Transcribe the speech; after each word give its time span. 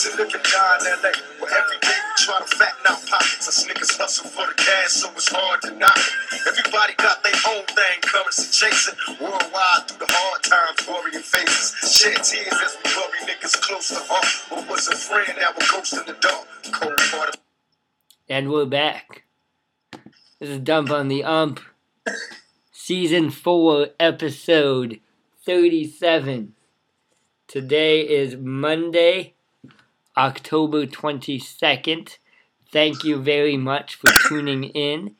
to 0.00 0.08
in 0.16 0.40
LA. 1.02 1.12
Where 1.40 1.52
every 1.52 1.78
day 1.80 1.92
we 1.92 2.12
try 2.16 2.38
to 2.38 2.56
fatten 2.56 2.86
our 2.88 2.96
pockets. 3.04 3.48
Us 3.48 3.66
niggas 3.66 3.98
hustle 3.98 4.30
for 4.30 4.46
the 4.46 4.54
cash, 4.54 4.92
so 4.92 5.10
it's 5.12 5.28
hard 5.28 5.60
to 5.62 5.76
knock. 5.76 5.98
Everybody 6.48 6.94
got 6.96 7.22
their 7.22 7.36
own 7.48 7.64
thing, 7.66 8.00
currency 8.00 8.48
chasing. 8.48 8.96
Worldwide 9.20 9.88
through 9.88 9.98
the 9.98 10.08
hard 10.08 10.42
times, 10.42 10.80
faces. 11.26 11.76
Shed 11.92 12.24
tears 12.24 12.48
as 12.64 12.76
we 12.80 12.90
bury 12.96 13.20
niggas 13.28 13.60
close 13.60 13.88
to 13.88 14.00
heart. 14.00 14.24
What 14.48 14.70
was 14.70 14.88
a 14.88 14.96
friend 14.96 15.36
that 15.36 15.58
ghost 15.70 15.92
in 15.92 16.06
the 16.06 16.16
dark? 16.20 16.46
Cold. 16.72 17.36
And 18.28 18.50
we're 18.50 18.64
back. 18.64 19.24
This 20.38 20.48
is 20.48 20.60
Dump 20.60 20.90
on 20.90 21.08
the 21.08 21.24
Ump. 21.24 21.60
Season 22.72 23.30
4, 23.30 23.88
episode 23.98 25.00
37. 25.44 26.54
Today 27.46 28.00
is 28.00 28.36
Monday, 28.36 29.34
October 30.20 30.84
22nd. 30.84 32.18
Thank 32.70 33.04
you 33.04 33.16
very 33.16 33.56
much 33.56 33.94
for 33.94 34.10
tuning 34.28 34.64
in. 34.64 35.16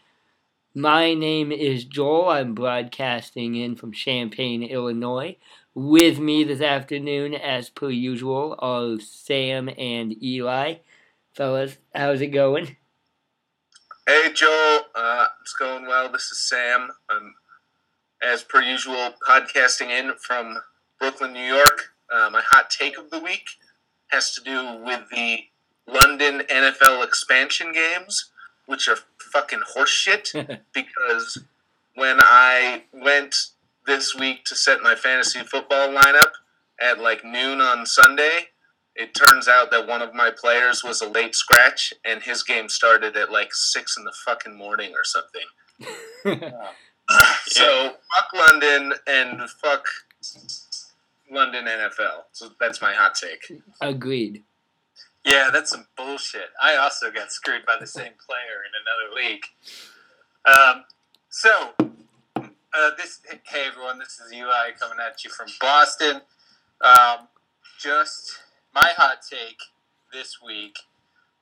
My 0.75 1.15
name 1.15 1.51
is 1.51 1.85
Joel. 1.85 2.29
I'm 2.29 2.55
broadcasting 2.55 3.55
in 3.55 3.77
from 3.77 3.93
Champaign, 3.93 4.63
Illinois. 4.63 5.39
With 5.75 6.19
me 6.19 6.45
this 6.45 6.61
afternoon, 6.61 7.35
as 7.35 7.71
per 7.71 7.89
usual, 7.89 8.57
are 8.59 9.01
Sam 9.01 9.71
and 9.79 10.23
Eli. 10.23 10.75
Fellas, 11.33 11.79
how's 11.95 12.21
it 12.21 12.27
going? 12.27 12.77
Hey 14.07 14.31
Joel, 14.35 14.81
uh, 14.95 15.29
it's 15.41 15.55
going 15.55 15.87
well. 15.87 16.13
This 16.13 16.31
is 16.31 16.47
Sam. 16.47 16.91
I'm, 17.09 17.37
as 18.23 18.45
per 18.45 18.61
usual, 18.61 19.15
podcasting 19.27 19.89
in 19.89 20.13
from 20.19 20.59
Brooklyn, 20.99 21.33
New 21.33 21.41
York. 21.41 21.95
Uh, 22.13 22.29
my 22.31 22.43
hot 22.43 22.69
take 22.69 22.99
of 22.99 23.09
the 23.09 23.21
week 23.21 23.49
has 24.11 24.35
to 24.35 24.43
do 24.43 24.83
with 24.85 25.09
the 25.11 25.45
London 25.87 26.43
NFL 26.51 27.05
expansion 27.05 27.73
games, 27.73 28.31
which 28.67 28.89
are 28.89 28.99
fucking 29.33 29.61
horseshit. 29.77 30.61
because 30.75 31.39
when 31.95 32.19
I 32.21 32.85
went 32.93 33.35
this 33.87 34.15
week 34.15 34.45
to 34.45 34.57
set 34.57 34.83
my 34.83 34.95
fantasy 34.95 35.41
football 35.41 35.89
lineup 35.89 36.31
at 36.81 37.01
like 37.01 37.25
noon 37.25 37.61
on 37.61 37.87
Sunday, 37.87 38.49
it 38.95 39.15
turns 39.15 39.49
out 39.49 39.71
that 39.71 39.87
one 39.87 40.03
of 40.03 40.15
my 40.15 40.31
players 40.31 40.83
was 40.85 41.01
a 41.01 41.09
late 41.09 41.35
scratch, 41.35 41.95
and 42.05 42.23
his 42.23 42.43
game 42.43 42.69
started 42.69 43.17
at 43.17 43.31
like 43.31 43.55
six 43.55 43.97
in 43.97 44.05
the 44.05 44.13
fucking 44.27 44.57
morning 44.57 44.93
or 44.93 45.05
something. 45.05 45.43
so 47.47 47.95
fuck 48.15 48.29
London 48.35 48.95
and 49.07 49.49
fuck 49.51 49.87
London 51.31 51.67
NFL. 51.67 52.25
So 52.33 52.51
that's 52.61 52.83
my 52.83 52.93
hot 52.93 53.15
take. 53.15 53.61
Agreed. 53.81 54.45
Yeah, 55.25 55.51
that's 55.53 55.71
some 55.71 55.87
bullshit. 55.97 56.51
I 56.63 56.77
also 56.77 57.11
got 57.11 57.31
screwed 57.33 57.67
by 57.67 57.77
the 57.79 57.87
same 57.87 58.13
player 58.27 58.65
in 58.67 58.73
another 58.81 59.29
league. 59.29 59.45
Um, 60.47 60.85
so, 61.29 61.75
uh, 62.73 62.91
this 62.97 63.21
hey 63.45 63.67
everyone, 63.67 63.99
this 63.99 64.21
is 64.25 64.33
Eli 64.33 64.71
coming 64.79 64.99
at 65.05 65.23
you 65.25 65.31
from 65.31 65.49
Boston. 65.61 66.23
Um, 66.81 67.29
just 67.79 68.39
my 68.75 68.93
hot 68.97 69.19
take 69.29 69.59
this 70.13 70.39
week 70.45 70.79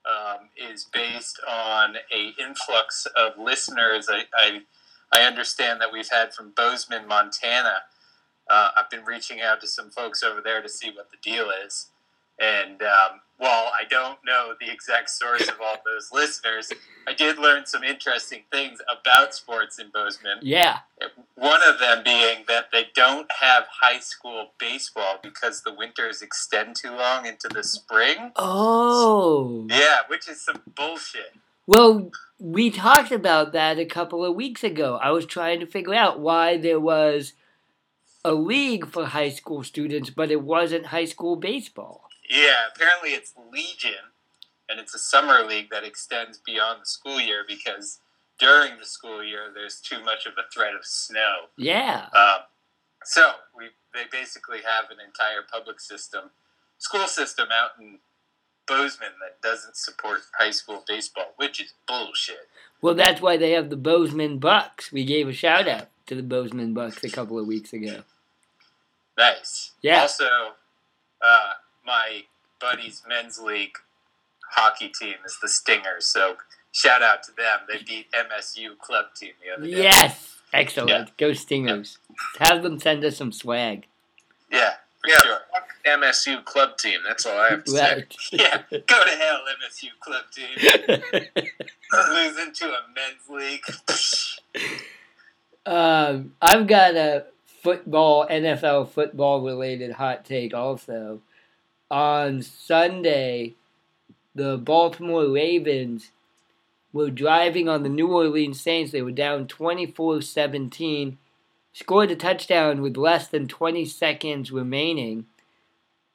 um, 0.04 0.48
is 0.56 0.86
based 0.92 1.40
on 1.48 1.96
a 2.12 2.32
influx 2.42 3.06
of 3.16 3.38
listeners. 3.38 4.08
I, 4.10 4.22
I 4.36 4.60
I 5.12 5.22
understand 5.22 5.80
that 5.80 5.92
we've 5.92 6.08
had 6.10 6.34
from 6.34 6.52
Bozeman, 6.56 7.06
Montana. 7.06 7.82
Uh, 8.48 8.70
I've 8.76 8.90
been 8.90 9.04
reaching 9.04 9.40
out 9.40 9.60
to 9.60 9.66
some 9.66 9.90
folks 9.90 10.22
over 10.22 10.40
there 10.40 10.62
to 10.62 10.68
see 10.68 10.90
what 10.90 11.10
the 11.10 11.16
deal 11.22 11.48
is. 11.64 11.88
And 12.40 12.82
um, 12.82 13.20
while 13.38 13.72
I 13.78 13.84
don't 13.88 14.18
know 14.24 14.54
the 14.60 14.70
exact 14.70 15.10
source 15.10 15.48
of 15.48 15.56
all 15.60 15.76
those 15.84 16.10
listeners, 16.12 16.70
I 17.06 17.12
did 17.12 17.38
learn 17.38 17.66
some 17.66 17.82
interesting 17.82 18.42
things 18.52 18.78
about 18.90 19.34
sports 19.34 19.78
in 19.78 19.90
Bozeman. 19.92 20.38
Yeah. 20.42 20.78
One 21.34 21.60
of 21.66 21.78
them 21.78 22.02
being 22.04 22.44
that 22.48 22.66
they 22.72 22.86
don't 22.94 23.30
have 23.40 23.64
high 23.80 24.00
school 24.00 24.52
baseball 24.58 25.18
because 25.22 25.62
the 25.62 25.74
winters 25.74 26.22
extend 26.22 26.76
too 26.76 26.92
long 26.92 27.26
into 27.26 27.48
the 27.48 27.64
spring. 27.64 28.32
Oh. 28.36 29.66
Yeah, 29.68 29.98
which 30.08 30.28
is 30.28 30.40
some 30.40 30.62
bullshit. 30.76 31.34
Well, 31.66 32.10
we 32.38 32.70
talked 32.70 33.12
about 33.12 33.52
that 33.52 33.78
a 33.78 33.84
couple 33.84 34.24
of 34.24 34.34
weeks 34.34 34.64
ago. 34.64 34.98
I 35.02 35.10
was 35.10 35.26
trying 35.26 35.60
to 35.60 35.66
figure 35.66 35.94
out 35.94 36.20
why 36.20 36.56
there 36.56 36.80
was 36.80 37.34
a 38.24 38.34
league 38.34 38.86
for 38.86 39.06
high 39.06 39.30
school 39.30 39.62
students, 39.62 40.10
but 40.10 40.30
it 40.30 40.42
wasn't 40.42 40.86
high 40.86 41.04
school 41.04 41.36
baseball. 41.36 42.08
Yeah, 42.28 42.66
apparently 42.74 43.10
it's 43.10 43.32
Legion, 43.52 44.12
and 44.68 44.78
it's 44.78 44.94
a 44.94 44.98
summer 44.98 45.44
league 45.44 45.70
that 45.70 45.84
extends 45.84 46.38
beyond 46.38 46.82
the 46.82 46.86
school 46.86 47.20
year 47.20 47.44
because 47.46 48.00
during 48.38 48.78
the 48.78 48.84
school 48.84 49.24
year 49.24 49.50
there's 49.52 49.80
too 49.80 50.02
much 50.04 50.26
of 50.26 50.32
a 50.32 50.50
threat 50.52 50.74
of 50.74 50.84
snow. 50.84 51.46
Yeah. 51.56 52.06
Um, 52.14 52.42
so 53.04 53.30
we 53.56 53.66
they 53.94 54.04
basically 54.12 54.58
have 54.58 54.90
an 54.90 54.98
entire 55.04 55.42
public 55.50 55.80
system, 55.80 56.30
school 56.76 57.06
system 57.06 57.48
out 57.52 57.70
in 57.80 57.98
Bozeman 58.66 59.12
that 59.22 59.40
doesn't 59.40 59.76
support 59.76 60.20
high 60.38 60.50
school 60.50 60.84
baseball, 60.86 61.32
which 61.36 61.60
is 61.60 61.72
bullshit. 61.86 62.48
Well, 62.82 62.94
that's 62.94 63.22
why 63.22 63.38
they 63.38 63.52
have 63.52 63.70
the 63.70 63.76
Bozeman 63.76 64.38
Bucks. 64.38 64.92
We 64.92 65.04
gave 65.04 65.26
a 65.26 65.32
shout 65.32 65.66
out 65.66 65.88
to 66.08 66.14
the 66.14 66.22
Bozeman 66.22 66.74
Bucks 66.74 67.04
a 67.04 67.10
couple 67.10 67.38
of 67.38 67.46
weeks 67.46 67.72
ago. 67.72 68.02
Nice. 69.16 69.72
Yeah. 69.82 70.00
Also, 70.02 70.24
uh, 70.24 71.50
my 71.86 72.22
buddy's 72.60 73.02
men's 73.08 73.38
league 73.38 73.76
hockey 74.50 74.88
team 74.88 75.16
is 75.24 75.38
the 75.42 75.48
Stingers, 75.48 76.06
so 76.06 76.36
shout 76.72 77.02
out 77.02 77.22
to 77.24 77.32
them. 77.32 77.60
They 77.68 77.82
beat 77.82 78.06
MSU 78.12 78.78
club 78.78 79.06
team 79.16 79.32
the 79.44 79.56
other 79.56 79.66
day. 79.70 79.82
Yes. 79.82 80.36
Excellent. 80.52 80.88
Yeah. 80.90 81.04
Go 81.18 81.32
Stingers. 81.34 81.98
Have 82.38 82.62
them 82.62 82.78
send 82.80 83.04
us 83.04 83.18
some 83.18 83.32
swag. 83.32 83.86
Yeah, 84.50 84.74
for 85.02 85.10
Yeah, 85.10 85.16
sure. 85.22 85.38
MSU 85.86 86.42
club 86.44 86.78
team. 86.78 87.00
That's 87.06 87.26
all 87.26 87.38
I 87.38 87.50
have 87.50 87.64
to 87.64 87.70
say. 87.70 88.04
Yeah, 88.32 88.62
go 88.70 89.04
to 89.04 89.10
hell, 89.10 89.40
MSU 89.62 89.88
club 90.00 90.24
team. 90.32 90.48
Losing 92.10 92.52
to 92.52 92.66
a 92.66 92.80
men's 92.94 93.28
league. 93.28 93.64
um, 95.68 96.32
I've 96.40 96.66
got 96.66 96.96
a 96.96 97.26
football, 97.44 98.26
NFL 98.26 98.88
football 98.88 99.42
related 99.42 99.92
hot 99.92 100.24
take 100.24 100.54
also. 100.54 101.20
On 101.90 102.40
Sunday, 102.40 103.54
the 104.34 104.56
Baltimore 104.56 105.28
Ravens 105.28 106.10
were 106.94 107.10
driving 107.10 107.68
on 107.68 107.82
the 107.82 107.90
New 107.90 108.10
Orleans 108.10 108.58
Saints. 108.58 108.92
They 108.92 109.02
were 109.02 109.10
down 109.10 109.46
24 109.46 110.22
17, 110.22 111.18
scored 111.74 112.10
a 112.10 112.16
touchdown 112.16 112.80
with 112.80 112.96
less 112.96 113.28
than 113.28 113.46
20 113.46 113.84
seconds 113.84 114.50
remaining, 114.50 115.26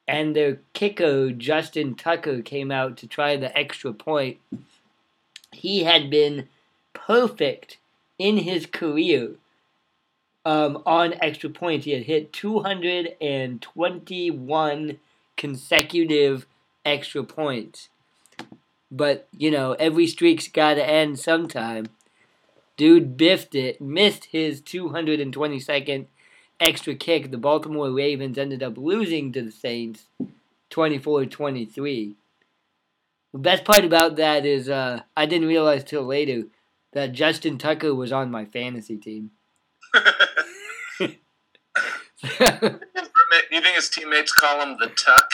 and 0.08 0.34
their 0.34 0.58
kicker, 0.72 1.30
Justin 1.30 1.94
Tucker, 1.94 2.42
came 2.42 2.72
out 2.72 2.96
to 2.96 3.06
try 3.06 3.36
the 3.36 3.56
extra 3.56 3.92
point. 3.92 4.38
He 5.52 5.84
had 5.84 6.10
been 6.10 6.48
perfect 6.92 7.78
in 8.18 8.38
his 8.38 8.66
career 8.66 9.36
um, 10.44 10.82
on 10.84 11.14
extra 11.20 11.48
points. 11.50 11.84
He 11.84 11.92
had 11.92 12.04
hit 12.04 12.32
221 12.32 14.98
consecutive 15.36 16.46
extra 16.84 17.24
points. 17.24 17.88
But, 18.90 19.28
you 19.36 19.50
know, 19.50 19.72
every 19.72 20.06
streak's 20.06 20.48
got 20.48 20.74
to 20.74 20.88
end 20.88 21.18
sometime. 21.18 21.86
Dude 22.76 23.16
biffed 23.16 23.54
it, 23.54 23.80
missed 23.80 24.26
his 24.26 24.60
222nd 24.60 26.06
extra 26.60 26.94
kick. 26.94 27.30
The 27.30 27.38
Baltimore 27.38 27.90
Ravens 27.90 28.38
ended 28.38 28.62
up 28.62 28.76
losing 28.76 29.32
to 29.32 29.42
the 29.42 29.52
Saints 29.52 30.06
24 30.70 31.26
23. 31.26 32.14
The 33.32 33.38
best 33.38 33.64
part 33.64 33.84
about 33.84 34.16
that 34.16 34.46
is 34.46 34.68
uh, 34.68 35.00
I 35.16 35.26
didn't 35.26 35.48
realize 35.48 35.84
till 35.84 36.04
later 36.04 36.44
that 36.92 37.12
Justin 37.12 37.58
Tucker 37.58 37.94
was 37.94 38.12
on 38.12 38.30
my 38.30 38.44
fantasy 38.44 38.96
team. 38.96 39.32
You 43.50 43.60
think 43.60 43.76
his 43.76 43.88
teammates 43.88 44.32
call 44.32 44.60
him 44.60 44.76
the 44.80 44.88
Tuck? 44.88 45.30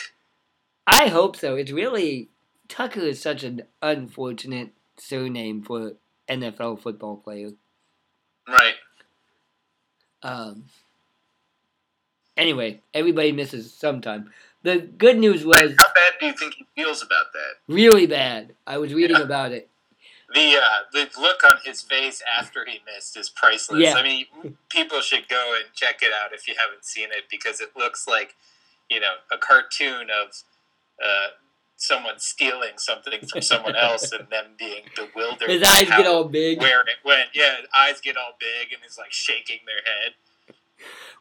I 0.87 1.09
hope 1.09 1.37
so. 1.37 1.57
It's 1.57 1.71
really 1.71 2.29
Tucker 2.69 3.01
is 3.01 3.21
such 3.21 3.45
an 3.45 3.63
unfortunate 3.81 4.71
surname 4.99 5.63
for 5.63 5.93
NFL 6.29 6.81
football 6.83 7.17
player. 7.17 7.51
Right. 8.49 8.75
Um. 10.23 10.65
Anyway, 12.37 12.81
everybody 12.95 13.33
misses 13.33 13.73
sometime. 13.73 14.31
The 14.63 14.79
good 14.79 15.19
news 15.19 15.45
was 15.45 15.57
How 15.79 15.93
bad 15.95 16.13
do 16.21 16.27
you 16.27 16.33
think 16.33 16.55
he 16.55 16.67
feels 16.75 17.03
about 17.03 17.33
that? 17.33 17.55
really 17.75 18.07
bad. 18.07 18.55
I 18.67 18.79
was 18.79 18.93
reading 18.93 19.17
Yeah. 19.17 19.23
about 19.23 19.53
it. 19.53 19.70
The 20.33 20.57
uh, 20.57 20.83
the 20.93 21.09
look 21.21 21.43
on 21.45 21.59
his 21.65 21.83
face 21.83 22.23
after 22.39 22.65
he 22.65 22.79
missed 22.87 23.17
is 23.17 23.29
priceless. 23.29 23.81
Yeah. 23.81 23.95
I 23.95 24.03
mean, 24.03 24.27
people 24.69 25.01
should 25.01 25.29
go 25.29 25.55
and 25.57 25.73
check 25.75 26.03
it 26.03 26.13
out 26.13 26.33
if 26.33 26.47
you 26.47 26.55
haven't 26.59 26.85
seen 26.85 27.09
it 27.11 27.25
because 27.31 27.61
it 27.61 27.71
looks 27.77 28.07
like 28.07 28.37
you 28.89 29.01
know 29.01 29.15
a 29.33 29.39
cartoon 29.39 30.09
of 30.11 30.43
uh, 31.03 31.29
someone 31.77 32.19
stealing 32.19 32.77
something 32.77 33.27
from 33.27 33.41
someone 33.41 33.75
else 33.75 34.13
and 34.13 34.29
them 34.29 34.47
being 34.59 34.83
bewildered. 34.95 35.51
His 35.51 35.63
eyes 35.63 35.89
get 35.89 36.07
all 36.07 36.25
big. 36.25 36.61
where 36.61 36.83
it 36.83 36.99
went. 37.05 37.31
Yeah, 37.35 37.55
eyes 37.77 38.01
get 38.01 38.17
all 38.17 38.37
big 38.39 38.73
and 38.73 38.83
is 38.89 38.99
like 38.99 39.13
shaking 39.13 39.61
their 39.67 39.83
head. 39.85 40.15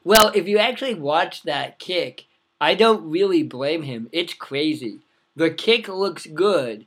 Well, 0.03 0.31
if 0.35 0.47
you 0.47 0.57
actually 0.57 0.95
watch 0.95 1.43
that 1.43 1.79
kick, 1.79 2.25
I 2.61 2.75
don't 2.75 3.09
really 3.09 3.43
blame 3.43 3.83
him. 3.83 4.09
It's 4.11 4.33
crazy. 4.33 4.99
The 5.35 5.49
kick 5.49 5.87
looks 5.87 6.25
good, 6.27 6.85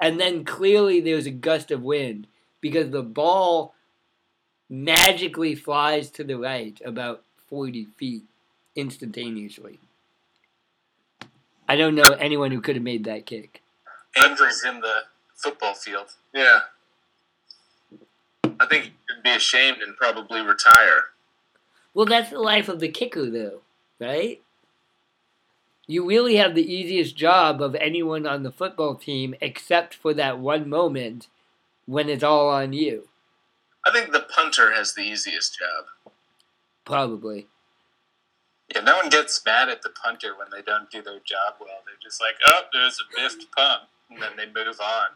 and 0.00 0.20
then 0.20 0.44
clearly 0.44 1.00
there's 1.00 1.26
a 1.26 1.30
gust 1.30 1.70
of 1.70 1.82
wind 1.82 2.26
because 2.60 2.90
the 2.90 3.02
ball 3.02 3.74
magically 4.68 5.54
flies 5.54 6.10
to 6.10 6.24
the 6.24 6.36
right 6.36 6.80
about 6.84 7.22
40 7.48 7.86
feet 7.96 8.24
instantaneously. 8.74 9.78
I 11.68 11.76
don't 11.76 11.94
know 11.94 12.16
anyone 12.18 12.50
who 12.50 12.60
could 12.60 12.76
have 12.76 12.82
made 12.82 13.04
that 13.04 13.26
kick. 13.26 13.62
Angels 14.16 14.64
in 14.64 14.80
the 14.80 15.02
football 15.34 15.74
field. 15.74 16.14
Yeah. 16.32 16.60
I 18.58 18.66
think 18.66 18.84
he'd 18.84 19.22
be 19.22 19.30
ashamed 19.30 19.78
and 19.82 19.96
probably 19.96 20.40
retire. 20.40 21.04
Well, 21.92 22.06
that's 22.06 22.30
the 22.30 22.38
life 22.38 22.68
of 22.68 22.80
the 22.80 22.88
kicker, 22.88 23.30
though, 23.30 23.60
right? 24.00 24.40
You 25.86 26.06
really 26.06 26.36
have 26.36 26.54
the 26.54 26.72
easiest 26.72 27.16
job 27.16 27.62
of 27.62 27.74
anyone 27.76 28.26
on 28.26 28.42
the 28.42 28.50
football 28.50 28.96
team, 28.96 29.34
except 29.40 29.94
for 29.94 30.12
that 30.14 30.38
one 30.38 30.68
moment 30.68 31.28
when 31.86 32.08
it's 32.08 32.24
all 32.24 32.48
on 32.48 32.72
you. 32.72 33.08
I 33.84 33.92
think 33.92 34.12
the 34.12 34.26
punter 34.34 34.72
has 34.72 34.94
the 34.94 35.02
easiest 35.02 35.56
job. 35.58 36.12
Probably. 36.84 37.46
Yeah, 38.74 38.80
no 38.80 38.96
one 38.96 39.08
gets 39.08 39.40
mad 39.46 39.68
at 39.68 39.82
the 39.82 39.90
punter 39.90 40.36
when 40.36 40.48
they 40.50 40.60
don't 40.60 40.90
do 40.90 41.02
their 41.02 41.20
job 41.20 41.54
well. 41.60 41.82
They're 41.86 41.94
just 42.02 42.20
like, 42.20 42.34
oh, 42.46 42.62
there's 42.72 42.98
a 42.98 43.16
biffed 43.16 43.46
punt, 43.56 43.82
and 44.10 44.20
then 44.20 44.32
they 44.36 44.46
move 44.46 44.80
on. 44.80 45.08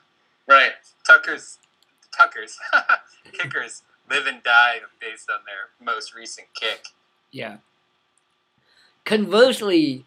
Right. 0.46 0.72
Tuckers, 1.04 1.58
Tuckers, 2.16 2.58
kickers 3.32 3.82
live 4.08 4.26
and 4.26 4.42
die 4.42 4.78
based 5.00 5.28
on 5.30 5.40
their 5.46 5.84
most 5.84 6.14
recent 6.14 6.48
kick. 6.54 6.86
Yeah. 7.32 7.58
Conversely, 9.04 10.04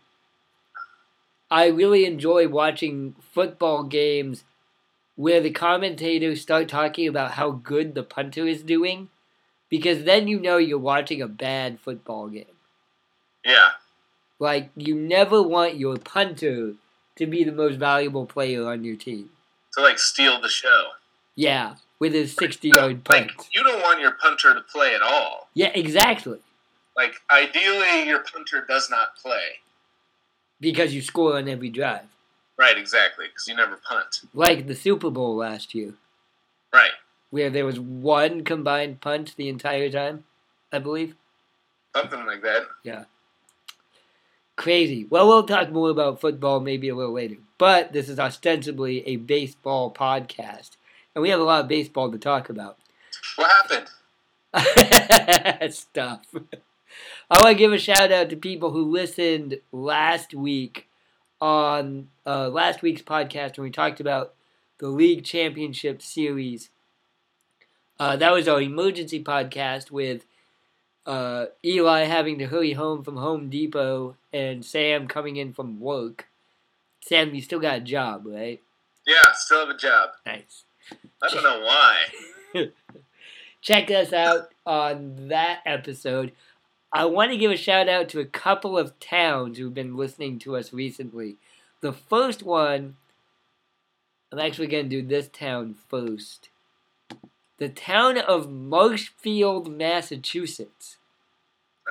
I 1.51 1.68
really 1.68 2.06
enjoy 2.06 2.48
watching 2.48 3.16
football 3.31 3.84
games 3.84 4.44
where 5.16 5.42
the 5.42 5.51
commentators 5.51 6.42
start 6.42 6.68
talking 6.68 7.07
about 7.07 7.31
how 7.31 7.51
good 7.51 7.94
the 7.94 8.04
punter 8.04 8.48
is 8.48 8.63
doing, 8.63 9.10
because 9.69 10.04
then 10.04 10.28
you 10.28 10.40
know 10.40 10.57
you're 10.57 10.80
watching 10.80 11.22
a 11.22 11.28
bad 11.28 11.80
football 11.80 12.30
game. 12.30 12.45
Yeah. 13.45 13.69
Like, 14.40 14.72
you 14.75 14.95
never 14.95 15.42
want 15.44 15.75
your 15.75 15.98
punter 15.98 16.74
to 17.16 17.25
be 17.28 17.44
the 17.44 17.51
most 17.51 17.78
valuable 17.78 18.25
player 18.25 18.68
on 18.68 18.84
your 18.84 18.96
team. 18.96 19.30
To 19.74 19.81
like 19.81 20.00
steal 20.00 20.42
the 20.42 20.50
show. 20.50 20.88
Yeah, 21.36 21.75
with 22.00 22.13
his 22.13 22.36
60 22.36 22.69
yard 22.69 23.04
punt. 23.04 23.31
Like 23.38 23.48
you 23.54 23.63
don't 23.63 23.81
want 23.81 24.00
your 24.00 24.12
punter 24.12 24.54
to 24.54 24.62
play 24.62 24.94
at 24.94 25.01
all. 25.01 25.50
Yeah, 25.54 25.72
exactly. 25.74 26.39
Like 26.96 27.16
ideally 27.31 28.07
your 28.07 28.24
punter 28.24 28.66
does 28.68 28.89
not 28.89 29.16
play. 29.16 29.62
Because 30.63 30.94
you 30.95 31.01
score 31.01 31.36
on 31.38 31.48
every 31.50 31.69
drive. 31.69 32.06
Right, 32.57 32.77
exactly, 32.77 33.25
because 33.27 33.48
you 33.48 33.56
never 33.56 33.75
punt. 33.75 34.21
Like 34.33 34.68
the 34.68 34.75
Super 34.75 35.10
Bowl 35.10 35.36
last 35.36 35.75
year, 35.75 35.94
Right. 36.71 36.92
where 37.31 37.50
there 37.50 37.65
was 37.65 37.80
one 37.80 38.44
combined 38.44 39.01
punt 39.01 39.36
the 39.36 39.50
entire 39.50 39.89
time, 39.89 40.24
I 40.71 40.80
believe. 40.80 41.15
Something 41.95 42.25
like 42.25 42.42
that. 42.44 42.63
Yeah. 42.83 43.06
Crazy. 44.56 45.06
Well, 45.10 45.27
we'll 45.27 45.44
talk 45.44 45.69
more 45.71 45.89
about 45.89 46.21
football 46.21 46.60
maybe 46.60 46.88
a 46.89 46.95
little 46.95 47.13
later. 47.13 47.38
But 47.57 47.92
this 47.92 48.07
is 48.07 48.19
ostensibly 48.19 49.06
a 49.07 49.15
baseball 49.18 49.92
podcast. 49.94 50.71
And 51.15 51.21
we 51.24 51.30
have 51.30 51.39
a 51.39 51.44
lot 51.44 51.62
of 51.62 51.68
baseball 51.68 52.12
to 52.12 52.18
talk 52.18 52.50
about. 52.50 52.77
What 53.36 53.51
happened? 53.51 53.89
Stuff. 55.74 56.21
I 57.34 57.40
want 57.40 57.58
to 57.58 57.58
give 57.58 57.74
a 57.74 57.80
shout 57.80 58.12
out 58.12 58.30
to 58.30 58.36
people 58.36 58.70
who 58.70 58.92
listened 58.92 59.60
last 59.72 60.36
week 60.36 60.88
on 61.42 62.10
uh, 62.28 62.48
last 62.50 62.84
week's 62.84 63.02
podcast 63.02 63.58
when 63.58 63.64
we 63.64 63.72
talked 63.72 64.00
about 64.00 64.36
the 64.78 64.88
league 64.90 65.24
championship 65.24 66.04
series. 66.04 66.70
Uh, 68.00 68.16
that 68.18 68.32
was 68.32 68.48
our 68.48 68.62
emergency 68.62 69.24
podcast 69.24 69.90
with 69.90 70.28
uh, 71.08 71.48
Eli 71.66 72.04
having 72.04 72.38
to 72.38 72.46
hurry 72.46 72.74
home 72.74 73.04
from 73.04 73.18
Home 73.18 73.50
Depot 73.50 74.16
and 74.32 74.64
Sam 74.64 75.08
coming 75.08 75.36
in 75.36 75.54
from 75.54 75.80
work. 75.80 76.28
Sam, 77.02 77.34
you 77.34 77.42
still 77.42 77.60
got 77.60 77.78
a 77.78 77.82
job, 77.82 78.28
right? 78.28 78.62
Yeah, 79.08 79.32
still 79.34 79.62
have 79.66 79.76
a 79.76 79.78
job. 79.78 80.12
Nice. 80.24 80.66
I 81.20 81.30
don't 81.30 81.44
know 81.44 81.66
why. 82.54 82.68
check 83.64 83.90
us 83.90 84.14
out 84.14 84.50
on 84.68 85.30
that 85.30 85.62
episode. 85.66 86.34
I 86.94 87.06
want 87.06 87.31
to 87.31 87.38
give 87.38 87.50
a 87.50 87.57
shout 87.57 87.90
out 87.90 88.07
to 88.10 88.19
a 88.19 88.25
couple 88.25 88.78
of 88.78 89.00
towns 89.00 89.57
who've 89.57 89.74
been 89.74 89.98
listening 89.98 90.38
to 90.40 90.56
us 90.56 90.72
recently. 90.72 91.38
The 91.81 91.92
first 91.92 92.44
one, 92.44 92.98
I'm 94.31 94.38
actually 94.38 94.68
going 94.68 94.90
to 94.90 95.01
do 95.01 95.07
this 95.07 95.28
town 95.28 95.75
first. 95.90 96.50
The 97.57 97.69
town 97.69 98.19
of 98.19 98.51
Marshfield, 98.51 99.75
Massachusetts. 99.75 100.98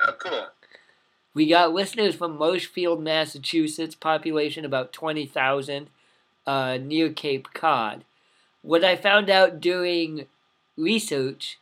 Oh, 0.07 0.13
cool. 0.17 0.47
We 1.33 1.47
got 1.47 1.73
listeners 1.73 2.15
from 2.15 2.37
Marshfield, 2.37 3.03
Massachusetts, 3.03 3.95
population 3.95 4.63
about 4.63 4.93
20,000, 4.93 5.89
uh, 6.47 6.77
near 6.81 7.11
Cape 7.11 7.49
Cod. 7.53 8.05
What 8.61 8.85
I 8.85 8.95
found 8.95 9.29
out 9.29 9.59
during 9.59 10.27
research 10.77 11.59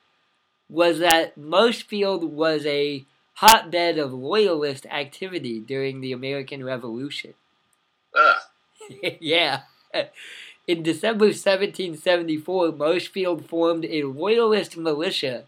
was 0.69 0.99
that 0.99 1.37
Marshfield 1.37 2.23
was 2.23 2.65
a 2.67 3.05
hotbed 3.41 3.97
of 3.97 4.13
loyalist 4.13 4.85
activity 4.85 5.59
during 5.59 5.99
the 5.99 6.11
American 6.11 6.63
Revolution. 6.63 7.33
Ugh. 8.15 9.15
yeah. 9.19 9.61
In 10.67 10.83
December 10.83 11.25
1774, 11.25 12.73
Marshfield 12.73 13.47
formed 13.47 13.85
a 13.85 14.03
loyalist 14.03 14.77
militia 14.77 15.45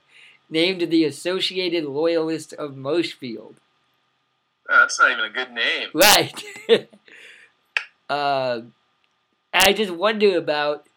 named 0.50 0.90
the 0.90 1.06
Associated 1.06 1.86
Loyalists 1.86 2.51
of 2.51 2.75
Marshfield. 2.75 3.58
Oh, 4.68 4.79
that's 4.79 5.00
not 5.00 5.12
even 5.12 5.25
a 5.25 5.29
good 5.29 5.51
name. 5.51 5.89
Right. 5.94 6.44
uh, 8.10 8.62
I 9.53 9.74
just 9.74 9.91
wonder 9.91 10.36
about. 10.36 10.88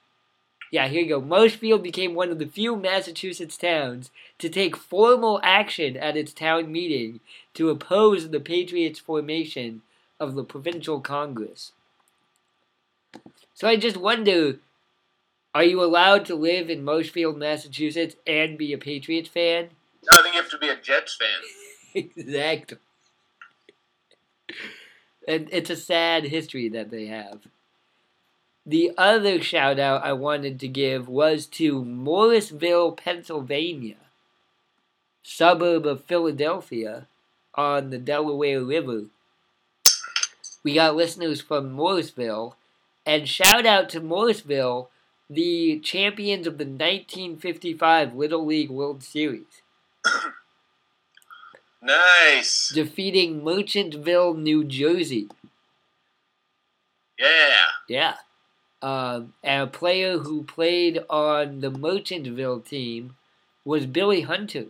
Yeah, 0.76 0.88
here 0.88 1.00
you 1.00 1.08
go. 1.08 1.20
Marshfield 1.22 1.82
became 1.82 2.14
one 2.14 2.28
of 2.28 2.38
the 2.38 2.44
few 2.44 2.76
Massachusetts 2.76 3.56
towns 3.56 4.10
to 4.38 4.50
take 4.50 4.76
formal 4.76 5.40
action 5.42 5.96
at 5.96 6.18
its 6.18 6.34
town 6.34 6.70
meeting 6.70 7.20
to 7.54 7.70
oppose 7.70 8.28
the 8.28 8.40
Patriots' 8.40 8.98
formation 8.98 9.80
of 10.20 10.34
the 10.34 10.44
provincial 10.44 11.00
Congress. 11.00 11.72
So 13.54 13.66
I 13.66 13.76
just 13.76 13.96
wonder 13.96 14.58
are 15.54 15.64
you 15.64 15.82
allowed 15.82 16.26
to 16.26 16.34
live 16.34 16.68
in 16.68 16.84
Marshfield, 16.84 17.38
Massachusetts 17.38 18.16
and 18.26 18.58
be 18.58 18.74
a 18.74 18.76
Patriots 18.76 19.30
fan? 19.30 19.70
No, 20.04 20.18
I 20.18 20.22
think 20.22 20.34
you 20.34 20.42
have 20.42 20.50
to 20.50 20.58
be 20.58 20.68
a 20.68 20.76
Jets 20.76 21.16
fan. 21.16 22.04
exactly. 22.18 22.76
And 25.26 25.48
it's 25.50 25.70
a 25.70 25.76
sad 25.76 26.24
history 26.24 26.68
that 26.68 26.90
they 26.90 27.06
have. 27.06 27.46
The 28.68 28.90
other 28.98 29.40
shout 29.40 29.78
out 29.78 30.04
I 30.04 30.12
wanted 30.12 30.58
to 30.60 30.68
give 30.68 31.08
was 31.08 31.46
to 31.46 31.84
Morrisville, 31.84 32.92
Pennsylvania, 32.92 33.94
suburb 35.22 35.86
of 35.86 36.04
Philadelphia 36.04 37.06
on 37.54 37.90
the 37.90 37.98
Delaware 37.98 38.62
River. 38.62 39.04
We 40.64 40.74
got 40.74 40.96
listeners 40.96 41.40
from 41.40 41.70
Morrisville, 41.70 42.56
and 43.06 43.28
shout 43.28 43.66
out 43.66 43.88
to 43.90 44.00
Morrisville, 44.00 44.90
the 45.30 45.78
champions 45.78 46.48
of 46.48 46.58
the 46.58 46.64
1955 46.64 48.14
Little 48.14 48.44
League 48.44 48.70
World 48.70 49.04
Series 49.04 49.62
Nice. 51.82 52.72
defeating 52.74 53.42
Merchantville, 53.42 54.36
New 54.36 54.64
Jersey. 54.64 55.28
Yeah. 57.18 57.64
Yeah. 57.88 58.14
And 58.86 59.32
a 59.42 59.66
player 59.66 60.18
who 60.18 60.44
played 60.44 61.00
on 61.10 61.60
the 61.60 61.70
Merchantville 61.70 62.64
team 62.64 63.16
was 63.64 63.84
Billy 63.84 64.20
Hunter, 64.20 64.66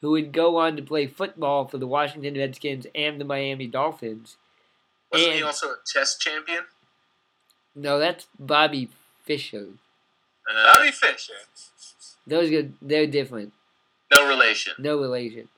who 0.00 0.10
would 0.10 0.32
go 0.32 0.56
on 0.56 0.76
to 0.76 0.82
play 0.82 1.06
football 1.06 1.66
for 1.66 1.78
the 1.78 1.86
Washington 1.86 2.34
Redskins 2.34 2.86
and 2.92 3.20
the 3.20 3.24
Miami 3.24 3.68
Dolphins. 3.68 4.36
Wasn't 5.12 5.32
he 5.32 5.42
also 5.42 5.68
a 5.68 5.76
chess 5.86 6.18
champion? 6.18 6.64
No, 7.76 8.00
that's 8.00 8.26
Bobby 8.38 8.90
Fischer. 9.22 9.68
Uh, 10.50 10.74
Bobby 10.74 10.90
Fisher. 10.90 11.34
Those 12.26 12.50
are 12.50 12.68
they're 12.82 13.06
different. 13.06 13.52
no 14.12 14.28
relation. 14.28 14.74
No 14.78 15.00
relation. 15.00 15.48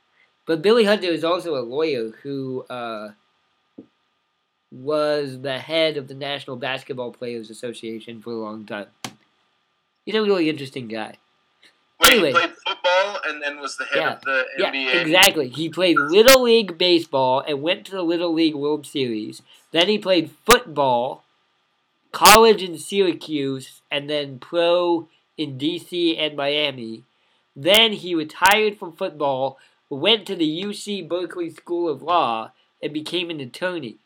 But 0.46 0.60
Billy 0.60 0.84
Hunter 0.84 1.08
is 1.08 1.24
also 1.24 1.56
a 1.56 1.64
lawyer 1.64 2.10
who 2.22 2.66
uh, 2.68 3.12
was 4.82 5.40
the 5.40 5.58
head 5.58 5.96
of 5.96 6.08
the 6.08 6.14
National 6.14 6.56
Basketball 6.56 7.12
Players 7.12 7.50
Association 7.50 8.20
for 8.20 8.30
a 8.32 8.36
long 8.36 8.66
time. 8.66 8.86
He's 10.04 10.14
a 10.14 10.22
really 10.22 10.48
interesting 10.48 10.88
guy. 10.88 11.16
Wait, 12.00 12.12
Anyway. 12.12 12.28
he 12.28 12.32
played 12.34 12.54
football 12.66 13.20
and 13.26 13.42
then 13.42 13.58
was 13.60 13.76
the 13.76 13.84
head 13.86 13.96
Yeah. 13.98 14.12
of 14.14 14.20
the 14.22 14.44
Yeah, 14.58 14.70
NBA. 14.70 15.00
exactly. 15.02 15.48
He 15.48 15.68
played 15.68 15.98
Little 15.98 16.42
League 16.42 16.76
Baseball 16.78 17.40
and 17.40 17.62
went 17.62 17.86
to 17.86 17.92
the 17.92 18.02
Little 18.02 18.32
League 18.32 18.54
World 18.54 18.86
Series. 18.86 19.42
Then 19.72 19.88
he 19.88 19.98
played 19.98 20.30
football, 20.44 21.24
college 22.12 22.62
in 22.62 22.78
Syracuse, 22.78 23.80
and 23.90 24.08
then 24.10 24.38
pro 24.38 25.08
in 25.38 25.58
DC 25.58 26.16
and 26.18 26.36
Miami. 26.36 27.02
Then 27.54 27.92
he 27.92 28.14
retired 28.14 28.78
from 28.78 28.92
football, 28.92 29.58
went 29.88 30.26
to 30.26 30.36
the 30.36 30.46
UC 30.46 31.00
Berkeley 31.02 31.50
School 31.50 31.88
of 31.88 32.02
Law, 32.02 32.52
and 32.82 32.92
became 32.92 33.30
an 33.30 33.40
attorney. 33.40 33.96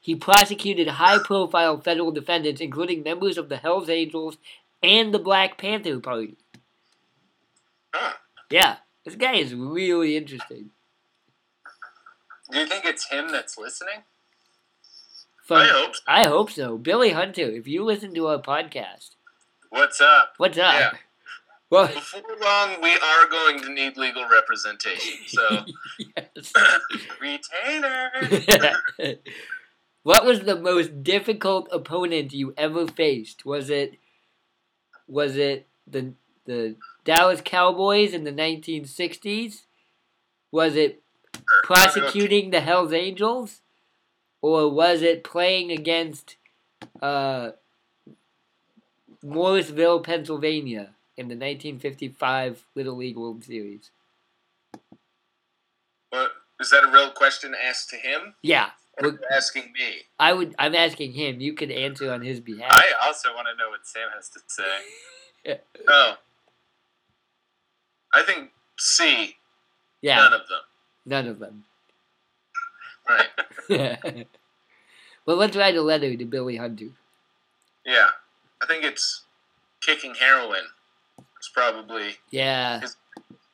He 0.00 0.14
prosecuted 0.14 0.88
high 0.88 1.18
profile 1.18 1.78
federal 1.80 2.10
defendants, 2.10 2.60
including 2.60 3.02
members 3.02 3.36
of 3.36 3.48
the 3.50 3.58
Hells 3.58 3.88
Angels 3.90 4.38
and 4.82 5.12
the 5.12 5.18
Black 5.18 5.58
Panther 5.58 6.00
Party. 6.00 6.36
Huh. 7.94 8.14
Yeah, 8.50 8.76
this 9.04 9.14
guy 9.14 9.34
is 9.34 9.54
really 9.54 10.16
interesting. 10.16 10.70
Do 12.50 12.58
you 12.58 12.66
think 12.66 12.84
it's 12.84 13.08
him 13.10 13.28
that's 13.30 13.58
listening? 13.58 14.02
From, 15.44 15.58
I 15.58 15.66
hope. 15.68 15.96
so. 15.96 16.02
I 16.06 16.26
hope 16.28 16.50
so. 16.50 16.78
Billy 16.78 17.10
Hunter, 17.10 17.50
if 17.50 17.68
you 17.68 17.84
listen 17.84 18.14
to 18.14 18.26
our 18.28 18.38
podcast, 18.38 19.10
What's 19.68 20.00
up? 20.00 20.34
what's 20.38 20.58
up? 20.58 20.74
Yeah. 20.74 20.90
Well, 21.70 21.86
Before 21.86 22.20
long, 22.42 22.82
we 22.82 22.90
are 22.90 23.28
going 23.30 23.60
to 23.60 23.72
need 23.72 23.96
legal 23.96 24.26
representation. 24.28 25.18
So, 25.28 25.64
yes. 26.16 26.52
Retainer. 27.20 28.10
What 30.02 30.24
was 30.24 30.40
the 30.40 30.56
most 30.56 31.02
difficult 31.02 31.68
opponent 31.70 32.32
you 32.32 32.54
ever 32.56 32.86
faced? 32.86 33.44
Was 33.44 33.70
it 33.70 33.98
was 35.06 35.36
it 35.36 35.66
the 35.86 36.14
the 36.46 36.76
Dallas 37.04 37.40
Cowboys 37.44 38.12
in 38.12 38.24
the 38.24 38.32
1960s? 38.32 39.62
Was 40.52 40.74
it 40.74 41.02
prosecuting 41.62 42.50
the 42.50 42.60
Hells 42.60 42.92
Angels? 42.92 43.62
Or 44.42 44.70
was 44.70 45.02
it 45.02 45.22
playing 45.22 45.70
against 45.70 46.36
uh, 47.02 47.50
Morrisville, 49.22 50.00
Pennsylvania 50.00 50.94
in 51.16 51.28
the 51.28 51.34
1955 51.34 52.64
Little 52.74 52.96
League 52.96 53.18
World 53.18 53.44
Series? 53.44 53.90
what, 56.10 56.32
is 56.58 56.70
that 56.70 56.84
a 56.84 56.90
real 56.90 57.10
question 57.10 57.54
asked 57.54 57.90
to 57.90 57.96
him? 57.96 58.34
Yeah, 58.42 58.70
Asking 59.32 59.72
me? 59.72 60.02
I 60.18 60.32
would. 60.32 60.54
I'm 60.58 60.74
asking 60.74 61.12
him. 61.12 61.40
You 61.40 61.54
could 61.54 61.70
answer 61.70 62.10
on 62.12 62.22
his 62.22 62.40
behalf. 62.40 62.72
I 62.72 62.92
also 63.06 63.34
want 63.34 63.46
to 63.50 63.56
know 63.56 63.70
what 63.70 63.86
Sam 63.86 64.08
has 64.14 64.28
to 64.30 64.40
say. 64.46 65.58
Oh. 65.88 66.14
I 68.12 68.22
think 68.22 68.50
C, 68.78 69.36
yeah, 70.02 70.16
none 70.16 70.32
of 70.34 70.40
them. 70.48 70.60
none 71.06 71.26
of 71.28 71.38
them. 71.38 71.64
Right. 73.08 73.28
well, 75.26 75.36
let's 75.36 75.56
write 75.56 75.76
a 75.76 75.82
letter 75.82 76.14
to 76.16 76.24
Billy 76.26 76.56
Hunter. 76.56 76.88
Yeah. 77.86 78.08
I 78.62 78.66
think 78.66 78.84
it's 78.84 79.22
kicking 79.80 80.14
heroin. 80.16 80.64
It's 81.38 81.48
probably, 81.48 82.16
Yeah. 82.30 82.80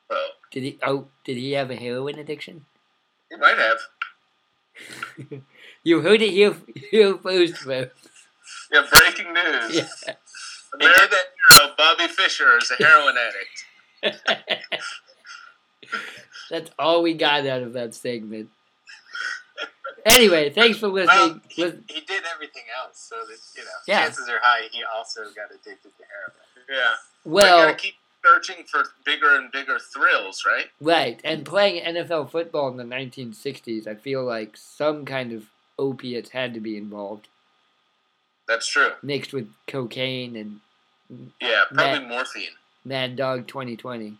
well, 0.09 0.19
Did 0.51 0.63
he? 0.63 0.79
Oh, 0.83 1.07
did 1.23 1.37
he 1.37 1.53
have 1.53 1.71
a 1.71 1.75
heroin 1.77 2.19
addiction? 2.19 2.65
he 3.29 3.37
might 3.37 3.57
have. 3.57 3.77
You 5.83 6.01
heard 6.01 6.21
it 6.21 6.31
here, 6.31 6.55
here 6.91 7.17
first, 7.17 7.57
folks. 7.57 7.95
Yeah, 8.71 8.85
breaking 8.91 9.33
news. 9.33 9.75
Yeah. 9.75 9.87
He 10.79 10.79
did 10.79 10.91
American 10.91 11.17
it. 11.17 11.27
hero 11.57 11.73
Bobby 11.77 12.07
Fisher 12.07 12.57
is 12.57 12.71
a 12.77 12.83
heroin 12.83 13.15
addict. 14.03 14.63
That's 16.49 16.71
all 16.77 17.01
we 17.03 17.13
got 17.13 17.45
out 17.45 17.61
of 17.63 17.73
that 17.73 17.95
segment. 17.95 18.49
Anyway, 20.05 20.49
thanks 20.49 20.77
for 20.79 20.89
Well, 20.89 21.05
listening. 21.05 21.41
he, 21.49 21.63
he 21.63 22.01
did 22.01 22.23
everything 22.33 22.63
else, 22.81 22.97
so 22.99 23.15
that 23.27 23.37
you 23.57 23.63
know, 23.63 23.69
Yeah. 23.87 24.03
chances 24.03 24.29
are 24.29 24.39
high 24.41 24.67
he 24.71 24.81
also 24.95 25.21
got 25.35 25.49
addicted 25.51 25.91
to 25.97 26.03
heroin. 26.03 26.37
Yeah. 26.69 26.95
we 27.25 27.31
well, 27.33 27.65
gotta 27.65 27.77
keep 27.77 27.95
searching 28.27 28.63
for 28.65 28.83
bigger 29.05 29.35
and 29.35 29.51
bigger 29.51 29.77
thrills, 29.79 30.43
right? 30.45 30.65
right, 30.81 31.19
and 31.23 31.45
playing 31.45 31.83
NFL 31.83 32.29
football 32.31 32.69
in 32.69 32.77
the 32.77 32.83
1960s, 32.83 33.87
I 33.87 33.95
feel 33.95 34.23
like 34.23 34.55
some 34.57 35.05
kind 35.05 35.31
of 35.31 35.45
opiates 35.79 36.31
had 36.31 36.53
to 36.55 36.59
be 36.59 36.77
involved, 36.77 37.27
That's 38.47 38.67
true. 38.67 38.91
mixed 39.03 39.33
with 39.33 39.49
cocaine 39.67 40.35
and 40.35 40.59
Yeah, 41.41 41.63
probably 41.73 42.07
morphine. 42.07 42.49
Mad 42.83 43.15
Dog 43.15 43.47
2020. 43.47 44.17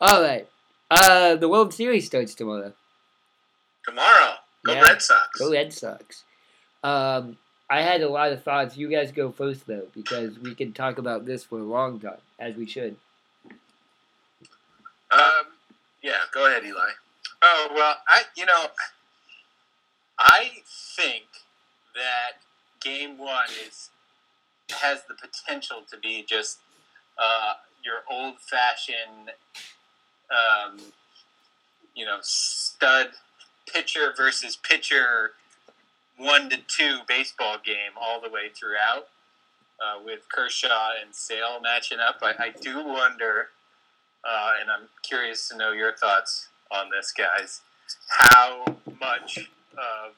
All 0.00 0.22
right. 0.22 0.46
Uh, 0.90 1.36
the 1.36 1.48
World 1.48 1.72
Series 1.72 2.06
starts 2.06 2.34
tomorrow. 2.34 2.72
Tomorrow, 3.84 4.34
go 4.64 4.72
Yeah. 4.74 4.82
Red 4.82 5.02
Sox. 5.02 5.38
Go 5.38 5.52
Red 5.52 5.72
Sox. 5.72 6.24
Um, 6.84 7.38
I 7.68 7.82
had 7.82 8.02
a 8.02 8.08
lot 8.08 8.32
of 8.32 8.42
thoughts. 8.42 8.76
You 8.76 8.88
guys 8.88 9.10
go 9.10 9.32
first 9.32 9.66
though, 9.66 9.86
because 9.94 10.38
we 10.38 10.54
can 10.54 10.72
talk 10.72 10.98
about 10.98 11.26
this 11.26 11.44
for 11.44 11.58
a 11.58 11.64
long 11.64 11.98
time, 11.98 12.18
as 12.38 12.54
we 12.54 12.66
should. 12.66 12.96
Um, 15.10 15.46
yeah, 16.02 16.18
go 16.32 16.46
ahead, 16.46 16.64
Eli. 16.64 16.90
Oh 17.42 17.68
well, 17.74 17.96
I 18.08 18.22
you 18.36 18.46
know, 18.46 18.66
I 20.18 20.50
think 20.96 21.24
that 21.94 22.38
game 22.80 23.18
one 23.18 23.46
is 23.66 23.90
has 24.70 25.02
the 25.08 25.14
potential 25.14 25.78
to 25.90 25.98
be 25.98 26.24
just 26.26 26.58
uh, 27.18 27.54
your 27.84 27.98
old 28.10 28.34
fashioned, 28.40 29.30
um, 30.30 30.78
you 31.94 32.04
know, 32.04 32.18
stud 32.22 33.08
pitcher 33.72 34.12
versus 34.16 34.56
pitcher 34.56 35.32
one 36.16 36.48
to 36.50 36.56
two 36.56 36.98
baseball 37.06 37.56
game 37.64 37.92
all 38.00 38.20
the 38.20 38.30
way 38.30 38.48
throughout. 38.54 39.08
Uh, 39.78 40.02
with 40.02 40.20
Kershaw 40.30 40.92
and 41.02 41.14
Sale 41.14 41.60
matching 41.62 41.98
up, 41.98 42.16
I, 42.22 42.32
I 42.44 42.50
do 42.62 42.82
wonder, 42.82 43.48
uh, 44.24 44.52
and 44.58 44.70
I'm 44.70 44.88
curious 45.02 45.48
to 45.48 45.56
know 45.56 45.72
your 45.72 45.92
thoughts 45.92 46.48
on 46.70 46.88
this, 46.88 47.12
guys. 47.12 47.60
How 48.08 48.64
much 48.98 49.50
of 49.72 50.14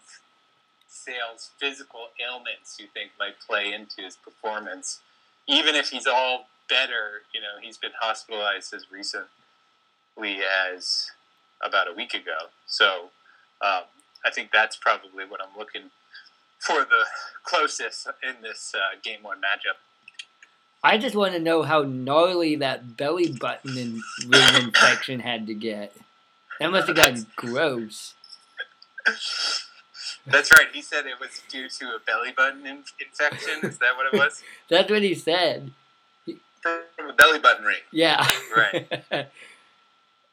Sale's 0.88 1.50
physical 1.58 2.10
ailments 2.24 2.76
you 2.78 2.86
think 2.94 3.10
might 3.18 3.40
play 3.44 3.72
into 3.72 4.02
his 4.02 4.16
performance? 4.16 5.00
Even 5.48 5.74
if 5.74 5.88
he's 5.88 6.06
all 6.06 6.46
better, 6.68 7.22
you 7.34 7.40
know, 7.40 7.60
he's 7.60 7.78
been 7.78 7.90
hospitalized 8.00 8.72
as 8.72 8.86
recently 8.92 10.38
as 10.72 11.10
about 11.60 11.88
a 11.88 11.92
week 11.92 12.14
ago. 12.14 12.48
So 12.66 13.10
um, 13.60 13.82
I 14.24 14.30
think 14.30 14.50
that's 14.52 14.76
probably 14.76 15.24
what 15.24 15.40
I'm 15.42 15.56
looking 15.56 15.90
for 16.58 16.80
the 16.80 17.04
closest 17.44 18.08
in 18.22 18.42
this 18.42 18.74
uh, 18.74 18.98
game 19.02 19.22
one 19.22 19.38
matchup. 19.38 19.76
I 20.82 20.98
just 20.98 21.16
want 21.16 21.32
to 21.32 21.40
know 21.40 21.62
how 21.62 21.82
gnarly 21.82 22.56
that 22.56 22.96
belly 22.96 23.32
button 23.32 23.76
and 23.76 24.00
ring 24.26 24.64
infection 24.64 25.20
had 25.20 25.46
to 25.48 25.54
get. 25.54 25.92
That 26.60 26.70
must 26.70 26.88
have 26.88 26.96
gotten 26.96 27.26
gross. 27.36 28.14
That's 30.26 30.50
right. 30.52 30.66
He 30.72 30.82
said 30.82 31.06
it 31.06 31.18
was 31.20 31.42
due 31.48 31.68
to 31.68 31.84
a 31.96 31.98
belly 32.06 32.32
button 32.36 32.66
in- 32.66 32.84
infection. 33.00 33.60
Is 33.68 33.78
that 33.78 33.96
what 33.96 34.12
it 34.12 34.18
was? 34.18 34.42
That's 34.68 34.90
what 34.90 35.02
he 35.02 35.14
said. 35.14 35.72
From 36.60 37.10
a 37.10 37.12
belly 37.12 37.38
button 37.38 37.64
ring. 37.64 37.78
Yeah. 37.92 38.28
Right. 38.54 39.04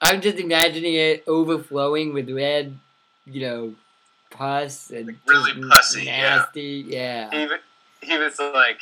I'm 0.02 0.22
just 0.22 0.38
imagining 0.38 0.96
it 0.96 1.24
overflowing 1.28 2.14
with 2.14 2.30
red, 2.30 2.78
you 3.26 3.42
know, 3.42 3.74
pus 4.30 4.90
and 4.92 5.08
Like 5.08 5.16
really 5.28 5.54
pussy, 5.70 6.06
nasty. 6.06 6.86
Yeah. 6.88 7.30
he, 7.32 8.08
he 8.08 8.18
was 8.18 8.40
like, 8.40 8.82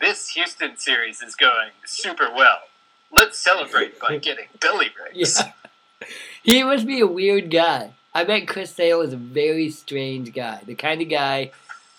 "This 0.00 0.30
Houston 0.30 0.76
series 0.76 1.22
is 1.22 1.34
going 1.36 1.70
super 1.84 2.28
well. 2.34 2.58
Let's 3.12 3.38
celebrate 3.38 4.00
by 4.00 4.18
getting 4.22 4.46
belly 4.60 4.90
rings." 5.12 5.40
Yeah. 5.40 5.52
He 6.42 6.62
must 6.62 6.86
be 6.86 7.00
a 7.00 7.06
weird 7.06 7.50
guy. 7.50 7.92
I 8.12 8.24
bet 8.24 8.46
Chris 8.46 8.70
Sale 8.70 9.00
is 9.00 9.12
a 9.12 9.16
very 9.16 9.70
strange 9.70 10.32
guy. 10.32 10.60
The 10.64 10.74
kind 10.74 11.00
of 11.00 11.08
guy, 11.08 11.50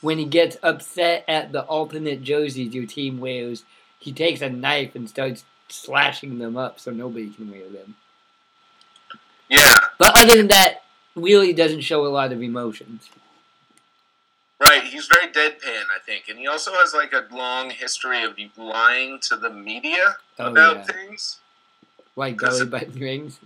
when 0.02 0.18
he 0.18 0.26
gets 0.26 0.58
upset 0.64 1.26
at 1.28 1.52
the 1.52 1.64
alternate 1.64 2.22
jerseys 2.22 2.74
your 2.74 2.86
team 2.86 3.20
wears, 3.20 3.64
he 4.00 4.14
takes 4.14 4.42
a 4.42 4.50
knife 4.50 4.96
and 4.96 5.10
starts 5.10 5.44
slashing 5.68 6.38
them 6.38 6.56
up 6.56 6.80
so 6.80 6.92
nobody 6.92 7.30
can 7.32 7.50
wear 7.52 7.68
them. 7.68 7.96
Yeah, 9.50 9.74
But 9.98 10.18
other 10.18 10.38
than 10.38 10.48
that, 10.50 10.84
really 11.16 11.54
doesn't 11.54 11.82
show 11.82 12.06
a 12.06 12.10
lot 12.10 12.32
of 12.32 12.42
emotions. 12.42 13.10
right. 14.60 14.84
He's 14.84 15.08
very 15.08 15.32
deadpan, 15.32 15.84
I 15.96 16.00
think, 16.06 16.26
and 16.30 16.38
he 16.40 16.48
also 16.48 16.72
has 16.74 16.94
like 16.94 17.14
a 17.14 17.26
long 17.34 17.70
history 17.70 18.24
of 18.24 18.38
lying 18.58 19.20
to 19.30 19.36
the 19.38 19.50
media 19.50 20.18
Oh, 20.40 20.52
about 20.52 20.78
yeah. 20.78 20.84
things. 20.84 21.40
Like 22.16 22.38
belly 22.40 22.66
button 22.66 23.00
rings. 23.00 23.40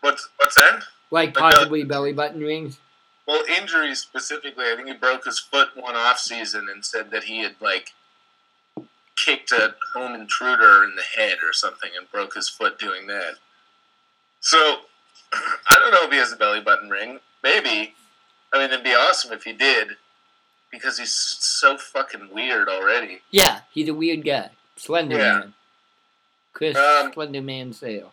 What's 0.00 0.28
what's 0.36 0.54
that? 0.56 0.82
Like 1.10 1.30
uh, 1.36 1.40
possibly 1.40 1.84
belly 1.84 2.12
button 2.12 2.40
rings. 2.40 2.78
Well, 3.26 3.42
injuries 3.58 4.00
specifically. 4.00 4.64
I 4.64 4.74
think 4.76 4.88
he 4.88 4.94
broke 4.94 5.24
his 5.24 5.38
foot 5.38 5.68
one 5.76 5.94
off 5.96 6.18
season 6.18 6.68
and 6.70 6.84
said 6.84 7.10
that 7.12 7.24
he 7.24 7.42
had 7.42 7.56
like 7.60 7.92
kicked 9.16 9.52
a 9.52 9.74
home 9.94 10.14
intruder 10.14 10.84
in 10.84 10.96
the 10.96 11.02
head 11.02 11.38
or 11.46 11.52
something 11.52 11.90
and 11.96 12.10
broke 12.10 12.34
his 12.34 12.48
foot 12.48 12.78
doing 12.78 13.06
that. 13.06 13.34
So 14.40 14.80
I 15.32 15.76
don't 15.78 15.92
know 15.92 16.04
if 16.04 16.10
he 16.12 16.18
has 16.18 16.32
a 16.32 16.36
belly 16.36 16.60
button 16.60 16.90
ring. 16.90 17.20
Maybe. 17.42 17.94
I 18.52 18.58
mean, 18.58 18.70
it'd 18.70 18.82
be 18.84 18.90
awesome 18.90 19.32
if 19.32 19.44
he 19.44 19.52
did, 19.52 19.90
because 20.72 20.98
he's 20.98 21.14
so 21.14 21.76
fucking 21.78 22.30
weird 22.32 22.68
already. 22.68 23.20
Yeah, 23.30 23.60
he's 23.72 23.88
a 23.88 23.94
weird 23.94 24.24
guy. 24.24 24.50
Slender 24.76 25.16
Yeah. 25.18 25.38
Man. 25.38 25.54
Chris 26.52 26.76
Um, 26.76 27.12
Slender 27.12 27.42
Man 27.42 27.72
Sale. 27.72 28.12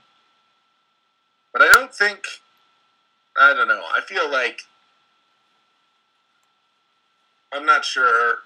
But 1.52 1.64
I 1.64 1.70
don't 1.74 1.94
think. 1.94 2.26
I 3.40 3.54
don't 3.54 3.68
know. 3.68 3.84
I 3.94 4.02
feel 4.02 4.30
like. 4.30 4.62
I'm 7.52 7.66
not 7.66 7.84
sure. 7.86 8.40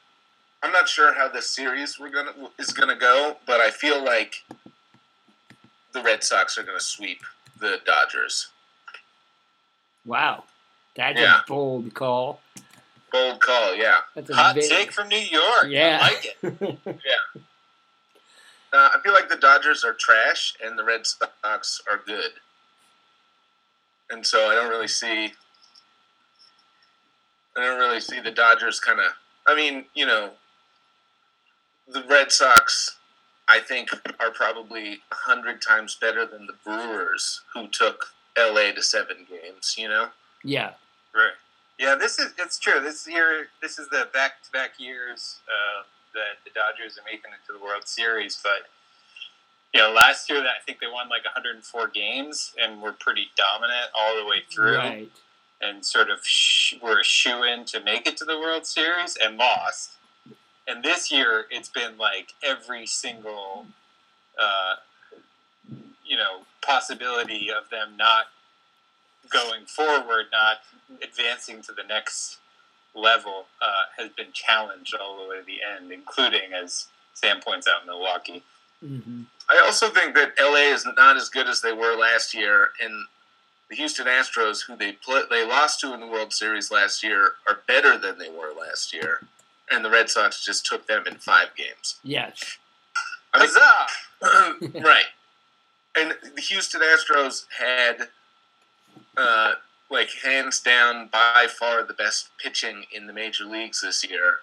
I'm 0.64 0.72
not 0.72 0.88
sure 0.88 1.14
how 1.14 1.28
this 1.28 1.50
series 1.50 2.00
we're 2.00 2.10
gonna 2.12 2.34
is 2.60 2.72
gonna 2.72 2.96
go, 2.96 3.38
but 3.46 3.60
I 3.60 3.72
feel 3.72 4.04
like 4.04 4.44
the 5.92 6.02
Red 6.02 6.24
Sox 6.24 6.58
are 6.58 6.64
gonna 6.64 6.80
sweep 6.80 7.22
the 7.60 7.80
Dodgers. 7.86 8.50
Wow. 10.06 10.44
That's 10.96 11.20
Yeah. 11.20 11.42
a 11.42 11.44
bold 11.48 11.94
call. 11.94 12.42
Bold 13.12 13.40
call, 13.42 13.76
yeah. 13.76 14.00
That's 14.16 14.30
a 14.30 14.36
Hot 14.36 14.56
very- 14.56 14.68
take 14.68 14.92
from 14.92 15.10
New 15.10 15.18
York. 15.18 15.66
Yeah. 15.68 16.00
I 16.02 16.14
like 16.14 16.38
it. 16.86 17.02
Uh, 18.74 18.90
I 18.96 19.02
feel 19.04 19.12
like 19.12 19.28
the 19.28 19.36
Dodgers 19.36 19.84
are 19.84 19.92
trash 19.92 20.54
and 20.64 20.80
the 20.80 20.84
Red 20.86 21.06
Sox 21.06 21.82
are 21.92 21.98
good, 22.06 22.32
and 24.10 24.26
so 24.26 24.50
I 24.50 24.56
don't 24.56 24.70
really 24.70 24.88
see. 24.88 25.34
I 27.58 27.60
don't 27.66 27.78
really 27.80 28.00
see 28.00 28.22
the 28.22 28.32
Dodgers 28.32 28.80
kind 28.80 29.02
of. 29.02 29.08
I 29.46 29.56
mean, 29.56 29.88
you 29.94 30.06
know, 30.06 30.32
the 31.86 32.02
Red 32.04 32.32
Sox, 32.32 32.98
I 33.50 33.60
think, 33.60 33.90
are 34.22 34.32
probably 34.32 35.02
a 35.12 35.16
hundred 35.16 35.62
times 35.62 35.98
better 36.00 36.26
than 36.26 36.48
the 36.48 36.54
Brewers, 36.64 37.42
who 37.54 37.68
took 37.68 38.14
LA 38.38 38.72
to 38.74 38.82
seven 38.82 39.26
games. 39.30 39.76
You 39.78 39.90
know. 39.90 40.10
yeah. 40.44 40.72
Right. 41.14 41.34
Yeah, 41.80 41.96
this 41.96 42.20
is 42.20 42.34
it's 42.38 42.60
true. 42.60 42.80
This 42.80 43.08
year, 43.08 43.48
this 43.62 43.80
is 43.80 43.90
the 43.90 44.08
back-to-back 44.14 44.74
years 44.80 45.38
uh, 45.48 45.84
that 46.14 46.38
the 46.46 46.52
Dodgers 46.52 46.98
are 46.98 47.04
making 47.06 47.32
it 47.32 47.46
to 47.48 47.54
the 47.58 47.64
World 47.64 47.88
Series. 47.88 48.40
But 48.42 48.68
you 49.74 49.80
know, 49.80 49.92
last 49.92 50.30
year 50.30 50.40
I 50.42 50.62
think 50.66 50.80
they 50.80 50.88
won 50.88 51.10
like 51.10 51.24
104 51.26 51.88
games 51.88 52.54
and 52.62 52.82
were 52.82 52.92
pretty 52.92 53.30
dominant 53.36 53.90
all 53.98 54.16
the 54.18 54.26
way 54.26 54.44
through, 54.52 54.76
Right. 54.78 55.10
and 55.62 55.84
sort 55.86 56.10
of 56.12 56.20
sh- 56.26 56.76
were 56.84 57.00
a 57.00 57.04
shoe 57.04 57.44
in 57.44 57.66
to 57.66 57.80
make 57.80 58.06
it 58.06 58.16
to 58.18 58.26
the 58.26 58.38
World 58.38 58.66
Series 58.68 59.16
and 59.18 59.38
lost. 59.38 59.94
And 60.68 60.84
this 60.84 61.12
year, 61.12 61.46
it's 61.50 61.70
been 61.70 61.98
like 61.98 62.34
every 62.44 62.86
single, 62.86 63.66
uh, 64.40 64.76
you 66.12 66.18
know, 66.18 66.42
possibility 66.62 67.50
of 67.50 67.70
them 67.70 67.96
not 67.98 68.26
going 69.30 69.66
forward, 69.66 70.26
not 70.34 70.58
advancing 71.02 71.62
to 71.62 71.72
the 71.72 71.84
next 71.88 72.40
level, 72.94 73.46
uh, 73.62 73.86
has 73.98 74.10
been 74.10 74.28
challenged 74.34 74.94
all 74.94 75.24
the 75.24 75.30
way 75.30 75.40
to 75.40 75.46
the 75.46 75.60
end, 75.64 75.90
including, 75.94 76.52
as 76.54 76.88
Sam 77.14 77.40
points 77.40 77.66
out, 77.66 77.86
Milwaukee. 77.88 78.44
hmm 78.86 79.24
I 79.50 79.60
also 79.66 79.90
think 79.90 80.16
that 80.16 80.34
LA 80.40 80.74
is 80.74 80.86
not 80.98 81.18
as 81.18 81.28
good 81.30 81.48
as 81.48 81.62
they 81.62 81.74
were 81.74 81.96
last 81.98 82.34
year, 82.34 82.72
and 82.82 83.06
the 83.70 83.76
Houston 83.78 84.08
Astros, 84.08 84.66
who 84.66 84.76
they 84.76 84.94
pl- 84.94 85.28
they 85.30 85.46
lost 85.46 85.80
to 85.82 85.94
in 85.94 86.00
the 86.02 86.08
World 86.08 86.34
Series 86.34 86.72
last 86.72 87.04
year, 87.04 87.34
are 87.48 87.60
better 87.68 87.98
than 87.98 88.18
they 88.18 88.30
were 88.30 88.54
last 88.58 88.94
year, 88.94 89.22
and 89.70 89.84
the 89.84 89.90
Red 89.90 90.10
Sox 90.10 90.44
just 90.44 90.66
took 90.66 90.88
them 90.88 91.04
in 91.08 91.16
five 91.16 91.56
games. 91.56 92.00
Yes. 92.04 92.58
Huzzah! 93.34 93.88
right. 94.82 95.06
And 95.98 96.16
the 96.36 96.42
Houston 96.42 96.82
Astros 96.82 97.46
had, 97.58 98.08
uh, 99.18 99.54
like, 99.90 100.10
hands 100.24 100.60
down, 100.60 101.10
by 101.12 101.48
far 101.50 101.84
the 101.84 101.94
best 101.94 102.30
pitching 102.42 102.86
in 102.94 103.08
the 103.08 103.14
major 103.14 103.46
leagues 103.46 103.82
this 103.82 104.08
year. 104.10 104.40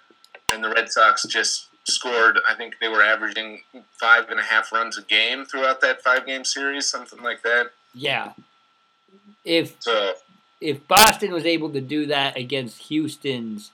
And 0.52 0.62
the 0.62 0.70
Red 0.70 0.90
Sox 0.90 1.24
just 1.26 1.68
scored, 1.84 2.38
I 2.46 2.54
think 2.54 2.76
they 2.80 2.88
were 2.88 3.02
averaging 3.02 3.62
five 3.98 4.28
and 4.28 4.38
a 4.38 4.42
half 4.42 4.72
runs 4.72 4.98
a 4.98 5.02
game 5.02 5.44
throughout 5.44 5.80
that 5.80 6.02
five 6.02 6.26
game 6.26 6.44
series, 6.44 6.87
something 6.87 7.22
like 7.22 7.42
that. 7.42 7.70
Yeah. 7.94 8.32
If 9.44 9.76
So, 9.80 10.14
if 10.61 10.87
Boston 10.87 11.32
was 11.32 11.46
able 11.46 11.70
to 11.70 11.80
do 11.80 12.06
that 12.06 12.37
against 12.37 12.82
Houston's 12.84 13.70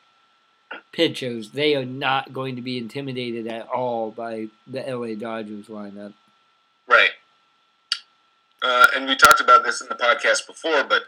pitchers, 0.92 1.50
they 1.50 1.74
are 1.74 1.84
not 1.84 2.32
going 2.32 2.56
to 2.56 2.62
be 2.62 2.78
intimidated 2.78 3.46
at 3.46 3.66
all 3.68 4.10
by 4.10 4.48
the 4.66 4.80
LA 4.80 5.14
Dodgers 5.14 5.66
lineup. 5.66 6.12
right. 6.86 7.10
Uh, 8.64 8.86
and 8.96 9.06
we 9.06 9.14
talked 9.14 9.40
about 9.40 9.62
this 9.62 9.80
in 9.80 9.88
the 9.88 9.94
podcast 9.94 10.46
before, 10.46 10.84
but 10.84 11.02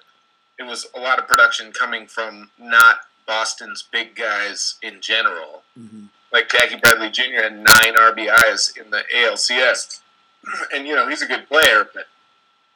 it 0.59 0.65
was 0.65 0.87
a 0.95 1.01
lot 1.01 1.19
of 1.19 1.27
production 1.27 1.73
coming 1.73 2.07
from 2.07 2.51
not 2.59 2.97
Boston's 3.27 3.83
big 3.91 4.15
guys 4.15 4.77
in 4.83 5.01
general. 5.01 5.63
hmm 5.77 6.07
like 6.33 6.49
Jackie 6.49 6.77
Bradley 6.77 7.11
Jr. 7.11 7.43
had 7.43 7.55
nine 7.55 7.95
RBIs 7.95 8.77
in 8.77 8.91
the 8.91 9.03
ALCS, 9.15 10.01
and 10.75 10.87
you 10.87 10.95
know 10.95 11.09
he's 11.09 11.23
a 11.23 11.27
good 11.27 11.49
player, 11.49 11.89
but 11.95 12.05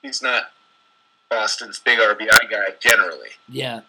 he's 0.03 0.23
not 0.23 0.45
Boston's 1.29 1.79
big 1.79 1.99
RBI 1.99 2.51
guy 2.51 2.75
generally. 2.81 3.31
Yeah. 3.49 3.81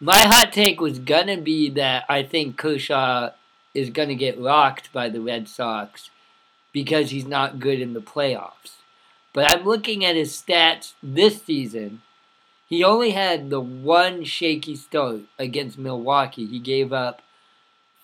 My 0.00 0.18
hot 0.18 0.52
take 0.52 0.80
was 0.80 0.98
gonna 1.00 1.38
be 1.38 1.70
that 1.70 2.04
I 2.08 2.22
think 2.22 2.56
Kershaw 2.56 3.30
is 3.74 3.90
gonna 3.90 4.14
get 4.14 4.38
rocked 4.38 4.92
by 4.92 5.08
the 5.08 5.20
Red 5.20 5.48
Sox 5.48 6.10
because 6.72 7.10
he's 7.10 7.26
not 7.26 7.58
good 7.58 7.80
in 7.80 7.94
the 7.94 8.00
playoffs. 8.00 8.77
But 9.32 9.52
I'm 9.52 9.64
looking 9.64 10.04
at 10.04 10.16
his 10.16 10.32
stats 10.32 10.94
this 11.02 11.42
season. 11.42 12.02
He 12.68 12.84
only 12.84 13.10
had 13.12 13.50
the 13.50 13.60
one 13.60 14.24
shaky 14.24 14.76
start 14.76 15.20
against 15.38 15.78
Milwaukee. 15.78 16.46
He 16.46 16.58
gave 16.58 16.92
up 16.92 17.22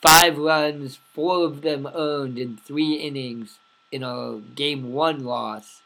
five 0.00 0.38
runs, 0.38 0.98
four 1.12 1.44
of 1.44 1.62
them 1.62 1.88
earned 1.94 2.38
in 2.38 2.56
three 2.56 2.94
innings 2.94 3.58
in 3.90 4.02
a 4.02 4.40
game 4.54 4.92
one 4.92 5.24
loss. 5.24 5.82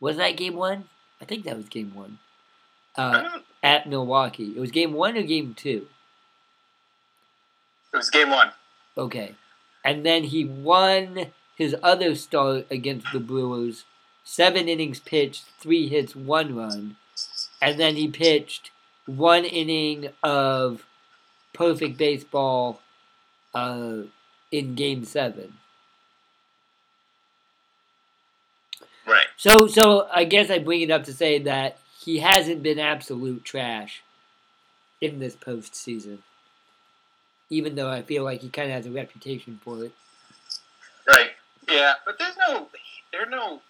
Was 0.00 0.16
that 0.16 0.36
game 0.36 0.56
one? 0.56 0.88
I 1.20 1.24
think 1.24 1.44
that 1.44 1.56
was 1.56 1.68
game 1.68 1.94
one. 1.94 2.18
Uh, 2.96 3.38
at 3.62 3.88
Milwaukee. 3.88 4.52
It 4.56 4.60
was 4.60 4.70
game 4.70 4.92
one 4.92 5.16
or 5.16 5.22
game 5.22 5.54
two? 5.54 5.86
It 7.92 7.96
was 7.96 8.10
game 8.10 8.30
one. 8.30 8.50
Okay. 8.96 9.36
And 9.84 10.04
then 10.04 10.24
he 10.24 10.44
won 10.44 11.26
his 11.56 11.76
other 11.82 12.14
start 12.14 12.66
against 12.70 13.06
the 13.12 13.20
Brewers. 13.20 13.84
Seven 14.24 14.68
innings 14.68 15.00
pitched, 15.00 15.44
three 15.58 15.88
hits, 15.88 16.14
one 16.14 16.54
run. 16.56 16.96
And 17.60 17.78
then 17.78 17.96
he 17.96 18.08
pitched 18.08 18.70
one 19.06 19.44
inning 19.44 20.08
of 20.22 20.86
perfect 21.52 21.98
baseball 21.98 22.80
uh, 23.54 24.02
in 24.50 24.74
game 24.74 25.04
seven. 25.04 25.54
right. 29.06 29.26
So, 29.36 29.66
so 29.66 30.08
I 30.12 30.24
guess 30.24 30.50
I 30.50 30.58
bring 30.58 30.80
it 30.82 30.90
up 30.90 31.04
to 31.04 31.12
say 31.12 31.38
that 31.40 31.78
he 32.00 32.18
hasn't 32.18 32.62
been 32.62 32.78
absolute 32.78 33.44
trash 33.44 34.02
in 35.00 35.18
this 35.18 35.36
postseason. 35.36 36.18
Even 37.50 37.74
though 37.74 37.90
I 37.90 38.02
feel 38.02 38.24
like 38.24 38.40
he 38.40 38.48
kind 38.48 38.70
of 38.70 38.76
has 38.76 38.86
a 38.86 38.90
reputation 38.90 39.60
for 39.62 39.84
it. 39.84 39.92
Right. 41.06 41.30
Yeah, 41.68 41.94
but 42.06 42.18
there's 42.18 42.36
no 42.48 42.68
there 43.12 43.22
are 43.22 43.30
no 43.30 43.60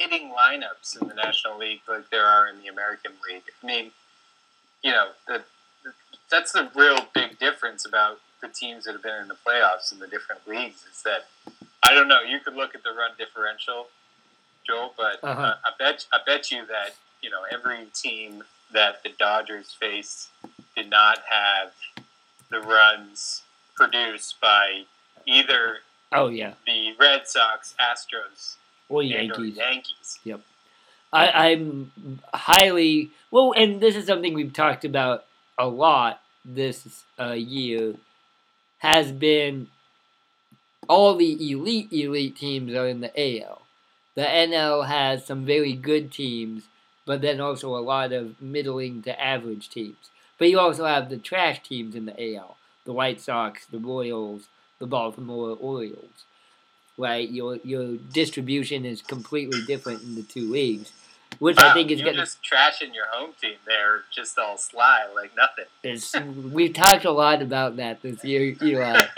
hitting 0.00 0.30
lineups 0.32 1.00
in 1.00 1.08
the 1.08 1.14
National 1.14 1.58
League 1.58 1.80
like 1.86 2.08
there 2.10 2.24
are 2.24 2.48
in 2.48 2.58
the 2.62 2.68
American 2.68 3.12
League. 3.28 3.42
I 3.62 3.66
mean, 3.66 3.90
you 4.82 4.90
know, 4.92 5.08
the, 5.28 5.42
the 5.84 5.92
that's 6.30 6.52
the 6.52 6.70
real 6.74 7.00
big 7.14 7.38
difference 7.38 7.84
about 7.84 8.18
the 8.40 8.48
teams 8.48 8.84
that 8.84 8.92
have 8.92 9.02
been 9.02 9.20
in 9.20 9.28
the 9.28 9.36
playoffs 9.46 9.92
in 9.92 9.98
the 9.98 10.06
different 10.06 10.48
leagues 10.48 10.84
is 10.90 11.02
that 11.02 11.26
I 11.82 11.92
don't 11.92 12.08
know. 12.08 12.22
You 12.22 12.40
could 12.40 12.54
look 12.56 12.74
at 12.74 12.82
the 12.82 12.90
run 12.90 13.10
differential, 13.18 13.88
Joel, 14.66 14.94
but 14.96 15.22
Uh-huh. 15.22 15.40
uh, 15.40 15.54
I 15.64 15.70
bet 15.78 16.06
I 16.12 16.18
bet 16.24 16.50
you 16.50 16.64
that 16.66 16.94
you 17.22 17.28
know 17.28 17.42
every 17.52 17.86
team 17.94 18.42
that 18.72 19.02
the 19.02 19.10
Dodgers 19.18 19.76
faced 19.78 20.30
did 20.74 20.88
not 20.88 21.18
have 21.30 21.72
the 22.50 22.60
runs 22.60 23.42
produced 23.74 24.40
by 24.40 24.84
either 25.26 25.78
Oh 26.12 26.28
yeah, 26.28 26.54
the 26.66 26.94
Red 26.98 27.28
Sox, 27.28 27.74
Astros, 27.78 28.56
or 28.90 29.00
and 29.00 29.10
Yankees. 29.10 29.56
Yankees. 29.56 30.18
I, 31.12 31.50
I'm 31.50 32.20
highly 32.32 33.10
well, 33.30 33.52
and 33.56 33.80
this 33.80 33.96
is 33.96 34.06
something 34.06 34.34
we've 34.34 34.52
talked 34.52 34.84
about 34.84 35.24
a 35.58 35.66
lot 35.66 36.20
this 36.44 37.04
uh, 37.18 37.32
year. 37.32 37.94
Has 38.78 39.12
been 39.12 39.68
all 40.88 41.14
the 41.16 41.50
elite 41.50 41.92
elite 41.92 42.36
teams 42.36 42.74
are 42.74 42.86
in 42.86 43.00
the 43.00 43.42
AL. 43.42 43.62
The 44.14 44.22
NL 44.22 44.86
has 44.86 45.24
some 45.24 45.44
very 45.44 45.72
good 45.72 46.10
teams, 46.12 46.64
but 47.06 47.20
then 47.22 47.40
also 47.40 47.76
a 47.76 47.78
lot 47.80 48.12
of 48.12 48.40
middling 48.40 49.02
to 49.02 49.20
average 49.20 49.68
teams. 49.68 50.10
But 50.38 50.48
you 50.48 50.58
also 50.58 50.86
have 50.86 51.08
the 51.08 51.18
trash 51.18 51.62
teams 51.62 51.94
in 51.94 52.06
the 52.06 52.36
AL, 52.36 52.56
the 52.84 52.92
White 52.92 53.20
Sox, 53.20 53.66
the 53.66 53.78
Royals, 53.78 54.48
the 54.78 54.86
Baltimore 54.86 55.56
Orioles. 55.60 56.24
Right, 57.00 57.30
your 57.30 57.56
your 57.64 57.96
distribution 58.12 58.84
is 58.84 59.00
completely 59.00 59.62
different 59.66 60.02
in 60.02 60.16
the 60.16 60.22
two 60.22 60.50
leagues, 60.50 60.92
which 61.38 61.58
I 61.58 61.72
think 61.72 61.90
is 61.90 62.02
going 62.02 62.16
to. 62.16 62.20
just 62.20 62.42
trashing 62.42 62.94
your 62.94 63.06
home 63.10 63.30
team 63.40 63.56
there, 63.66 64.02
just 64.10 64.38
all 64.38 64.58
sly 64.58 65.06
like 65.14 65.32
nothing. 65.34 65.64
It's, 65.82 66.14
we've 66.52 66.74
talked 66.74 67.06
a 67.06 67.10
lot 67.12 67.40
about 67.40 67.76
that 67.76 68.02
this 68.02 68.22
year, 68.22 68.54
Eli. 68.62 69.00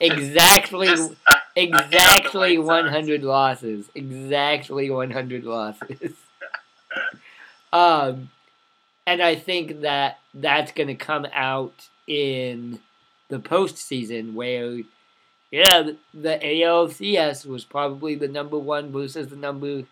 Exactly, 0.00 0.86
Just, 0.86 1.12
uh, 1.26 1.34
exactly 1.54 2.56
Sox. 2.56 2.66
100 2.66 3.22
losses. 3.22 3.90
Exactly 3.94 4.88
100 4.88 5.44
losses. 5.44 6.14
um, 7.72 8.30
and 9.06 9.22
I 9.22 9.34
think 9.34 9.82
that 9.82 10.18
that's 10.32 10.72
going 10.72 10.88
to 10.88 10.94
come 10.94 11.26
out 11.34 11.88
in 12.06 12.80
the 13.28 13.38
postseason 13.38 14.32
where, 14.32 14.78
yeah, 15.50 15.90
the 16.14 16.38
ALCS 16.42 17.46
was 17.46 17.64
probably 17.64 18.14
the 18.14 18.28
number 18.28 18.58
one 18.58 18.92
versus 18.92 19.28
the 19.28 19.36
number 19.36 19.82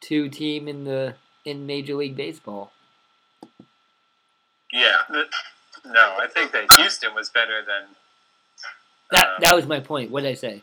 two 0.00 0.28
team 0.28 0.68
in 0.68 0.84
the 0.84 1.14
in 1.44 1.66
Major 1.66 1.94
League 1.94 2.16
Baseball. 2.16 2.72
Yeah. 4.72 4.98
no, 5.86 6.16
I 6.20 6.26
think 6.32 6.52
that 6.52 6.66
Houston 6.76 7.14
was 7.14 7.30
better 7.30 7.62
than. 7.66 7.88
That 9.10 9.24
um, 9.26 9.34
that 9.40 9.54
was 9.56 9.66
my 9.66 9.80
point. 9.80 10.10
What 10.10 10.22
did 10.22 10.30
I 10.30 10.34
say? 10.34 10.62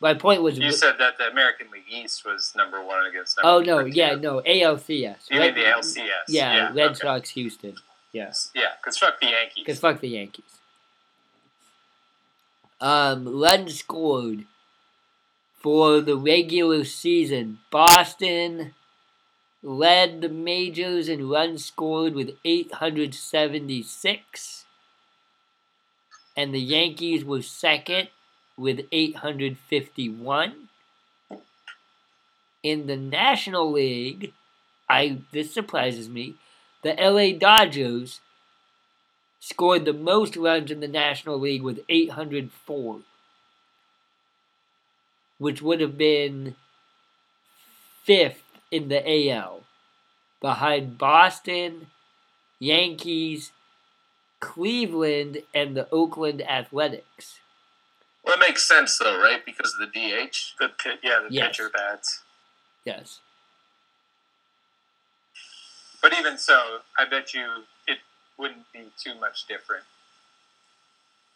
My 0.00 0.14
point 0.14 0.42
was. 0.42 0.58
You 0.58 0.70
said 0.72 0.96
that 0.98 1.18
the 1.18 1.28
American 1.28 1.68
League 1.72 1.82
East 1.90 2.24
was 2.24 2.52
number 2.56 2.82
one 2.84 3.06
against. 3.06 3.38
Number 3.42 3.48
oh 3.50 3.60
no, 3.80 3.84
yeah, 3.84 4.14
no 4.14 4.40
ALCS. 4.42 5.30
You 5.30 5.40
mean 5.40 5.54
the 5.54 5.62
Red- 5.62 5.76
LCS? 5.76 6.06
Yeah, 6.28 6.72
Red 6.72 6.78
okay. 6.78 6.94
Sox, 6.94 7.30
Houston. 7.30 7.74
Yes, 8.12 8.50
Yeah, 8.54 8.62
because 8.80 8.98
fuck 8.98 9.20
the 9.20 9.26
Yankees. 9.26 9.54
because 9.64 9.78
fuck 9.80 10.00
the 10.00 10.08
Yankees. 10.08 10.59
Um, 12.80 13.40
runs 13.40 13.80
scored 13.80 14.46
for 15.54 16.00
the 16.00 16.16
regular 16.16 16.84
season. 16.84 17.58
Boston 17.70 18.74
led 19.62 20.22
the 20.22 20.30
majors 20.30 21.08
in 21.08 21.28
runs 21.28 21.66
scored 21.66 22.14
with 22.14 22.36
876, 22.44 24.64
and 26.36 26.54
the 26.54 26.60
Yankees 26.60 27.24
were 27.24 27.42
second 27.42 28.10
with 28.56 28.86
851. 28.90 30.68
In 32.62 32.86
the 32.86 32.96
National 32.96 33.70
League, 33.70 34.32
I 34.88 35.18
this 35.32 35.52
surprises 35.52 36.08
me. 36.08 36.36
The 36.82 36.94
LA 36.94 37.32
Dodgers 37.38 38.20
scored 39.40 39.84
the 39.86 39.92
most 39.92 40.36
runs 40.36 40.70
in 40.70 40.80
the 40.80 40.88
National 40.88 41.38
League 41.38 41.62
with 41.62 41.80
804, 41.88 43.00
which 45.38 45.62
would 45.62 45.80
have 45.80 45.98
been 45.98 46.54
fifth 48.04 48.42
in 48.70 48.88
the 48.88 49.30
AL, 49.30 49.62
behind 50.40 50.98
Boston, 50.98 51.88
Yankees, 52.58 53.52
Cleveland, 54.38 55.42
and 55.54 55.76
the 55.76 55.88
Oakland 55.90 56.42
Athletics. 56.42 57.40
Well, 58.22 58.34
it 58.36 58.40
makes 58.40 58.66
sense 58.68 58.98
though, 58.98 59.18
right? 59.20 59.44
Because 59.44 59.74
of 59.74 59.80
the 59.80 59.86
DH. 59.86 60.54
The 60.58 60.70
yeah, 61.02 61.20
the 61.26 61.28
Yes. 61.30 61.46
pitcher 61.48 61.70
bats. 61.70 62.22
Yes. 62.84 63.20
But 66.02 66.18
even 66.18 66.38
so, 66.38 66.80
I 66.98 67.04
bet 67.04 67.34
you 67.34 67.64
wouldn't 68.40 68.72
be 68.72 68.86
too 68.98 69.14
much 69.20 69.46
different. 69.46 69.84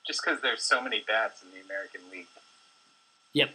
Just 0.07 0.23
because 0.25 0.40
there's 0.40 0.62
so 0.62 0.83
many 0.83 1.03
bats 1.07 1.43
in 1.43 1.51
the 1.51 1.64
American 1.64 2.01
League. 2.11 2.27
Yep. 3.35 3.51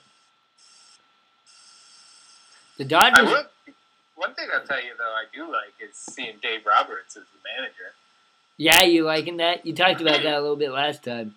The 2.77 2.85
Dodgers. 2.85 3.27
would. 3.29 3.45
One 4.15 4.33
thing 4.35 4.47
I'll 4.53 4.65
tell 4.65 4.83
you 4.83 4.91
though, 4.97 5.03
I 5.03 5.25
do 5.33 5.51
like 5.51 5.73
is 5.81 5.95
seeing 5.95 6.35
Dave 6.41 6.65
Roberts 6.65 7.15
as 7.15 7.23
the 7.23 7.39
manager. 7.57 7.93
Yeah, 8.57 8.83
you 8.83 9.05
liking 9.05 9.37
that? 9.37 9.65
You 9.65 9.73
talked 9.73 10.01
about 10.01 10.21
that 10.23 10.33
a 10.33 10.41
little 10.41 10.57
bit 10.57 10.71
last 10.71 11.03
time. 11.03 11.35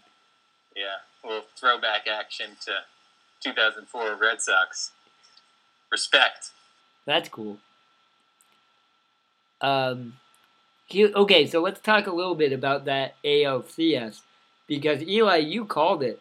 Yeah, 0.76 0.96
little 1.24 1.44
throwback 1.56 2.08
action 2.08 2.56
to 2.64 2.72
2004 3.44 4.16
Red 4.16 4.42
Sox. 4.42 4.90
Respect. 5.90 6.50
That's 7.06 7.28
cool. 7.28 7.58
Um, 9.60 10.14
okay, 10.94 11.46
so 11.46 11.60
let's 11.60 11.80
talk 11.80 12.06
a 12.06 12.12
little 12.12 12.34
bit 12.34 12.52
about 12.52 12.84
that 12.86 13.14
ALCS 13.24 14.20
because 14.66 15.02
Eli, 15.02 15.36
you 15.38 15.64
called 15.64 16.02
it. 16.02 16.20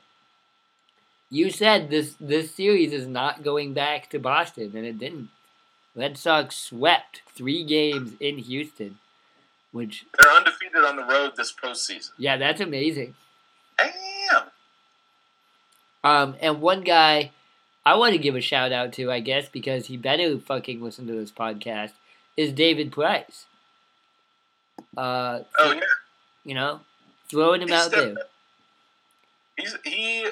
You 1.30 1.50
said 1.50 1.90
this 1.90 2.16
this 2.20 2.52
series 2.54 2.92
is 2.92 3.08
not 3.08 3.44
going 3.44 3.74
back 3.74 4.10
to 4.10 4.20
Boston, 4.20 4.72
and 4.76 4.86
it 4.86 5.00
didn't. 5.00 5.30
Red 5.96 6.18
Sox 6.18 6.56
swept 6.56 7.22
three 7.34 7.64
games 7.64 8.14
in 8.20 8.38
Houston, 8.38 8.98
which 9.72 10.06
They're 10.18 10.32
undefeated 10.32 10.84
on 10.86 10.96
the 10.96 11.04
road 11.04 11.34
this 11.38 11.54
postseason. 11.54 12.12
yeah, 12.18 12.38
that's 12.38 12.62
amazing. 12.62 13.16
Damn. 13.78 14.44
Um, 16.04 16.36
and 16.42 16.62
one 16.62 16.82
guy 16.82 17.32
I 17.86 17.96
want 17.96 18.14
to 18.14 18.18
give 18.20 18.36
a 18.36 18.42
shout 18.42 18.72
out 18.72 18.94
to, 18.94 19.12
I 19.12 19.20
guess, 19.22 19.50
because 19.50 19.88
he 19.88 19.98
better 19.98 20.38
fucking 20.38 20.82
listen 20.82 21.08
to 21.08 21.14
this 21.14 21.32
podcast, 21.32 21.92
is 22.38 22.52
David 22.52 22.92
Price. 22.92 23.46
Uh, 24.98 25.40
Oh 25.60 25.72
yeah. 25.72 25.82
you 26.44 26.54
know, 26.56 26.82
throwing 27.30 27.62
him 27.62 27.70
He's 27.70 27.78
out 27.78 27.92
there. 27.92 28.12
stepped- 28.14 28.30
He's 29.58 29.76
he 29.84 30.28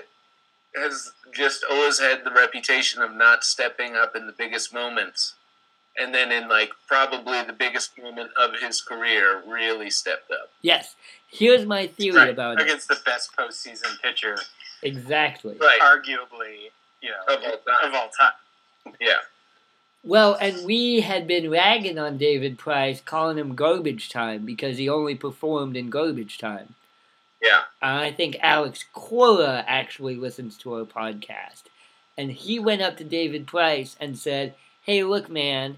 has 0.75 1.11
just 1.33 1.63
always 1.69 1.99
had 1.99 2.23
the 2.23 2.31
reputation 2.31 3.01
of 3.01 3.13
not 3.13 3.43
stepping 3.43 3.95
up 3.95 4.15
in 4.15 4.25
the 4.27 4.33
biggest 4.33 4.73
moments, 4.73 5.35
and 5.97 6.13
then 6.13 6.31
in 6.31 6.47
like 6.47 6.71
probably 6.87 7.41
the 7.43 7.53
biggest 7.53 7.97
moment 8.01 8.31
of 8.37 8.55
his 8.59 8.81
career, 8.81 9.43
really 9.47 9.89
stepped 9.89 10.31
up. 10.31 10.51
Yes. 10.61 10.95
Here's 11.31 11.65
my 11.65 11.85
theory 11.87 12.17
Right, 12.17 12.29
about 12.29 12.59
it. 12.59 12.63
against 12.63 12.87
the 12.87 12.97
best 13.05 13.35
postseason 13.37 14.01
pitcher, 14.01 14.35
Exactly. 14.81 15.57
Right. 15.59 15.79
arguably, 15.79 16.71
you 17.01 17.11
know, 17.11 17.35
Of 17.35 17.43
all 17.43 17.57
time. 17.57 17.83
Of 17.83 17.93
all 17.93 18.09
time. 18.09 18.95
Yeah. 18.99 19.17
Well, 20.03 20.37
and 20.39 20.65
we 20.65 21.01
had 21.01 21.27
been 21.27 21.49
ragging 21.49 21.99
on 21.99 22.17
David 22.17 22.57
Price, 22.57 23.01
calling 23.01 23.37
him 23.37 23.55
garbage 23.55 24.09
time 24.09 24.45
because 24.45 24.77
he 24.77 24.87
only 24.87 25.15
performed 25.15 25.75
in 25.75 25.89
garbage 25.89 26.37
time. 26.37 26.75
Yeah. 27.41 27.63
I 27.81 28.11
think 28.11 28.37
Alex 28.41 28.85
Cora 28.93 29.63
actually 29.67 30.15
listens 30.15 30.57
to 30.59 30.73
our 30.75 30.85
podcast. 30.85 31.63
And 32.17 32.31
he 32.31 32.59
went 32.59 32.81
up 32.81 32.97
to 32.97 33.03
David 33.03 33.47
Price 33.47 33.95
and 33.99 34.17
said, 34.17 34.55
Hey, 34.83 35.03
look, 35.03 35.29
man, 35.29 35.77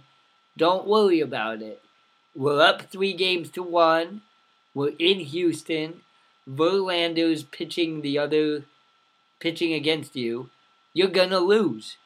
don't 0.58 0.88
worry 0.88 1.20
about 1.20 1.62
it. 1.62 1.82
We're 2.36 2.62
up 2.62 2.84
three 2.84 3.14
games 3.14 3.50
to 3.52 3.64
one. 3.64 4.22
We're 4.74 4.94
in 4.98 5.20
Houston. 5.20 6.02
Verlander's 6.50 7.44
pitching 7.44 8.02
the 8.02 8.18
other, 8.18 8.64
pitching 9.40 9.74
against 9.74 10.16
you. 10.16 10.50
You're 10.94 11.10
gonna 11.10 11.40
lose. 11.40 11.98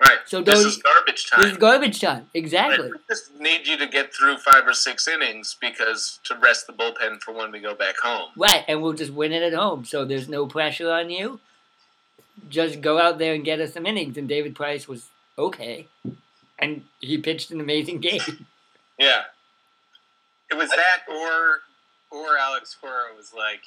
Right. 0.00 0.18
So 0.24 0.40
this 0.40 0.60
is 0.60 0.78
garbage 0.78 1.28
time. 1.28 1.42
This 1.42 1.52
is 1.52 1.58
garbage 1.58 2.00
time. 2.00 2.30
Exactly. 2.32 2.90
We 2.90 2.98
just 3.08 3.38
need 3.38 3.66
you 3.66 3.76
to 3.76 3.86
get 3.86 4.14
through 4.14 4.38
five 4.38 4.66
or 4.66 4.72
six 4.72 5.06
innings 5.06 5.56
because 5.60 6.20
to 6.24 6.36
rest 6.36 6.66
the 6.66 6.72
bullpen 6.72 7.20
for 7.20 7.32
when 7.32 7.52
we 7.52 7.60
go 7.60 7.74
back 7.74 7.96
home. 8.02 8.30
Right, 8.36 8.64
and 8.66 8.80
we'll 8.80 8.94
just 8.94 9.12
win 9.12 9.32
it 9.32 9.42
at 9.42 9.52
home, 9.52 9.84
so 9.84 10.06
there's 10.06 10.28
no 10.28 10.46
pressure 10.46 10.90
on 10.90 11.10
you. 11.10 11.40
Just 12.48 12.80
go 12.80 12.98
out 12.98 13.18
there 13.18 13.34
and 13.34 13.44
get 13.44 13.60
us 13.60 13.74
some 13.74 13.84
innings. 13.84 14.16
And 14.16 14.26
David 14.26 14.54
Price 14.54 14.88
was 14.88 15.08
okay, 15.38 15.86
and 16.58 16.84
he 17.00 17.18
pitched 17.18 17.50
an 17.50 17.60
amazing 17.60 17.98
game. 18.00 18.46
Yeah. 18.98 19.24
It 20.50 20.54
was 20.56 20.70
that, 20.70 21.02
or 21.08 21.60
or 22.10 22.38
Alex 22.38 22.74
Cora 22.80 23.14
was 23.14 23.32
like, 23.36 23.60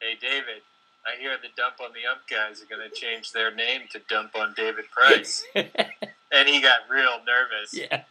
"Hey, 0.00 0.14
David, 0.20 0.62
I 1.06 1.20
hear 1.20 1.36
the 1.40 1.48
dump 1.56 1.76
on 1.80 1.90
the 1.92 2.10
ump 2.10 2.22
guys 2.28 2.62
are 2.62 2.66
going 2.66 2.88
to 2.88 2.94
change 2.94 3.32
their 3.32 3.54
name 3.54 3.82
to 3.92 4.00
dump 4.08 4.36
on 4.36 4.54
David 4.56 4.86
Price," 4.90 5.44
and 5.54 6.48
he 6.48 6.60
got 6.60 6.80
real 6.90 7.20
nervous. 7.26 7.72
yeah, 7.72 8.02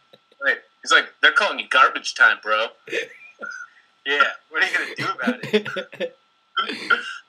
Right. 0.42 0.58
He's 0.82 0.92
like, 0.92 1.12
they're 1.20 1.32
calling 1.32 1.58
you 1.58 1.68
garbage 1.68 2.14
time, 2.14 2.38
bro. 2.42 2.66
Yeah, 4.08 4.22
what 4.50 4.62
are 4.62 4.68
you 4.68 4.78
going 4.78 4.94
to 4.94 5.02
do 5.02 5.08
about 5.20 5.40
it? 5.42 6.16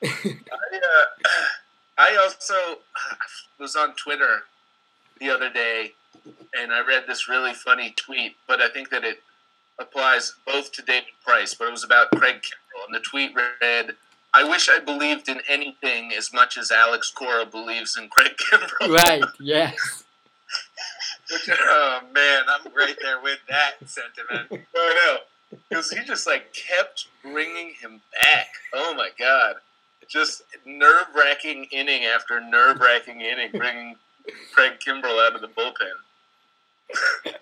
I, 0.04 0.76
uh, 0.76 1.26
I 1.98 2.16
also 2.22 2.54
was 3.58 3.74
on 3.74 3.94
Twitter 3.94 4.44
the 5.18 5.28
other 5.28 5.50
day 5.50 5.94
and 6.58 6.72
I 6.72 6.80
read 6.86 7.04
this 7.06 7.28
really 7.28 7.54
funny 7.54 7.92
tweet, 7.96 8.36
but 8.46 8.60
I 8.60 8.68
think 8.68 8.90
that 8.90 9.04
it 9.04 9.22
applies 9.78 10.34
both 10.46 10.72
to 10.72 10.82
David 10.82 11.08
Price, 11.24 11.54
but 11.54 11.68
it 11.68 11.70
was 11.70 11.84
about 11.84 12.10
Craig 12.10 12.36
Kimbrel. 12.36 12.86
And 12.86 12.94
the 12.94 13.00
tweet 13.00 13.32
read, 13.34 13.94
I 14.34 14.44
wish 14.44 14.68
I 14.68 14.78
believed 14.78 15.28
in 15.28 15.40
anything 15.48 16.12
as 16.12 16.32
much 16.32 16.58
as 16.58 16.70
Alex 16.70 17.10
Cora 17.10 17.46
believes 17.46 17.96
in 17.96 18.08
Craig 18.08 18.32
Kimbrel. 18.36 18.94
right. 18.94 19.24
Yes. 19.40 20.04
oh 21.50 22.00
man, 22.12 22.42
I'm 22.48 22.72
right 22.74 22.96
there 23.02 23.20
with 23.20 23.38
that 23.48 23.76
sentiment. 23.86 24.66
Oh 24.74 25.18
no, 25.52 25.58
because 25.68 25.90
he 25.90 26.02
just 26.04 26.26
like 26.26 26.52
kept 26.54 27.08
bringing 27.22 27.74
him 27.80 28.00
back. 28.14 28.48
Oh 28.72 28.94
my 28.94 29.10
god, 29.18 29.56
just 30.08 30.42
nerve 30.64 31.06
wracking 31.14 31.66
inning 31.70 32.04
after 32.04 32.40
nerve 32.40 32.80
wracking 32.80 33.20
inning, 33.20 33.50
bringing 33.52 33.96
Craig 34.54 34.74
Kimbrel 34.84 35.24
out 35.24 35.34
of 35.34 35.42
the 35.42 35.48
bullpen. 35.48 37.34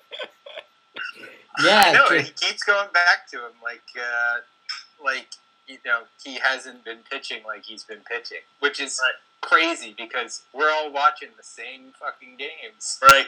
Yeah, 1.62 1.92
no, 1.92 2.16
he 2.16 2.24
keeps 2.24 2.62
going 2.64 2.88
back 2.92 3.28
to 3.30 3.38
him 3.38 3.52
like, 3.62 3.82
uh, 3.96 5.04
like 5.04 5.28
you 5.66 5.78
know, 5.84 6.02
he 6.24 6.38
hasn't 6.42 6.84
been 6.84 6.98
pitching 7.10 7.42
like 7.46 7.64
he's 7.64 7.82
been 7.84 8.00
pitching, 8.00 8.38
which 8.60 8.80
is 8.80 9.00
crazy 9.40 9.94
because 9.96 10.42
we're 10.52 10.70
all 10.70 10.90
watching 10.92 11.28
the 11.36 11.42
same 11.42 11.92
fucking 11.98 12.36
games. 12.38 12.98
Right. 13.02 13.26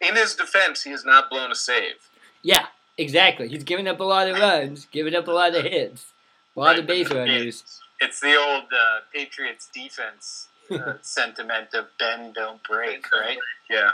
In 0.00 0.16
his 0.16 0.34
defense, 0.34 0.82
he 0.84 0.90
has 0.90 1.04
not 1.04 1.28
blown 1.30 1.50
a 1.50 1.54
save. 1.54 2.08
yeah, 2.42 2.66
exactly. 2.96 3.48
He's 3.48 3.64
giving 3.64 3.88
up 3.88 4.00
a 4.00 4.04
lot 4.04 4.28
of 4.28 4.38
runs, 4.38 4.86
giving 4.92 5.14
up 5.14 5.26
a 5.28 5.32
lot 5.32 5.54
of 5.54 5.64
hits, 5.64 6.06
a 6.56 6.60
lot 6.60 6.78
of 6.78 6.86
base 6.86 7.10
runners. 7.10 7.80
It's 8.00 8.20
the 8.20 8.36
old 8.36 8.64
uh, 8.72 9.00
Patriots 9.12 9.68
defense 9.74 10.46
uh, 10.70 10.94
sentiment 11.02 11.74
of 11.74 11.86
bend 11.98 12.34
don't 12.34 12.62
break, 12.62 13.10
right? 13.10 13.38
Yeah. 13.68 13.90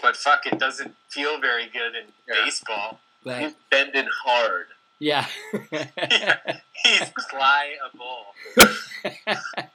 But 0.00 0.16
fuck, 0.16 0.46
it 0.46 0.58
doesn't 0.60 0.94
feel 1.08 1.40
very 1.40 1.66
good 1.66 1.96
in 1.96 2.04
Yeah. 2.28 2.44
baseball. 2.44 3.00
He's 3.24 3.32
But 3.52 3.54
bending 3.70 4.08
hard. 4.24 4.66
Yeah. 4.98 5.26
He's 5.70 7.10
pliable. 7.30 8.26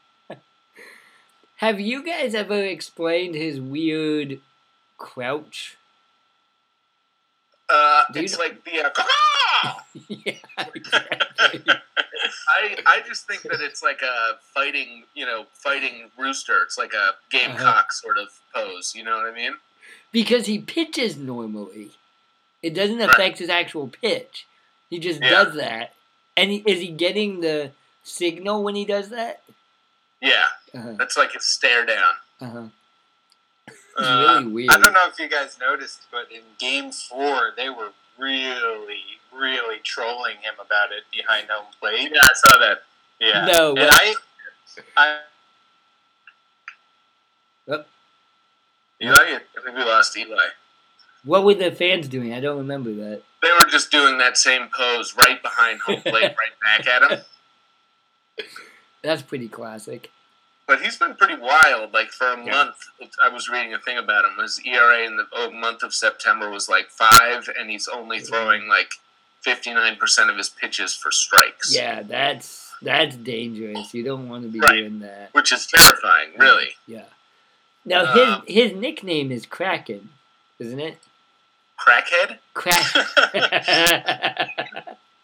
Have 1.57 1.79
you 1.79 2.03
guys 2.05 2.35
ever 2.35 2.61
explained 2.63 3.35
his 3.35 3.59
weird 3.59 4.39
crouch? 4.97 5.77
Uh, 7.69 8.03
you 8.13 8.21
it's 8.21 8.37
like 8.37 8.63
the. 8.65 8.91
Uh, 9.65 9.73
yeah. 10.09 10.33
I 12.49 12.77
I 12.85 13.01
just 13.07 13.25
think 13.27 13.43
that 13.43 13.61
it's 13.61 13.81
like 13.81 14.01
a 14.01 14.37
fighting, 14.53 15.03
you 15.13 15.25
know, 15.25 15.45
fighting 15.53 16.09
rooster. 16.17 16.61
It's 16.63 16.77
like 16.77 16.93
a 16.93 17.11
gamecock 17.31 17.61
Uh-huh. 17.61 17.83
sort 17.91 18.17
of 18.17 18.27
pose. 18.53 18.93
You 18.95 19.03
know 19.03 19.17
what 19.17 19.25
I 19.31 19.33
mean? 19.35 19.55
because 20.11 20.45
he 20.45 20.59
pitches 20.59 21.17
normally. 21.17 21.91
It 22.61 22.75
doesn't 22.75 22.99
Right. 22.99 23.09
affect 23.09 23.39
his 23.39 23.49
actual 23.49 23.87
pitch. 23.87 24.45
He 24.93 24.99
just 24.99 25.21
Yeah. 25.23 25.29
does 25.31 25.55
that. 25.55 25.95
And 26.37 26.51
he, 26.51 26.57
is 26.67 26.79
he 26.79 26.89
getting 26.89 27.41
the 27.41 27.71
signal 28.03 28.61
when 28.63 28.75
he 28.75 28.85
does 28.85 29.09
that? 29.09 29.41
Yeah, 30.21 30.49
Uh-huh. 30.71 30.93
that's 30.99 31.17
like 31.17 31.33
a 31.33 31.39
stare 31.39 31.83
down. 31.83 32.13
Uh-huh. 32.39 32.67
It's 33.67 33.77
Uh, 33.97 34.25
really 34.39 34.53
weird. 34.53 34.69
I 34.69 34.77
don't 34.79 34.93
know 34.93 35.07
if 35.07 35.17
you 35.17 35.27
guys 35.27 35.57
noticed, 35.57 36.03
but 36.11 36.31
in 36.31 36.43
Game 36.59 36.91
Four, 36.91 37.53
they 37.57 37.71
were 37.71 37.89
really, 38.19 39.17
really 39.31 39.79
trolling 39.79 40.37
him 40.37 40.53
about 40.59 40.91
it 40.91 41.05
behind 41.11 41.49
home 41.49 41.73
plate. 41.79 42.11
Yeah, 42.13 42.21
I 42.21 42.33
saw 42.35 42.57
that. 42.59 42.83
Yeah. 43.19 43.45
No, 43.45 43.69
and 43.71 43.79
what- 43.79 43.93
I, 43.93 44.15
I, 44.95 45.19
Eli, 49.01 49.15
I 49.15 49.39
think 49.63 49.75
we 49.75 49.83
lost 49.83 50.15
Eli. 50.15 50.49
What 51.25 51.43
were 51.45 51.53
the 51.53 51.71
fans 51.71 52.07
doing? 52.07 52.33
I 52.33 52.39
don't 52.39 52.57
remember 52.57 52.93
that. 52.93 53.21
They 53.41 53.51
were 53.51 53.65
just 53.69 53.91
doing 53.91 54.17
that 54.17 54.37
same 54.37 54.67
pose 54.75 55.15
right 55.15 55.41
behind 55.41 55.79
home 55.81 56.01
plate, 56.01 56.33
right 56.37 56.77
back 56.77 56.87
at 56.87 57.11
him. 57.11 57.19
That's 59.03 59.21
pretty 59.21 59.47
classic. 59.49 60.09
But 60.65 60.81
he's 60.81 60.97
been 60.97 61.15
pretty 61.15 61.35
wild. 61.35 61.93
Like 61.93 62.09
for 62.11 62.27
a 62.27 62.37
Yeah. 62.45 62.51
month, 62.51 62.75
I 63.21 63.27
was 63.29 63.49
reading 63.49 63.73
a 63.73 63.79
thing 63.79 63.97
about 63.97 64.23
him. 64.25 64.37
His 64.41 64.61
ERA 64.65 65.03
in 65.05 65.17
the 65.17 65.27
oh, 65.33 65.51
month 65.51 65.83
of 65.83 65.93
September 65.93 66.49
was 66.49 66.69
like 66.69 66.89
five, 66.89 67.49
and 67.59 67.69
he's 67.69 67.87
only 67.89 68.19
throwing 68.21 68.67
like 68.67 68.93
fifty 69.41 69.73
nine 69.73 69.97
percent 69.97 70.29
of 70.29 70.37
his 70.37 70.47
pitches 70.49 70.95
for 70.95 71.11
strikes. 71.11 71.75
Yeah, 71.75 72.01
that's 72.03 72.71
that's 72.81 73.17
dangerous. 73.17 73.93
You 73.93 74.03
don't 74.03 74.29
want 74.29 74.43
to 74.43 74.49
be 74.49 74.59
Right. 74.59 74.75
doing 74.75 74.99
that. 74.99 75.29
which 75.33 75.51
is 75.51 75.67
terrifying, 75.67 76.31
really. 76.37 76.75
Yeah. 76.87 77.05
Now 77.83 78.05
Um, 78.05 78.43
his 78.47 78.71
his 78.71 78.73
nickname 78.79 79.33
is 79.33 79.45
Kraken, 79.45 80.11
isn't 80.59 80.79
it? 80.79 80.97
Crackhead. 81.83 82.37
Crack. 82.53 82.85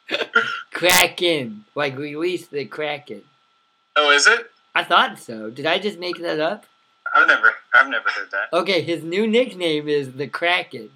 Kraken, 0.71 1.65
like 1.75 1.97
release 1.97 2.47
the 2.47 2.65
Kraken. 2.65 3.23
Oh, 3.95 4.11
is 4.11 4.27
it? 4.27 4.51
I 4.75 4.83
thought 4.83 5.19
so. 5.19 5.49
Did 5.49 5.65
I 5.65 5.79
just 5.79 5.99
make 5.99 6.19
that 6.21 6.39
up? 6.39 6.65
I've 7.13 7.27
never, 7.27 7.53
I've 7.73 7.89
never 7.89 8.09
heard 8.09 8.29
that. 8.31 8.53
Okay, 8.53 8.81
his 8.81 9.03
new 9.03 9.27
nickname 9.27 9.87
is 9.87 10.13
the 10.13 10.27
Kraken. 10.27 10.89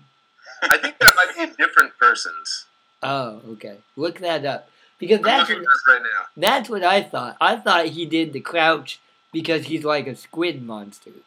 I 0.64 0.78
think 0.78 0.98
that 1.00 1.14
might 1.16 1.36
be 1.36 1.64
different 1.64 1.98
persons. 1.98 2.66
Oh, 3.02 3.42
okay. 3.50 3.78
Look 3.96 4.20
that 4.20 4.46
up 4.46 4.70
because 5.00 5.22
that's 5.22 5.50
what, 5.50 5.58
right 5.88 6.02
now. 6.02 6.24
that's 6.38 6.70
what 6.70 6.84
I 6.84 7.02
thought. 7.02 7.38
I 7.42 7.56
thought 7.58 7.88
he 7.88 8.06
did 8.06 8.34
the 8.34 8.40
crouch 8.40 9.00
because 9.32 9.66
he's 9.66 9.84
like 9.84 10.08
a 10.08 10.16
squid 10.16 10.64
monster, 10.64 11.12
oh, 11.18 11.22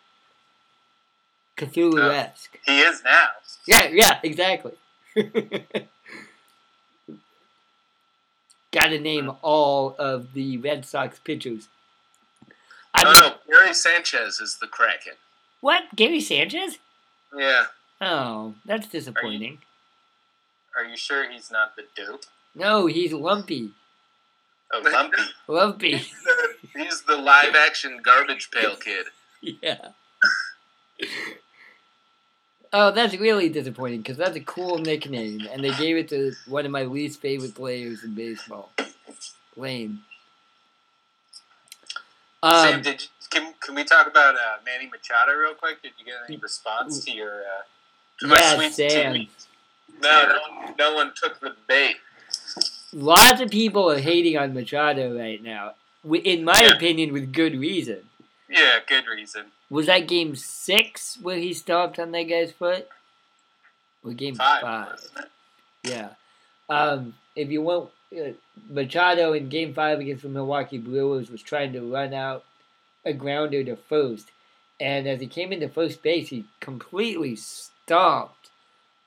Cthulhu 1.56 2.10
esque. 2.10 2.58
He 2.64 2.80
is 2.80 3.02
now. 3.04 3.28
Yeah, 3.66 3.88
yeah, 3.92 4.20
exactly. 4.22 4.72
Got 8.72 8.88
to 8.88 8.98
name 9.00 9.32
all 9.42 9.96
of 9.98 10.32
the 10.34 10.58
Red 10.58 10.84
Sox 10.84 11.18
pitchers. 11.18 11.68
I 12.94 13.02
Oh 13.04 13.12
mean, 13.12 13.14
no, 13.20 13.34
Gary 13.48 13.74
Sanchez 13.74 14.40
is 14.40 14.58
the 14.60 14.66
Kraken. 14.66 15.14
what? 15.60 15.84
Gary 15.94 16.20
Sanchez? 16.20 16.78
Yeah. 17.36 17.64
Oh, 18.00 18.54
that's 18.64 18.88
disappointing. 18.88 19.58
Are 20.76 20.84
you 20.84 20.96
sure 20.96 21.30
he's 21.30 21.50
not 21.50 21.74
the 21.76 21.84
dope? 21.96 22.24
No, 22.54 22.86
he's 22.86 23.12
lumpy. 23.12 23.70
Oh, 24.72 24.80
lumpy. 24.82 25.22
Lumpy. 25.48 25.96
He's 25.96 26.10
the, 26.24 26.56
he's 26.82 27.02
the 27.02 27.16
live 27.16 27.54
action 27.54 28.00
garbage 28.02 28.50
pail 28.50 28.76
kid. 28.76 29.06
yeah. 29.62 29.88
Oh, 32.78 32.90
that's 32.90 33.16
really 33.16 33.48
disappointing 33.48 34.02
because 34.02 34.18
that's 34.18 34.36
a 34.36 34.40
cool 34.40 34.76
nickname, 34.76 35.48
and 35.50 35.64
they 35.64 35.72
gave 35.76 35.96
it 35.96 36.10
to 36.10 36.34
one 36.46 36.66
of 36.66 36.70
my 36.70 36.82
least 36.82 37.22
favorite 37.22 37.54
players 37.54 38.04
in 38.04 38.14
baseball. 38.14 38.70
Lame. 39.56 40.02
Sam, 42.42 42.74
Um, 42.74 42.82
did 42.82 43.00
you, 43.00 43.08
can, 43.30 43.54
can 43.60 43.74
we 43.74 43.82
talk 43.82 44.06
about 44.06 44.34
uh, 44.34 44.58
Manny 44.66 44.90
Machado 44.90 45.32
real 45.32 45.54
quick? 45.54 45.80
Did 45.80 45.92
you 45.98 46.04
get 46.04 46.16
any 46.28 46.36
response 46.36 47.02
to 47.06 47.12
your 47.12 47.40
uh, 47.40 47.62
to 48.20 48.26
my 48.26 48.36
yeah, 48.38 48.56
sweet 48.56 48.72
Sam. 48.74 49.12
tweet? 49.12 49.30
No, 50.02 50.26
no 50.28 50.38
one, 50.66 50.74
no 50.78 50.94
one 50.94 51.12
took 51.16 51.40
the 51.40 51.56
bait. 51.66 51.96
Lots 52.92 53.40
of 53.40 53.50
people 53.50 53.90
are 53.90 53.98
hating 53.98 54.36
on 54.36 54.52
Machado 54.52 55.18
right 55.18 55.42
now. 55.42 55.76
In 56.04 56.44
my 56.44 56.60
Yeah. 56.60 56.74
opinion, 56.74 57.14
with 57.14 57.32
good 57.32 57.58
reason. 57.58 58.00
Yeah, 58.48 58.78
good 58.86 59.06
reason. 59.06 59.46
Was 59.70 59.86
that 59.86 60.06
game 60.06 60.36
six 60.36 61.18
where 61.20 61.38
he 61.38 61.52
stomped 61.52 61.98
on 61.98 62.12
that 62.12 62.24
guy's 62.24 62.52
foot? 62.52 62.88
Or 64.04 64.12
game 64.12 64.36
Five. 64.36 64.62
five? 64.62 65.10
Yeah. 65.82 66.10
Um, 66.68 67.14
if 67.34 67.50
you 67.50 67.62
want, 67.62 67.90
uh, 68.16 68.30
Machado 68.68 69.32
in 69.32 69.48
Game 69.48 69.74
Five 69.74 69.98
against 69.98 70.22
the 70.22 70.28
Milwaukee 70.28 70.78
Brewers 70.78 71.30
was 71.30 71.42
trying 71.42 71.72
to 71.72 71.80
run 71.80 72.14
out 72.14 72.44
a 73.04 73.12
grounder 73.12 73.62
to 73.64 73.76
first, 73.76 74.30
and 74.80 75.06
as 75.06 75.20
he 75.20 75.26
came 75.26 75.52
into 75.52 75.68
first 75.68 76.02
base, 76.02 76.28
he 76.28 76.44
completely 76.60 77.36
stomped 77.36 78.50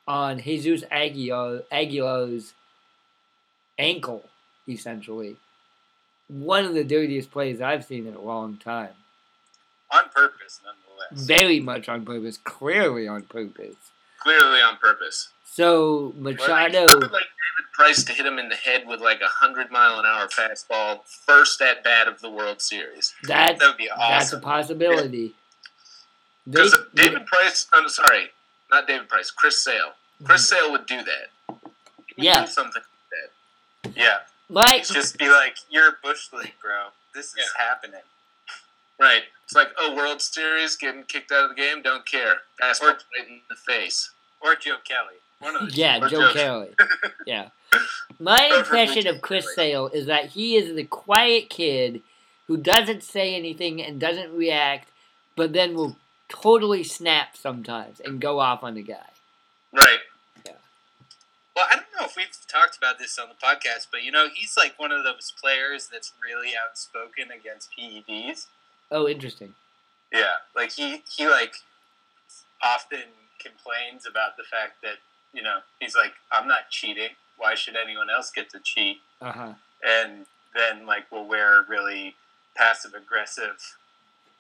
on 0.08 0.40
Jesus 0.40 0.84
Aguilar 0.92 1.64
Aguilar's 1.72 2.54
ankle, 3.78 4.24
essentially. 4.68 5.38
One 6.28 6.66
of 6.66 6.74
the 6.74 6.84
dirtiest 6.84 7.32
plays 7.32 7.62
I've 7.62 7.86
seen 7.86 8.06
in 8.06 8.16
a 8.16 8.22
long 8.22 8.58
time. 8.58 8.94
On 9.92 10.08
purpose, 10.10 10.60
nonetheless. 10.64 11.26
Very 11.28 11.60
much 11.60 11.90
on 11.90 12.06
purpose, 12.06 12.38
clearly 12.38 13.08
on 13.08 13.24
purpose. 13.24 13.76
Clearly 14.20 14.62
on 14.62 14.78
purpose. 14.78 15.30
So 15.46 16.14
Well, 16.16 16.34
Machado. 16.34 16.80
I 16.80 16.94
would 16.96 17.12
like 17.12 17.12
David 17.12 17.72
Price 17.74 18.04
to 18.04 18.14
hit 18.14 18.26
him 18.26 18.38
in 18.38 18.50
the 18.50 18.56
head 18.56 18.86
with 18.88 19.02
like 19.02 19.22
a 19.22 19.28
hundred 19.28 19.72
mile 19.72 20.00
an 20.00 20.06
hour 20.06 20.28
fastball, 20.28 21.04
first 21.06 21.60
at 21.62 21.84
bat 21.84 22.08
of 22.08 22.20
the 22.22 22.30
World 22.30 22.62
Series. 22.62 23.14
That 23.24 23.58
That 23.60 23.68
would 23.68 23.78
be 23.78 23.90
awesome. 23.90 24.10
that's 24.12 24.34
a 24.34 24.40
possibility. 24.40 25.34
They- 26.46 26.52
Because 26.52 26.78
David 26.94 27.26
Price, 27.26 27.68
I'm 27.74 27.90
sorry, 27.90 28.30
not 28.72 28.88
David 28.88 29.10
Price, 29.10 29.32
Chris 29.32 29.64
Sale. 29.64 29.94
Chris 30.24 30.48
Sale 30.50 30.72
would 30.72 30.86
do 30.86 30.98
that. 31.04 31.30
He 31.48 31.54
would 31.54 31.62
Mm-hmm. 31.62 32.22
Yeah. 32.24 32.42
do 32.46 32.52
something 32.52 32.82
like 32.82 33.94
that. 33.94 33.98
Yeah, 33.98 34.18
my 34.50 34.80
just 34.86 35.18
be 35.18 35.30
like, 35.30 35.56
"You're 35.70 35.90
a 35.90 35.96
bush 36.04 36.32
league, 36.34 36.54
bro. 36.62 36.88
This 37.16 37.28
is 37.28 37.36
Yeah. 37.38 37.66
happening." 37.68 38.02
That. 39.00 39.06
Right. 39.06 39.24
It's 39.44 39.56
like, 39.56 39.70
oh, 39.80 39.96
World 39.96 40.22
Series, 40.22 40.76
getting 40.76 41.04
kicked 41.04 41.32
out 41.32 41.46
of 41.46 41.50
the 41.50 41.56
game, 41.56 41.82
don't 41.82 42.06
care. 42.06 42.36
Fastball 42.62 42.82
right 42.90 43.28
in 43.28 43.40
the 43.50 43.56
face. 43.56 44.12
Or 44.42 44.56
Joe 44.56 44.76
Kelly. 44.88 45.16
One 45.40 45.56
of 45.56 45.70
the 45.70 45.76
yeah, 45.76 46.00
Joe 46.00 46.08
Joe- 46.10 46.34
Kelly. 46.34 46.70
Yeah. 47.26 47.50
My 48.20 48.52
impression 48.58 49.08
of 49.08 49.22
Chris 49.22 49.56
Sale 49.56 49.88
is 49.88 50.08
that 50.08 50.26
he 50.26 50.56
is 50.56 50.76
the 50.76 50.84
quiet 50.84 51.50
kid 51.50 52.02
who 52.48 52.58
doesn't 52.58 53.04
say 53.04 53.36
anything 53.36 53.82
and 53.82 54.00
doesn't 54.00 54.36
react, 54.36 54.90
but 55.36 55.54
then 55.54 55.76
will 55.76 55.96
totally 56.30 56.84
snap 56.84 57.38
sometimes 57.38 58.00
and 58.00 58.20
go 58.20 58.40
off 58.40 58.64
on 58.64 58.76
the 58.76 58.82
guy. 58.82 59.10
Right. 59.72 60.00
Yeah. 60.46 60.54
Well, 61.56 61.66
I 61.72 61.76
don't 61.76 61.86
know 62.00 62.06
if 62.06 62.16
we've 62.16 62.28
talked 62.48 62.78
about 62.78 62.98
this 62.98 63.18
on 63.20 63.30
the 63.30 63.36
podcast, 63.36 63.88
but 63.92 64.04
you 64.04 64.12
know, 64.12 64.28
he's 64.34 64.56
like 64.58 64.74
one 64.78 64.92
of 64.92 65.04
those 65.04 65.32
players 65.40 65.90
that's 65.92 66.14
really 66.24 66.54
outspoken 66.68 67.30
against 67.32 67.70
PEDs. 67.78 68.48
Oh, 68.92 69.08
interesting. 69.08 69.54
Yeah, 70.12 70.34
like 70.56 70.72
he 70.72 71.04
he 71.16 71.28
like 71.28 71.54
often 72.64 73.04
complains 73.40 74.06
about 74.10 74.38
the 74.38 74.44
fact 74.44 74.82
that 74.84 74.96
you 75.34 75.44
know 75.44 75.58
he's 75.80 75.96
like 75.96 76.14
I'm 76.32 76.48
not 76.48 76.70
cheating. 76.70 77.10
Why 77.38 77.56
should 77.56 77.76
anyone 77.76 78.10
else 78.10 78.32
get 78.32 78.50
to 78.52 78.60
cheat? 78.60 78.98
Uh 79.22 79.32
huh. 79.32 79.54
And 79.86 80.26
then 80.56 80.86
like 80.86 81.12
will 81.12 81.28
wear 81.28 81.66
really 81.70 82.16
passive 82.56 82.94
aggressive 82.94 83.58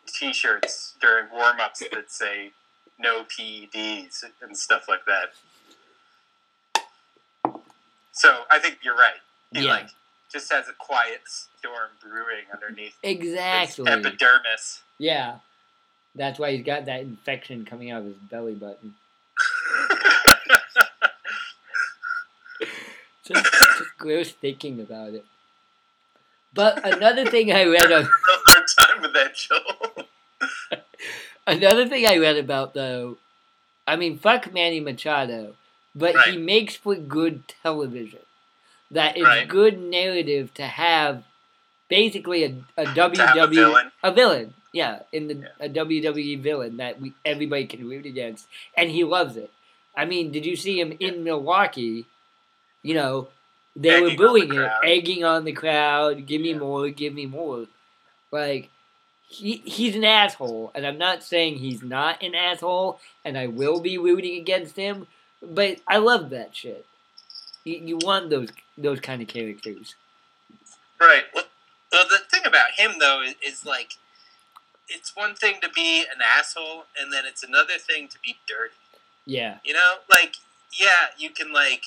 T-shirts 0.07 0.95
during 0.99 1.27
warm-ups 1.31 1.83
that 1.91 2.11
say 2.11 2.51
no 2.97 3.23
PEDs 3.23 4.23
and 4.41 4.57
stuff 4.57 4.85
like 4.89 5.05
that. 5.05 5.29
So 8.11 8.39
I 8.51 8.59
think 8.59 8.79
you're 8.83 8.95
right. 8.95 9.21
He 9.53 9.61
Yeah. 9.61 9.71
like 9.71 9.89
just 10.31 10.51
has 10.51 10.67
a 10.67 10.73
quiet 10.73 11.21
storm 11.25 11.89
brewing 12.01 12.45
underneath 12.53 12.95
Exactly. 13.03 13.85
his 13.85 14.05
epidermis. 14.05 14.81
Yeah. 14.97 15.37
That's 16.15 16.39
why 16.39 16.51
he's 16.55 16.65
got 16.65 16.85
that 16.85 17.01
infection 17.01 17.65
coming 17.65 17.91
out 17.91 17.99
of 17.99 18.05
his 18.05 18.15
belly 18.15 18.55
button. 18.55 18.95
Just, 23.23 23.45
just 23.45 23.83
gross 23.99 24.31
thinking 24.31 24.79
about 24.81 25.13
it. 25.13 25.23
But 26.53 26.83
another 26.83 27.25
thing 27.25 27.51
I 27.51 27.65
read 27.65 27.91
on 27.91 28.07
hard 28.09 28.65
time 28.79 29.01
with 29.03 29.13
that, 29.13 29.35
Joe. 29.35 30.79
another 31.47 31.87
thing 31.87 32.07
I 32.07 32.17
read 32.17 32.37
about 32.37 32.73
though, 32.73 33.17
I 33.85 33.97
mean 33.97 34.17
fuck 34.17 34.51
Manny 34.51 34.79
Machado, 34.79 35.55
but 35.93 36.19
he 36.21 36.37
makes 36.37 36.75
for 36.75 36.95
good 36.95 37.43
television. 37.61 38.21
That 38.91 39.17
is 39.17 39.23
Right. 39.23 39.47
good 39.47 39.79
narrative 39.79 40.53
to 40.55 40.63
have 40.63 41.23
basically 41.89 42.43
a, 42.43 42.55
a 42.77 42.85
have 42.87 42.97
a 42.97 43.01
WWE 43.01 43.49
villain. 43.55 43.91
a 44.03 44.11
villain, 44.11 44.53
yeah, 44.73 44.99
in 45.11 45.27
the 45.27 45.35
Yeah. 45.35 45.65
a 45.65 45.69
WWE 45.69 46.35
villain 46.41 46.77
that 46.77 46.99
we 46.99 47.13
everybody 47.25 47.65
can 47.67 47.87
root 47.87 48.05
against, 48.05 48.47
and 48.75 48.89
he 48.89 49.03
loves 49.03 49.37
it. 49.37 49.51
I 49.95 50.05
mean, 50.05 50.31
did 50.31 50.45
you 50.45 50.55
see 50.55 50.79
him 50.79 50.95
in 50.99 51.23
Milwaukee? 51.23 52.05
You 52.83 52.93
know, 52.95 53.27
they 53.75 53.89
Egging 53.95 54.03
were 54.03 54.15
booing 54.15 54.51
him, 54.53 54.69
egging 54.83 55.23
on 55.23 55.43
the 55.45 55.51
crowd. 55.51 56.25
Give 56.25 56.41
me 56.41 56.51
Yeah. 56.51 56.57
more, 56.59 56.89
give 56.89 57.13
me 57.13 57.25
more. 57.25 57.67
Like 58.31 58.69
he 59.27 59.57
he's 59.65 59.95
an 59.95 60.03
asshole, 60.05 60.71
and 60.73 60.85
I'm 60.85 60.97
not 60.97 61.23
saying 61.23 61.57
he's 61.57 61.83
not 61.83 62.23
an 62.23 62.33
asshole, 62.35 62.99
and 63.23 63.37
I 63.37 63.47
will 63.47 63.79
be 63.79 63.97
rooting 63.97 64.39
against 64.39 64.75
him. 64.75 65.07
But 65.41 65.79
I 65.87 65.97
love 65.97 66.29
that 66.31 66.55
shit. 66.55 66.85
You, 67.63 67.75
you 67.77 67.97
want 67.97 68.29
those 68.29 68.49
those 68.81 68.99
kind 68.99 69.21
of 69.21 69.27
characters. 69.27 69.95
Right. 70.99 71.23
Well, 71.33 71.45
well, 71.91 72.05
the 72.09 72.19
thing 72.29 72.45
about 72.45 72.71
him 72.77 72.93
though 72.99 73.21
is, 73.21 73.35
is 73.45 73.65
like, 73.65 73.93
it's 74.87 75.15
one 75.15 75.35
thing 75.35 75.55
to 75.61 75.69
be 75.69 76.01
an 76.01 76.19
asshole, 76.37 76.85
and 76.99 77.13
then 77.13 77.23
it's 77.25 77.43
another 77.43 77.77
thing 77.77 78.07
to 78.07 78.17
be 78.23 78.37
dirty. 78.47 78.73
Yeah, 79.25 79.57
You 79.63 79.73
know, 79.73 79.95
like, 80.09 80.37
yeah, 80.79 81.07
you 81.17 81.29
can 81.29 81.53
like 81.53 81.83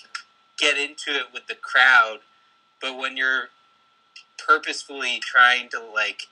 get 0.58 0.78
into 0.78 1.10
it 1.10 1.26
with 1.32 1.48
the 1.48 1.56
crowd, 1.56 2.18
but 2.80 2.96
when 2.96 3.16
you're 3.16 3.48
purposefully 4.38 5.18
trying 5.20 5.68
to 5.70 5.80
like 5.80 6.28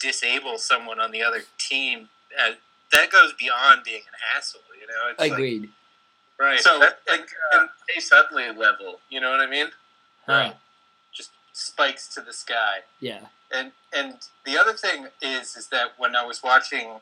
disable 0.00 0.58
someone 0.58 0.98
on 0.98 1.12
the 1.12 1.22
other 1.22 1.42
team, 1.58 2.08
uh, 2.40 2.52
that 2.90 3.10
goes 3.10 3.32
beyond 3.38 3.84
being 3.84 4.02
an 4.02 4.36
asshole. 4.36 4.62
You 4.80 4.86
know, 4.86 5.10
it's 5.10 5.20
like, 5.20 5.32
agreed. 5.32 5.70
Right. 6.40 6.60
So, 6.60 6.78
that's 6.80 7.00
like 7.08 7.28
uh, 7.52 7.66
Chase 7.88 8.10
Utley 8.12 8.50
level. 8.50 9.00
You 9.10 9.20
know 9.20 9.30
what 9.30 9.40
I 9.40 9.46
mean? 9.46 9.68
Huh. 10.28 10.52
just 11.12 11.30
spikes 11.52 12.08
to 12.14 12.20
the 12.20 12.32
sky. 12.32 12.80
Yeah. 13.00 13.26
And 13.52 13.72
and 13.92 14.14
the 14.44 14.58
other 14.58 14.74
thing 14.74 15.08
is 15.22 15.56
is 15.56 15.68
that 15.68 15.98
when 15.98 16.14
I 16.14 16.24
was 16.24 16.42
watching, 16.42 16.88
uh, 16.90 17.00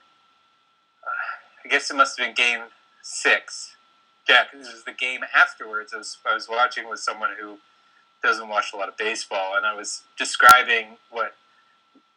I 1.65 1.69
guess 1.69 1.91
it 1.91 1.95
must 1.97 2.19
have 2.19 2.27
been 2.27 2.35
Game 2.35 2.65
Six. 3.03 3.77
Yeah, 4.29 4.45
'cause 4.47 4.61
this 4.65 4.73
was 4.73 4.85
the 4.85 4.93
game 4.93 5.25
afterwards. 5.35 5.93
I 5.95 5.99
was 5.99 6.19
I 6.25 6.35
was 6.35 6.49
watching 6.49 6.89
with 6.89 7.01
someone 7.01 7.35
who 7.39 7.61
doesn't 8.23 8.49
watch 8.49 8.73
a 8.73 8.77
lot 8.77 8.89
of 8.89 8.97
baseball, 8.97 9.57
and 9.57 9.67
I 9.67 9.75
was 9.75 10.03
describing 10.17 10.99
what 11.11 11.37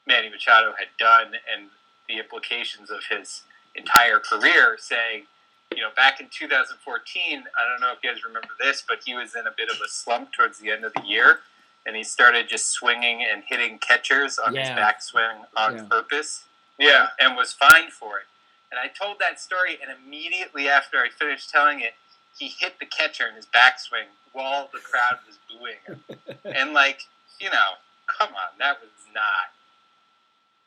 Manny 0.05 0.29
Machado 0.29 0.73
had 0.77 0.89
done 0.97 1.37
and 1.51 1.71
the 2.07 2.17
implications 2.19 2.89
of 2.89 3.05
his 3.09 3.43
entire 3.75 4.19
career, 4.19 4.77
saying. 4.79 5.27
You 5.75 5.83
know, 5.83 5.89
back 5.95 6.19
in 6.19 6.27
2014, 6.31 7.43
I 7.43 7.69
don't 7.69 7.79
know 7.81 7.93
if 7.93 7.99
you 8.03 8.11
guys 8.11 8.23
remember 8.25 8.49
this, 8.59 8.83
but 8.87 8.99
he 9.05 9.13
was 9.13 9.35
in 9.35 9.45
a 9.45 9.51
bit 9.55 9.69
of 9.69 9.77
a 9.85 9.87
slump 9.87 10.33
towards 10.33 10.59
the 10.59 10.71
end 10.71 10.83
of 10.83 10.93
the 10.93 11.03
year 11.05 11.39
and 11.85 11.95
he 11.95 12.03
started 12.03 12.49
just 12.49 12.69
swinging 12.71 13.23
and 13.23 13.43
hitting 13.47 13.77
catchers 13.79 14.37
on 14.39 14.55
his 14.55 14.67
backswing 14.69 15.45
on 15.55 15.77
Yeah. 15.77 15.83
purpose. 15.89 16.43
Yeah. 16.77 17.09
and 17.19 17.35
was 17.35 17.53
fined 17.53 17.91
for 17.93 18.19
it. 18.19 18.25
And 18.71 18.79
I 18.79 18.87
told 18.87 19.19
that 19.19 19.39
story, 19.39 19.77
and 19.81 19.91
immediately 19.91 20.69
after 20.69 20.97
I 20.99 21.09
finished 21.09 21.49
telling 21.49 21.81
it, 21.81 21.93
he 22.37 22.47
hit 22.47 22.79
the 22.79 22.85
catcher 22.85 23.27
in 23.27 23.35
his 23.35 23.45
backswing 23.47 24.05
while 24.33 24.69
the 24.71 24.79
crowd 24.79 25.19
was 25.27 25.39
booing 25.49 25.77
him. 25.87 26.03
and 26.55 26.73
like, 26.73 27.01
you 27.39 27.49
know, 27.49 27.77
come 28.07 28.29
on, 28.29 28.57
that 28.59 28.79
was 28.81 28.91
not 29.13 29.51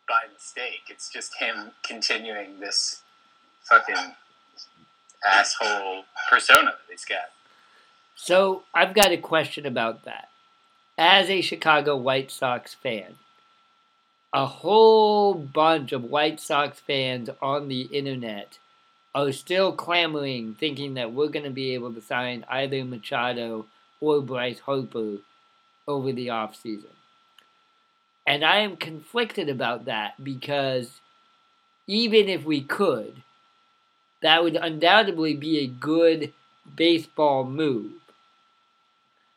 by 0.09 0.31
mistake. 0.33 0.83
It's 0.89 1.09
just 1.11 1.37
him 1.37 1.73
continuing 1.83 2.61
this 2.61 3.03
fucking 3.63 4.15
asshole 5.25 6.05
persona 6.31 6.67
that 6.67 6.91
he's 6.91 7.05
got. 7.05 7.31
So 8.15 8.63
I've 8.75 8.95
got 8.95 9.13
a 9.13 9.17
question 9.17 9.67
about 9.67 10.05
that. 10.05 10.29
As 10.99 11.31
a 11.31 11.41
Chicago 11.41 11.97
White 11.97 12.31
Sox 12.31 12.75
fan, 12.75 13.17
a 14.33 14.47
whole 14.47 15.35
bunch 15.35 15.93
of 15.93 16.05
White 16.05 16.41
Sox 16.41 16.81
fans 16.81 17.29
on 17.41 17.69
the 17.69 17.83
internet 17.83 18.59
are 19.15 19.33
still 19.33 19.73
clamoring, 19.73 20.55
thinking 20.55 20.95
that 20.95 21.13
we're 21.13 21.29
going 21.29 21.45
to 21.45 21.51
be 21.51 21.75
able 21.75 21.93
to 21.93 22.01
sign 22.01 22.45
either 22.49 22.85
Machado 22.85 23.67
or 24.01 24.23
Bryce 24.23 24.61
Harper 24.61 25.19
over 25.87 26.13
the 26.13 26.29
offseason. 26.29 26.95
And 28.27 28.45
I 28.45 28.59
am 28.59 28.77
conflicted 28.77 29.49
about 29.49 29.85
that 29.85 30.23
because 30.23 31.01
even 31.87 32.29
if 32.29 32.45
we 32.45 32.63
could, 32.63 33.23
that 34.23 34.43
would 34.43 34.57
undoubtedly 34.57 35.35
be 35.35 35.59
a 35.59 35.67
good 35.67 36.33
baseball 36.77 37.45
move. 37.45 37.93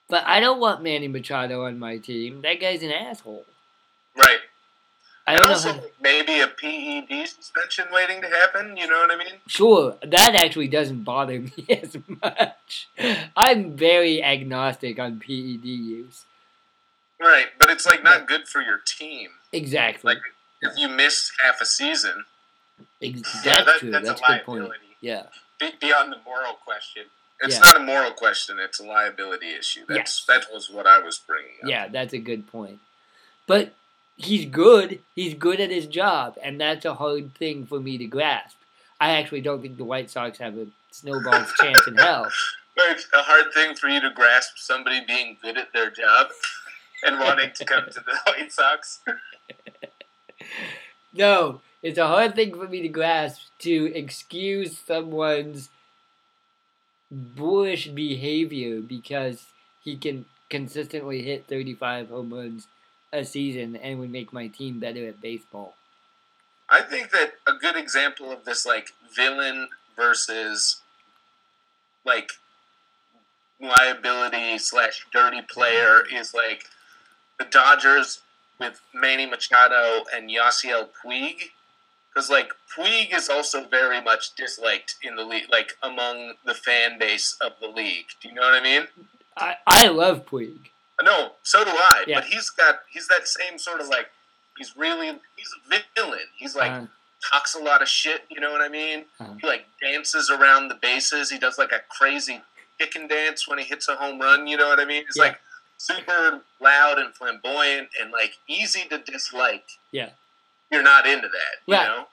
But 0.08 0.24
I 0.26 0.40
don't 0.40 0.60
want 0.60 0.84
Manny 0.84 1.08
Machado 1.08 1.66
on 1.66 1.80
my 1.80 1.98
team. 1.98 2.42
That 2.44 2.62
guy's 2.62 2.84
an 2.84 2.92
asshole. 2.92 3.46
Right. 4.16 4.40
I 5.28 5.36
don't 5.36 5.48
know. 5.48 5.54
also 5.54 5.74
How, 5.74 5.82
maybe 6.00 6.40
a 6.40 6.48
PED 6.48 7.28
suspension 7.28 7.86
waiting 7.92 8.22
to 8.22 8.28
happen. 8.28 8.78
You 8.78 8.88
know 8.88 9.00
what 9.00 9.12
I 9.12 9.18
mean? 9.18 9.34
sure, 9.48 9.98
that 10.04 10.36
actually 10.36 10.68
doesn't 10.68 11.04
bother 11.04 11.40
me 11.58 11.66
as 11.70 11.98
much. 12.08 12.88
I'm 13.36 13.76
very 13.76 14.24
agnostic 14.24 15.00
on 15.00 15.20
PED 15.20 15.66
use. 15.66 16.26
Right. 17.20 17.48
But 17.58 17.72
it's 17.72 17.88
like 17.88 18.04
not 18.04 18.28
good 18.28 18.48
for 18.48 18.62
your 18.62 18.80
team. 18.86 19.30
Exactly. 19.52 20.14
Like 20.14 20.22
if 20.62 20.78
you 20.78 20.88
miss 20.88 21.32
half 21.44 21.60
a 21.62 21.66
season. 21.66 22.26
Ex- 23.02 23.22
Yeah, 23.46 23.52
that's 23.56 23.66
that- 23.66 23.80
true. 23.80 23.92
that's 23.92 24.08
That's, 24.08 24.22
a 24.22 24.26
good 24.26 24.44
point. 24.46 24.72
Yeah. 25.02 25.24
Be- 25.60 25.74
beyond 25.80 26.12
the 26.12 26.20
moral 26.26 26.54
question. 26.54 27.04
It's 27.42 27.56
Yeah. 27.56 27.60
not 27.62 27.76
a 27.78 27.80
moral 27.80 28.12
question. 28.12 28.60
It's 28.60 28.80
a 28.80 28.84
liability 28.86 29.52
issue. 29.54 29.86
That's 29.88 29.98
Yes. 29.98 30.26
that 30.28 30.54
was 30.54 30.70
what 30.70 30.88
I 30.88 31.00
was 31.00 31.18
bringing 31.20 31.56
up. 31.64 31.70
Yeah, 31.70 31.88
that's 31.90 32.14
a 32.14 32.18
good 32.18 32.48
point. 32.48 32.80
But 33.48 33.74
he's 34.16 34.46
good. 34.46 35.02
He's 35.16 35.34
good 35.34 35.60
at 35.60 35.70
his 35.70 35.86
job, 35.88 36.38
and 36.42 36.60
that's 36.60 36.86
a 36.86 36.94
hard 36.96 37.36
thing 37.36 37.66
for 37.66 37.80
me 37.80 37.98
to 37.98 38.06
grasp. 38.06 38.58
I 39.00 39.12
actually 39.12 39.42
don't 39.42 39.62
think 39.62 39.76
the 39.78 39.84
White 39.84 40.10
Sox 40.10 40.38
have 40.38 40.58
a 40.58 40.68
snowball's 40.92 41.52
chance 41.60 41.86
in 41.88 41.98
hell. 41.98 42.32
It's 42.78 43.08
a 43.14 43.22
hard 43.24 43.54
thing 43.54 43.76
for 43.76 43.88
you 43.90 44.00
to 44.02 44.10
grasp 44.12 44.58
somebody 44.58 45.02
being 45.06 45.38
good 45.42 45.58
at 45.58 45.74
their 45.74 45.90
job. 45.92 46.32
and 47.04 47.20
wanting 47.20 47.52
to 47.52 47.66
come 47.66 47.86
to 47.86 48.00
the 48.00 48.18
White 48.26 48.52
Sox. 48.52 49.00
No, 51.14 51.62
it's 51.86 52.00
a 52.00 52.08
hard 52.08 52.34
thing 52.34 52.52
for 52.52 52.68
me 52.68 52.82
to 52.82 52.88
grasp 52.88 53.42
to 53.60 53.94
excuse 53.94 54.76
someone's 54.76 55.70
bullish 57.12 57.90
behavior 57.90 58.82
because 58.82 59.46
he 59.84 59.96
can 59.96 60.26
consistently 60.50 61.22
hit 61.22 61.46
35 61.46 62.10
home 62.10 62.34
runs 62.34 62.68
a 63.14 63.24
season 63.24 63.76
and 63.76 64.00
would 64.00 64.10
make 64.10 64.34
my 64.34 64.48
team 64.48 64.80
better 64.80 65.08
at 65.08 65.22
baseball. 65.22 65.76
I 66.72 66.82
think 66.82 67.12
that 67.12 67.34
a 67.48 67.54
good 67.54 67.76
example 67.76 68.32
of 68.32 68.46
this, 68.46 68.66
like 68.66 68.90
villain 69.16 69.68
versus 69.96 70.82
like 72.04 72.32
liability 73.62 74.58
slash 74.58 75.06
dirty 75.14 75.44
player, 75.44 76.02
is 76.12 76.34
like 76.34 76.64
the 77.38 77.46
Dodgers 77.46 78.22
with 78.60 78.82
Manny 78.92 79.28
Machado 79.28 80.06
and 80.12 80.32
Yasiel 80.32 80.88
Puig, 81.04 81.52
because 82.16 82.30
like 82.30 82.52
Puig 82.76 83.14
is 83.14 83.28
also 83.30 83.66
very 83.66 84.02
much 84.02 84.34
disliked 84.36 84.96
in 85.04 85.16
the 85.18 85.24
league, 85.26 85.48
like 85.52 85.74
among 85.84 86.34
the 86.46 86.54
fan 86.54 86.98
base 86.98 87.36
of 87.42 87.52
the 87.62 87.68
league. 87.68 88.06
Do 88.22 88.30
you 88.30 88.34
know 88.36 88.42
what 88.42 88.54
I 88.54 88.64
mean? 88.64 88.88
I, 89.38 89.56
I 89.68 89.88
love 89.90 90.26
Puig. 90.26 90.58
No, 91.04 91.32
so 91.44 91.66
do 91.66 91.72
I. 91.72 92.06
Yeah. 92.08 92.20
But 92.22 92.26
he's 92.30 92.50
got 92.50 92.80
he's 92.92 93.08
that 93.10 93.28
same 93.28 93.60
sort 93.60 93.82
of 93.82 93.90
like 93.90 94.10
he's 94.58 94.76
really 94.78 95.08
he's 95.36 95.50
a 95.72 95.82
villain. 95.96 96.20
He's 96.38 96.56
like 96.56 96.72
Uh, 96.72 96.86
talks 97.34 97.54
a 97.54 97.60
lot 97.60 97.82
of 97.82 97.90
shit. 97.90 98.22
You 98.30 98.40
know 98.40 98.52
what 98.54 98.62
I 98.62 98.70
mean? 98.70 99.06
Uh-huh. 99.20 99.34
He 99.42 99.46
like 99.48 99.66
dances 99.82 100.30
around 100.30 100.70
the 100.70 100.76
bases. 100.76 101.30
He 101.30 101.38
does 101.38 101.58
like 101.58 101.74
a 101.74 101.82
crazy 101.90 102.42
chicken 102.80 103.08
dance 103.10 103.46
when 103.48 103.60
he 103.60 103.66
hits 103.66 103.90
a 103.90 103.96
home 103.96 104.20
run. 104.20 104.48
You 104.48 104.56
know 104.56 104.68
what 104.70 104.80
I 104.80 104.86
mean? 104.86 105.04
He's 105.06 105.18
Yeah. 105.18 105.24
like 105.24 105.40
super 105.78 106.40
loud 106.62 106.98
and 107.00 107.14
flamboyant 107.14 107.90
and 108.02 108.12
like 108.12 108.38
easy 108.48 108.84
to 108.90 108.98
dislike. 109.00 109.66
Yeah. 109.92 110.12
You're 110.72 110.84
not 110.84 111.06
into 111.08 111.28
that. 111.28 111.56
You 111.68 111.74
know? 111.76 112.06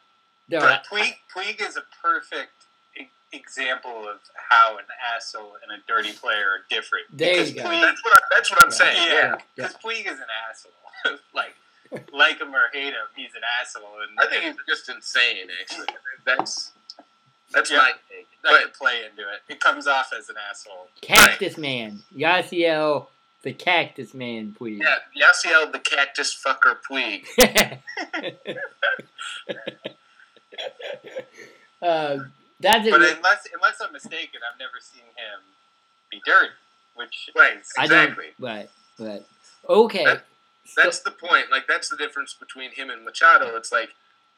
no, 0.49 0.59
I- 0.59 0.61
But 0.61 0.87
Puig, 0.87 1.15
Puig 1.35 1.67
is 1.67 1.77
a 1.77 1.83
perfect 2.03 2.53
e- 2.99 3.09
example 3.33 4.09
of 4.09 4.19
how 4.51 4.77
an 4.79 4.85
asshole 5.17 5.57
and 5.63 5.73
a 5.81 5.83
dirty 5.89 6.13
player 6.13 6.49
are 6.51 6.65
different. 6.71 7.07
There 7.17 7.35
you 7.45 7.53
Because 7.53 7.53
go. 7.55 7.63
Puig- 7.71 7.81
That's 7.81 8.05
what 8.05 8.13
I, 8.13 8.21
that's 8.31 8.51
what 8.51 8.63
I'm 8.63 8.69
Yeah. 8.71 8.75
saying. 8.75 9.09
yeah, 9.09 9.13
Yeah. 9.15 9.37
because 9.57 9.75
Puig 9.77 10.07
is 10.07 10.19
an 10.19 10.27
asshole. 10.51 11.19
like, 11.35 11.55
like 12.13 12.41
him 12.41 12.55
or 12.55 12.69
hate 12.73 12.93
him, 12.93 13.07
he's 13.17 13.35
an 13.35 13.43
asshole. 13.61 14.01
And 14.09 14.19
I 14.21 14.27
think 14.31 14.45
he's 14.45 14.55
just 14.69 14.89
insane. 14.89 15.49
Actually, 15.61 15.87
That's 16.25 16.71
that's 17.53 17.71
Yeah. 17.71 17.79
my 17.79 17.93
take. 18.09 18.27
I 18.45 18.51
But 18.51 18.63
could 18.63 18.75
play 18.75 19.05
into 19.05 19.23
it. 19.23 19.43
It 19.49 19.61
comes 19.61 19.87
off 19.87 20.13
as 20.17 20.29
an 20.29 20.37
asshole. 20.51 20.89
Cactus 21.03 21.57
Man. 21.59 22.03
Yasiel, 22.17 23.07
the 23.43 23.53
Cactus 23.53 24.15
Man, 24.15 24.55
Puig. 24.59 24.79
yeah, 24.81 24.99
Yasiel 25.21 25.73
the 25.73 25.79
cactus 25.81 26.33
fucker 26.35 26.77
Puig. 26.89 27.27
um, 31.83 32.33
that's 32.61 32.89
But 32.89 33.03
it. 33.03 33.17
unless 33.17 33.47
unless 33.55 33.81
I'm 33.81 33.93
mistaken, 33.93 34.41
I've 34.51 34.59
never 34.59 34.79
seen 34.81 35.03
him 35.03 35.41
be 36.11 36.21
dirty. 36.25 36.53
Which 36.95 37.31
Right. 37.35 37.59
is- 37.59 37.73
I 37.79 37.87
don't. 37.87 38.01
Exactly. 38.03 38.33
Right. 38.39 38.71
Right. 38.99 39.23
Okay. 39.69 40.05
That- 40.05 40.25
so- 40.65 40.83
That's 40.83 41.01
the 41.01 41.11
point. 41.11 41.51
Like 41.51 41.67
that's 41.67 41.89
the 41.89 41.97
difference 41.97 42.35
between 42.35 42.71
him 42.73 42.91
and 42.91 43.05
Machado. 43.05 43.57
It's 43.57 43.73
like 43.73 43.91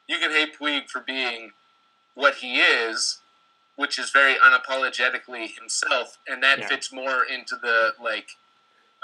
you 0.06 0.18
can 0.18 0.30
hate 0.30 0.58
Puig 0.58 0.88
for 0.88 1.00
being 1.00 1.52
what 2.14 2.36
he 2.36 2.60
is, 2.60 3.18
which 3.76 3.98
is 3.98 4.10
very 4.10 4.36
unapologetically 4.36 5.54
himself, 5.58 6.16
and 6.28 6.42
that 6.42 6.60
Yeah. 6.60 6.68
fits 6.68 6.92
more 6.92 7.24
into 7.24 7.56
the 7.56 7.94
like 8.00 8.36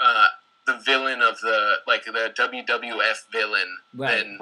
uh, 0.01 0.27
the 0.65 0.77
villain 0.77 1.21
of 1.21 1.39
the 1.41 1.75
like 1.87 2.05
the 2.05 2.11
WWF 2.37 3.25
villain 3.31 3.77
Right. 3.93 4.17
than 4.23 4.39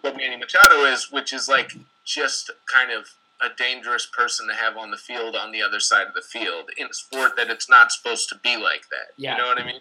what 0.00 0.16
Manny 0.16 0.36
Machado 0.36 0.84
is, 0.84 1.10
which 1.10 1.32
is 1.32 1.48
like 1.48 1.72
just 2.04 2.50
kind 2.72 2.90
of 2.90 3.10
a 3.40 3.48
dangerous 3.56 4.06
person 4.06 4.48
to 4.48 4.54
have 4.54 4.76
on 4.76 4.90
the 4.90 4.96
field 4.96 5.36
on 5.36 5.52
the 5.52 5.62
other 5.62 5.78
side 5.80 6.06
of 6.08 6.14
the 6.14 6.22
field 6.22 6.70
in 6.76 6.86
a 6.88 6.94
sport 6.94 7.36
that 7.36 7.48
it's 7.50 7.68
not 7.68 7.92
supposed 7.92 8.28
to 8.30 8.34
be 8.42 8.56
like 8.56 8.88
that. 8.90 9.12
Yeah. 9.16 9.32
You 9.36 9.42
know 9.42 9.48
what 9.48 9.60
I 9.60 9.64
mean? 9.66 9.80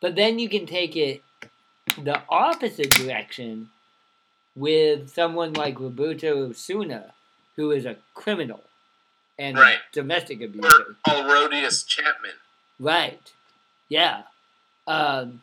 But 0.00 0.16
then 0.16 0.38
you 0.38 0.48
can 0.48 0.66
take 0.66 0.96
it 0.96 1.22
the 1.96 2.20
opposite 2.28 2.90
direction 2.90 3.70
with 4.56 5.10
someone 5.10 5.52
like 5.52 5.78
Roberto 5.78 6.48
Osuna, 6.50 7.12
who 7.56 7.70
is 7.70 7.86
a 7.86 7.96
criminal 8.14 8.64
and 9.38 9.56
Right. 9.56 9.78
domestic 9.92 10.40
Or 10.40 10.44
abuser. 10.46 10.96
Aroldis 11.06 11.86
Chapman. 11.86 12.32
Right. 12.80 13.32
Yeah. 13.88 14.22
Um, 14.88 15.42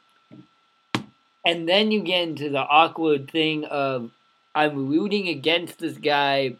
and 1.45 1.69
then 1.69 1.91
you 1.91 2.01
get 2.01 2.23
into 2.23 2.49
the 2.49 2.59
awkward 2.61 3.29
thing 3.29 3.63
of 3.65 4.11
I'm 4.55 4.89
rooting 4.89 5.27
against 5.27 5.79
this 5.79 5.97
guy 5.97 6.55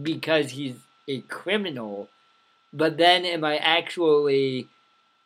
because 0.00 0.50
he's 0.50 0.76
a 1.06 1.20
criminal, 1.22 2.08
but 2.72 2.96
then 2.96 3.24
am 3.24 3.44
I 3.44 3.56
actually 3.58 4.66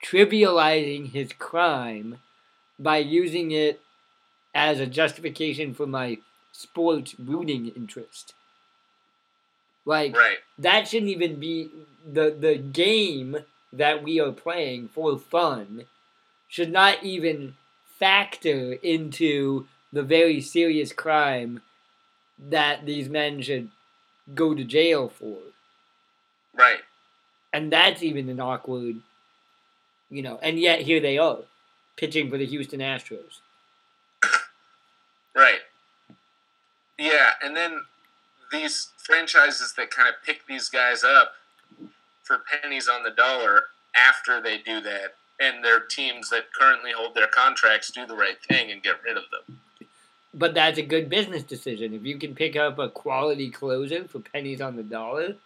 trivializing 0.05 1.11
his 1.13 1.33
crime 1.33 2.19
by 2.79 2.99
using 2.99 3.53
it 3.53 3.81
as 4.55 4.81
a 4.81 4.87
justification 4.87 5.73
for 5.73 5.87
my 5.87 6.19
sports 6.53 7.15
rooting 7.19 7.69
interest? 7.69 8.35
Like, 9.87 10.17
Right. 10.17 10.39
that 10.59 10.89
shouldn't 10.89 11.11
even 11.11 11.37
be 11.41 11.71
the 12.05 12.31
the 12.31 12.57
game 12.57 13.39
that 13.73 14.03
we 14.03 14.21
are 14.21 14.33
playing 14.33 14.89
for 14.89 15.19
fun 15.19 15.87
should 16.49 16.71
not 16.73 17.03
even 17.03 17.55
factor 17.99 18.73
into 18.83 19.67
the 19.93 20.03
very 20.03 20.41
serious 20.41 20.93
crime 20.93 21.63
that 22.39 22.85
these 22.85 23.09
men 23.09 23.41
should 23.41 23.71
go 24.35 24.55
to 24.55 24.65
jail 24.65 25.09
for 25.09 25.39
Right. 26.55 26.81
and 27.53 27.73
that's 27.73 28.03
even 28.03 28.29
an 28.29 28.41
awkward 28.41 28.97
you 30.11 30.23
know 30.23 30.39
and 30.43 30.59
yet 30.59 30.81
here 30.81 31.01
they 31.01 31.17
are 31.19 31.39
pitching 31.97 32.29
for 32.31 32.37
the 32.39 32.47
Houston 32.47 32.81
Astros 32.81 33.41
Right. 35.35 35.61
Yeah, 36.99 37.33
and 37.43 37.55
then 37.55 37.83
these 38.51 38.89
franchises 38.97 39.75
that 39.77 39.91
kind 39.91 40.09
of 40.09 40.15
pick 40.25 40.47
these 40.47 40.71
guys 40.71 41.05
up 41.05 41.33
for 42.23 42.39
pennies 42.63 42.89
on 42.89 43.03
the 43.03 43.11
dollar 43.11 43.65
after 43.95 44.41
they 44.41 44.57
do 44.57 44.81
that, 44.81 45.15
and 45.41 45.63
their 45.65 45.81
teams 45.81 46.31
that 46.31 46.53
currently 46.53 46.93
hold 46.97 47.15
their 47.15 47.27
contracts 47.27 47.91
do 47.91 48.07
the 48.07 48.17
right 48.17 48.39
thing 48.49 48.71
and 48.71 48.83
get 48.83 49.03
rid 49.05 49.17
of 49.17 49.25
them. 49.31 49.61
but 50.35 50.55
that's 50.55 50.79
a 50.79 50.83
good 50.83 51.09
business 51.09 51.43
decision 51.43 51.93
if 51.95 52.05
you 52.05 52.19
can 52.19 52.35
pick 52.35 52.57
up 52.57 52.79
a 52.79 52.89
quality 52.89 53.51
closer 53.51 54.07
for 54.09 54.21
pennies 54.21 54.61
on 54.61 54.77
the 54.77 54.83
dollar 54.83 55.37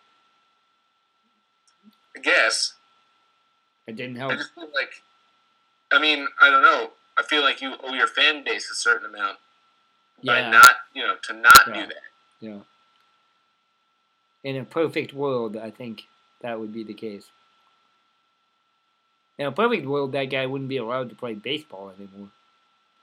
I 2.17 2.21
guess. 2.21 2.75
it 3.87 3.97
didn't 3.97 4.17
help. 4.17 4.33
I 4.33 4.37
just 4.37 4.53
feel 4.55 4.69
like, 4.75 5.03
I 5.93 6.01
mean, 6.01 6.27
I 6.41 6.51
don't 6.51 6.63
know. 6.63 6.91
I 7.17 7.23
feel 7.23 7.43
like 7.43 7.61
you 7.63 7.75
owe 7.83 7.95
your 7.95 8.09
fan 8.09 8.43
base 8.45 8.69
a 8.71 8.75
certain 8.75 9.07
amount 9.09 9.39
by 10.25 10.49
not, 10.51 10.75
you 10.93 11.03
know, 11.03 11.17
to 11.25 11.33
not 11.33 11.69
Yeah. 11.69 11.75
do 11.75 11.87
that. 11.87 12.03
Yeah. 12.41 12.59
In 14.43 14.57
a 14.57 14.65
perfect 14.65 15.13
world, 15.15 15.57
I 15.57 15.71
think 15.71 16.03
that 16.41 16.59
would 16.59 16.73
be 16.73 16.83
the 16.83 16.95
case. 16.95 17.31
In 19.41 19.47
a 19.47 19.53
perfect 19.53 19.87
world, 19.87 20.13
that 20.13 20.27
guy 20.27 20.45
wouldn't 20.45 20.69
be 20.69 20.77
allowed 20.77 21.09
to 21.09 21.15
play 21.15 21.33
baseball 21.33 21.91
anymore. 21.99 22.29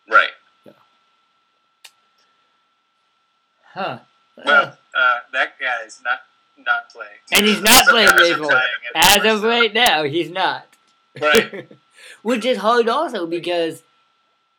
Right. 0.07 0.29
Huh. 3.73 3.99
well, 4.45 4.77
uh, 4.95 5.17
that 5.33 5.59
guy's 5.59 5.99
not 6.03 6.19
not 6.63 6.89
playing. 6.91 7.09
and 7.33 7.43
he's 7.43 7.61
not 7.61 7.85
playing 7.89 8.09
baseball. 8.17 8.51
As 8.93 9.25
of 9.25 9.43
right 9.43 9.73
now, 9.73 10.03
he's 10.03 10.29
not. 10.29 10.67
Right. 11.19 11.67
Which 12.21 12.45
is 12.45 12.59
hard 12.59 12.87
also 12.87 13.25
because 13.25 13.81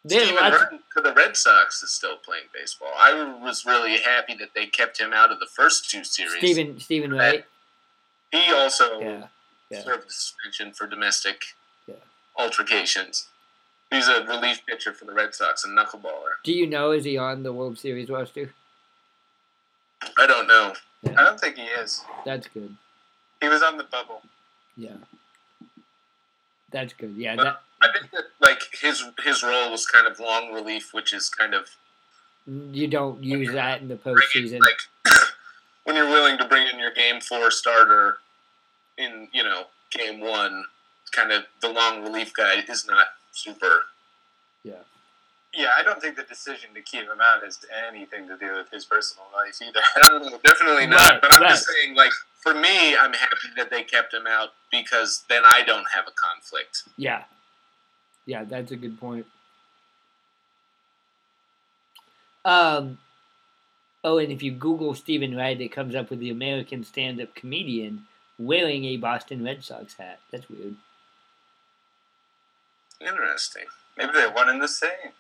there's 0.05 0.25
Steven 0.25 0.43
lots. 0.43 0.57
Ryan 0.61 0.81
for 0.93 1.01
the 1.01 1.13
Red 1.13 1.37
Sox 1.37 1.81
is 1.85 1.93
still 1.93 2.17
playing 2.17 2.47
baseball. 2.53 2.91
I 2.97 3.39
was 3.41 3.65
really 3.65 3.99
happy 3.99 4.35
that 4.35 4.51
they 4.53 4.67
kept 4.67 4.99
him 4.99 5.13
out 5.13 5.31
of 5.31 5.39
the 5.39 5.47
first 5.47 5.89
two 5.89 6.03
series. 6.03 6.39
Stephen 6.39 6.81
Stephen 6.81 7.13
Wright. 7.13 7.45
He 8.33 8.53
also 8.53 9.01
Yeah. 9.01 9.27
Yeah. 9.71 9.85
served 9.85 10.11
suspension 10.11 10.73
for 10.73 10.89
domestic 10.89 11.43
Yeah. 11.45 11.68
Altercations. 12.39 13.29
He's 13.91 14.09
a 14.09 14.25
relief 14.25 14.61
pitcher 14.67 14.93
for 14.93 15.07
the 15.07 15.13
Red 15.13 15.35
Sox 15.35 15.65
and 15.65 15.77
knuckleballer. 15.77 16.37
Do 16.45 16.53
you 16.53 16.67
know 16.67 16.91
is 16.91 17.05
he 17.05 17.17
on 17.17 17.43
the 17.43 17.53
World 17.53 17.79
Series 17.79 18.11
roster? 18.11 18.53
I 20.19 20.27
don't 20.27 20.47
know. 20.47 20.75
I 21.17 21.25
don't 21.25 21.41
think 21.41 21.57
he 21.57 21.65
is. 21.65 22.03
That's 22.25 22.49
good. 22.49 22.77
He 23.41 23.49
was 23.49 23.63
on 23.63 23.79
the 23.79 23.85
bubble. 23.85 24.23
Yeah. 24.77 24.97
That's 26.71 26.93
good. 26.93 27.15
Yeah. 27.17 27.37
That, 27.37 27.61
I 27.81 27.89
think 27.93 28.11
that 28.11 28.25
like 28.41 28.61
his 28.81 29.05
his 29.25 29.43
role 29.43 29.71
was 29.71 29.87
kind 29.87 30.07
of 30.07 30.19
long 30.21 30.53
relief, 30.53 30.93
which 30.93 31.15
is 31.15 31.29
kind 31.29 31.55
of 31.55 31.69
you 32.73 32.89
don't 32.89 33.23
use 33.23 33.53
that 33.53 33.81
in 33.81 33.89
the 33.89 33.97
postseason. 33.97 34.61
like 34.61 34.79
when 35.85 35.97
you're 35.97 36.09
willing 36.09 36.39
to 36.39 36.45
bring 36.47 36.67
in 36.73 36.79
your 36.79 36.93
game 36.93 37.21
four 37.21 37.51
starter 37.51 38.19
in 38.97 39.29
you 39.33 39.43
know 39.43 39.65
game 39.91 40.21
one, 40.21 40.65
kind 41.09 41.33
of 41.33 41.45
the 41.61 41.69
long 41.69 42.03
relief 42.03 42.33
guy 42.33 42.63
is 42.69 42.87
not 42.87 43.07
super. 43.33 43.85
Yeah, 44.65 44.75
Yeah, 45.55 45.71
I 45.77 45.83
don't 45.83 46.01
think 46.01 46.17
the 46.17 46.25
decision 46.25 46.71
to 46.75 46.83
keep 46.83 47.03
him 47.03 47.21
out 47.23 47.43
has 47.45 47.61
anything 47.89 48.27
to 48.29 48.37
do 48.37 48.55
with 48.55 48.71
his 48.71 48.85
personal 48.85 49.27
life 49.35 49.59
either. 49.63 49.81
No, 50.09 50.39
definitely 50.45 50.87
not. 50.87 51.11
Right, 51.11 51.21
but 51.21 51.35
I'm 51.35 51.43
right. 51.43 51.51
just 51.51 51.67
saying, 51.67 51.95
like 51.95 52.11
for 52.41 52.55
me, 52.55 52.97
I'm 52.97 53.13
happy 53.13 53.49
that 53.57 53.71
they 53.71 53.83
kept 53.83 54.13
him 54.13 54.27
out 54.27 54.51
because 54.71 55.25
then 55.29 55.43
I 55.45 55.63
don't 55.65 55.87
have 55.95 56.07
a 56.07 56.13
conflict. 56.13 56.85
Yeah. 56.97 57.25
Yeah, 58.27 58.45
that's 58.45 58.73
a 58.73 58.77
good 58.77 58.99
point. 59.01 59.27
Um 62.45 62.99
Oh, 64.05 64.19
and 64.19 64.31
if 64.31 64.43
you 64.43 64.53
Google 64.53 64.95
Stephen 64.95 65.37
Wright, 65.37 65.61
it 65.61 65.73
comes 65.73 65.95
up 65.95 66.11
with 66.11 66.21
the 66.21 66.31
American 66.31 66.85
stand 66.85 67.21
up 67.21 67.35
comedian 67.35 68.07
wearing 68.39 68.85
a 68.85 68.97
Boston 68.97 69.45
Red 69.45 69.65
Sox 69.65 69.95
hat. 69.95 70.21
That's 70.31 70.49
weird. 70.49 70.77
Interesting. 73.01 73.65
Maybe 73.97 74.13
they're 74.13 74.31
one 74.31 74.49
and 74.49 74.63
the 74.63 74.69
same. 74.69 75.13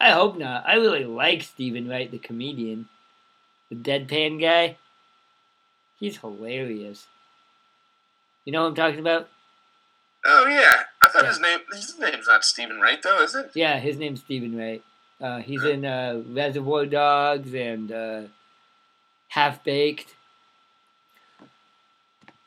I 0.00 0.10
hope 0.10 0.36
not. 0.36 0.64
I 0.66 0.74
really 0.74 1.04
like 1.04 1.42
Stephen 1.42 1.88
Wright, 1.88 2.10
the 2.10 2.18
comedian. 2.18 2.88
the 3.70 3.76
deadpan 3.76 4.38
guy. 4.40 4.76
He's 5.98 6.18
hilarious. 6.18 7.06
You 8.44 8.52
know 8.52 8.62
what 8.62 8.68
I'm 8.68 8.74
talking 8.74 9.00
about? 9.00 9.28
Oh 10.26 10.46
yeah, 10.46 10.82
I 11.02 11.08
thought 11.08 11.22
Yeah. 11.22 11.28
his 11.28 11.40
name. 11.40 11.58
His 11.72 11.98
name's 11.98 12.26
not 12.26 12.44
Stephen 12.44 12.80
Wright 12.80 13.00
though, 13.02 13.22
is 13.22 13.34
it? 13.34 13.50
Yeah, 13.54 13.78
his 13.78 13.96
name's 13.96 14.20
Stephen 14.20 14.56
Wright. 14.58 14.82
Uh, 15.20 15.38
he's 15.38 15.62
in 15.64 15.84
uh, 15.86 16.22
Reservoir 16.26 16.84
Dogs 16.86 17.54
and 17.54 17.90
uh, 17.92 18.22
Half 19.28 19.62
Baked. 19.64 20.14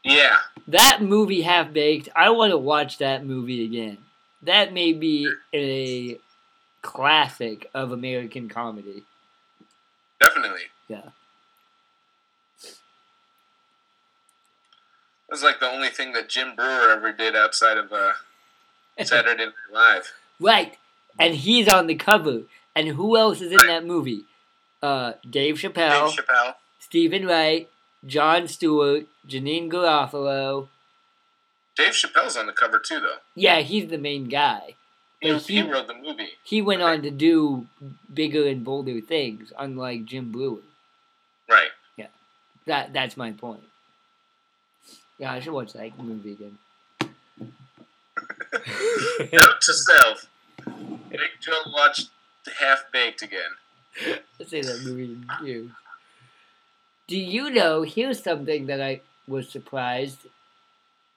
Yeah. 0.04 0.38
That 0.68 1.02
movie, 1.02 1.42
Half 1.42 1.74
Baked, 1.74 2.10
I 2.16 2.30
want 2.32 2.52
to 2.52 2.58
watch 2.58 2.98
that 3.00 3.26
movie 3.26 3.64
again. 3.66 3.98
That 4.46 4.74
may 4.74 4.94
be 4.94 5.32
a 5.54 6.20
classic 6.82 7.70
of 7.74 7.92
American 7.92 8.48
comedy. 8.48 9.04
Definitely. 10.20 10.62
Yeah. 10.88 11.10
It 15.28 15.32
was 15.32 15.44
like 15.44 15.60
the 15.60 15.70
only 15.70 15.90
thing 15.90 16.14
that 16.14 16.30
Jim 16.30 16.56
Breuer 16.56 16.92
ever 16.92 17.12
did 17.12 17.36
outside 17.36 17.78
of 17.78 17.92
uh, 17.92 18.14
Saturday 19.04 19.46
Night 19.46 19.54
Live. 19.74 20.14
Right. 20.40 20.78
And 21.20 21.34
he's 21.36 21.68
on 21.68 21.88
the 21.88 21.96
cover. 21.96 22.42
And 22.76 22.90
who 22.90 23.18
else 23.18 23.42
is 23.42 23.52
in 23.52 23.66
that 23.68 23.86
movie? 23.86 24.26
Uh, 24.84 25.14
Dave 25.28 25.56
Chappelle, 25.56 26.10
Dave 26.10 26.20
Chappelle. 26.20 26.54
Stephen 26.78 27.26
Wright, 27.26 27.70
Jon 28.06 28.48
Stewart, 28.48 29.08
Janeane 29.28 29.72
Garofalo. 29.72 30.68
Dave 31.76 31.94
Chappelle's 31.94 32.38
on 32.38 32.48
the 32.48 32.54
cover 32.54 32.80
too, 32.80 33.00
though. 33.00 33.18
Yeah, 33.36 33.60
he's 33.60 33.90
the 33.90 33.98
main 33.98 34.26
guy. 34.26 34.76
He, 35.20 35.34
he 35.38 35.54
he- 35.56 35.62
wrote 35.64 35.88
the 35.88 35.96
movie. 35.96 36.30
He 36.44 36.62
went 36.62 36.82
on 36.82 37.02
to 37.02 37.12
do 37.12 37.68
bigger 38.14 38.48
and 38.48 38.64
bolder 38.64 39.02
things, 39.02 39.52
unlike 39.58 40.06
Jim 40.06 40.32
Breuer. 40.32 40.60
Right. 41.50 41.70
Yeah, 41.98 42.08
that 42.66 42.94
that's 42.94 43.18
my 43.18 43.32
point. 43.32 43.64
Yeah, 45.18 45.32
I 45.32 45.40
should 45.40 45.54
watch 45.54 45.74
that 45.74 45.98
movie 45.98 46.34
again. 46.34 46.58
Note 49.34 49.62
to 49.62 49.74
self: 49.74 50.28
Big 51.10 51.20
Joe 51.42 51.62
watched 51.74 52.10
Half 52.60 52.86
Baked 52.92 53.22
again. 53.22 53.52
Let's 54.40 54.52
say 54.52 54.62
that 54.62 54.82
movie 54.86 55.18
too. 55.40 55.72
Do 57.08 57.18
you 57.18 57.50
know? 57.50 57.84
Here's 57.84 58.22
something 58.22 58.66
that 58.68 58.82
I 58.82 59.02
was 59.28 59.50
surprised. 59.50 60.28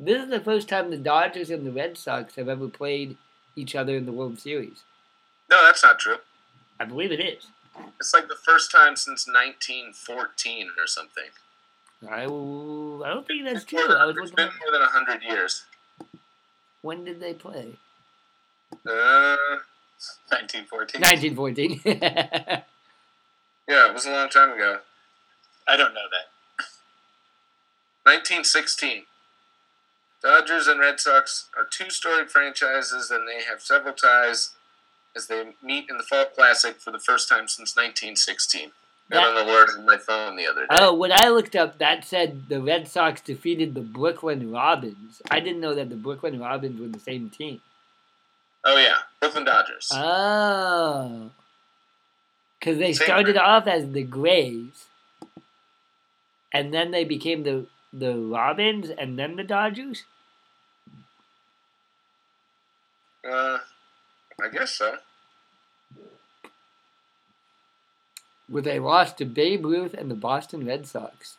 This 0.01 0.23
is 0.23 0.31
the 0.31 0.41
first 0.41 0.69
time 0.69 0.91
the 0.91 0.97
Dodgers 0.97 1.51
and 1.51 1.67
the 1.67 1.73
Red 1.73 1.99
Sox 1.99 2.37
have 2.37 2.49
ever 2.49 2.69
played 2.69 3.17
each 3.57 3.75
other 3.75 3.97
in 3.97 4.07
the 4.07 4.13
World 4.13 4.39
Series. 4.39 4.85
No, 5.51 5.63
that's 5.65 5.83
not 5.83 5.99
true. 5.99 6.19
I 6.79 6.85
believe 6.85 7.11
it 7.11 7.21
is. 7.21 7.49
It's 7.99 8.15
like 8.15 8.29
the 8.29 8.37
first 8.37 8.71
time 8.71 8.95
since 8.97 9.27
1914 9.27 10.69
or 10.79 10.87
something. 10.87 11.25
I, 12.09 12.23
I 12.23 12.27
don't 12.27 13.27
think 13.27 13.45
that's 13.45 13.65
true. 13.65 13.83
than- 13.89 13.97
I 13.97 14.05
was 14.05 14.17
it's 14.17 14.31
been 14.31 14.47
Up, 14.49 14.55
more 14.61 14.71
than 14.73 14.83
100 14.83 15.23
years. 15.25 15.65
when 16.83 17.05
did 17.05 17.19
they 17.21 17.35
play? 17.35 17.75
Uh, 18.87 19.37
1914. 20.29 21.01
1914. 21.01 21.81
yeah, 23.69 23.89
it 23.89 23.95
was 23.95 24.07
a 24.07 24.13
long 24.13 24.29
time 24.29 24.53
ago. 24.53 24.79
I 25.67 25.77
don't 25.77 25.93
know 25.95 26.07
that. 26.13 26.65
1916. 28.05 29.03
Dodgers 30.23 30.66
and 30.66 30.81
Red 30.81 30.99
Sox 31.01 31.49
are 31.57 31.64
two 31.64 31.91
storied 31.91 32.31
franchises, 32.31 33.11
and 33.11 33.27
they 33.29 33.43
have 33.45 33.61
several 33.62 33.95
ties 33.95 34.51
as 35.16 35.27
they 35.29 35.45
meet 35.62 35.89
in 35.89 35.97
the 35.97 36.03
Fall 36.03 36.25
Classic 36.27 36.81
for 36.81 36.91
the 36.91 36.99
first 36.99 37.29
time 37.29 37.47
since 37.49 37.77
1916. 37.77 38.73
Got 39.11 39.35
That- 39.35 39.43
an 39.43 39.49
alert 39.49 39.71
on 39.79 39.87
my 39.87 39.97
phone 39.97 40.37
the 40.37 40.47
other 40.47 40.62
day. 40.62 40.77
Oh, 40.79 40.93
when 40.93 41.12
I 41.12 41.29
looked 41.29 41.57
up, 41.57 41.79
that 41.79 42.05
said 42.05 42.49
the 42.49 42.61
Red 42.61 42.89
Sox 42.89 43.21
defeated 43.21 43.75
the 43.75 43.81
Brooklyn 43.81 44.51
Robins. 44.53 45.23
I 45.31 45.41
didn't 45.41 45.61
know 45.61 45.75
that 45.75 45.89
the 45.89 45.97
Brooklyn 45.97 46.39
Robins 46.41 46.79
were 46.81 46.89
the 46.89 46.99
same 47.01 47.31
team. 47.31 47.62
Oh, 48.64 48.77
yeah, 48.77 48.99
Brooklyn 49.21 49.45
Dodgers. 49.45 49.89
Oh. 49.95 51.31
Because 52.59 52.77
they 52.79 52.93
Same 52.93 53.05
started 53.07 53.33
group. 53.35 53.45
off 53.45 53.66
as 53.69 53.93
the 53.93 54.03
Grays, 54.03 54.87
and 56.53 56.75
then 56.75 56.91
they 56.91 57.05
became 57.05 57.45
the 57.45 57.66
the 57.99 58.17
Robins, 58.17 58.91
and 58.91 59.19
then 59.19 59.37
the 59.37 59.45
Dodgers. 59.45 60.05
Uh, 63.29 63.59
I 64.43 64.49
guess 64.53 64.73
so. 64.73 64.97
Where 68.49 68.63
they 68.63 68.79
lost 68.79 69.19
to 69.19 69.25
Babe 69.25 69.65
Ruth 69.65 69.95
and 69.95 70.11
the 70.11 70.15
Boston 70.15 70.67
Red 70.67 70.87
Sox 70.87 71.37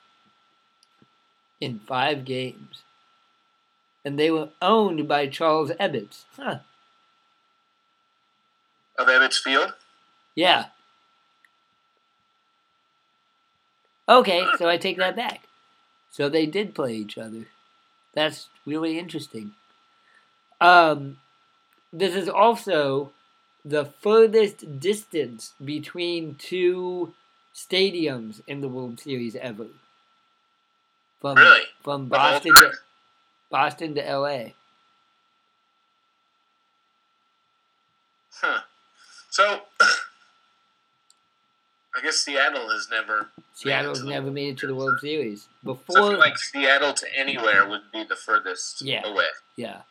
in 1.59 1.79
five 1.79 2.25
games. 2.25 2.83
And 4.05 4.17
they 4.17 4.31
were 4.31 4.49
owned 4.61 5.07
by 5.07 5.27
Charles 5.27 5.71
Ebbets. 5.71 6.25
Huh. 6.35 6.59
Of 8.97 9.07
Ebbets 9.07 9.41
Field? 9.41 9.73
Yeah. 10.35 10.65
Okay, 14.07 14.45
so 14.57 14.67
I 14.67 14.77
take 14.77 14.97
that 14.97 15.15
back. 15.15 15.41
So 16.19 16.27
they 16.27 16.45
did 16.45 16.75
play 16.75 16.95
each 16.95 17.17
other. 17.17 17.45
That's 18.13 18.49
really 18.65 18.99
interesting. 18.99 19.53
Um, 20.59 21.19
this 21.93 22.13
is 22.13 22.27
also 22.27 23.11
the 23.63 23.85
furthest 23.85 24.81
distance 24.81 25.53
between 25.63 26.35
two 26.35 27.13
stadiums 27.55 28.41
in 28.47 28.59
the 28.59 28.67
World 28.67 28.99
Series 28.99 29.37
ever. 29.37 29.67
From 31.21 31.37
Really? 31.37 31.61
from 31.81 32.09
Boston 32.09 32.53
to? 32.53 32.73
Boston 33.49 33.95
to 33.95 34.05
L.A. 34.05 34.55
Huh. 38.41 38.59
So, 39.29 39.61
I 41.95 42.01
guess 42.01 42.17
Seattle 42.17 42.69
has 42.69 42.87
never. 42.89 43.29
Seattle's 43.53 44.01
the 44.01 44.09
never 44.09 44.31
made 44.31 44.49
it 44.49 44.57
to 44.59 44.67
the 44.67 44.75
World 44.75 44.99
Series 44.99 45.43
So 45.43 45.73
before. 45.73 46.11
feel 46.11 46.19
like 46.19 46.37
Seattle 46.37 46.93
to 46.93 47.05
anywhere 47.17 47.67
would 47.67 47.91
be 47.91 48.03
the 48.03 48.15
furthest 48.15 48.81
Yeah. 48.81 49.05
away. 49.05 49.25
Yeah. 49.55 49.81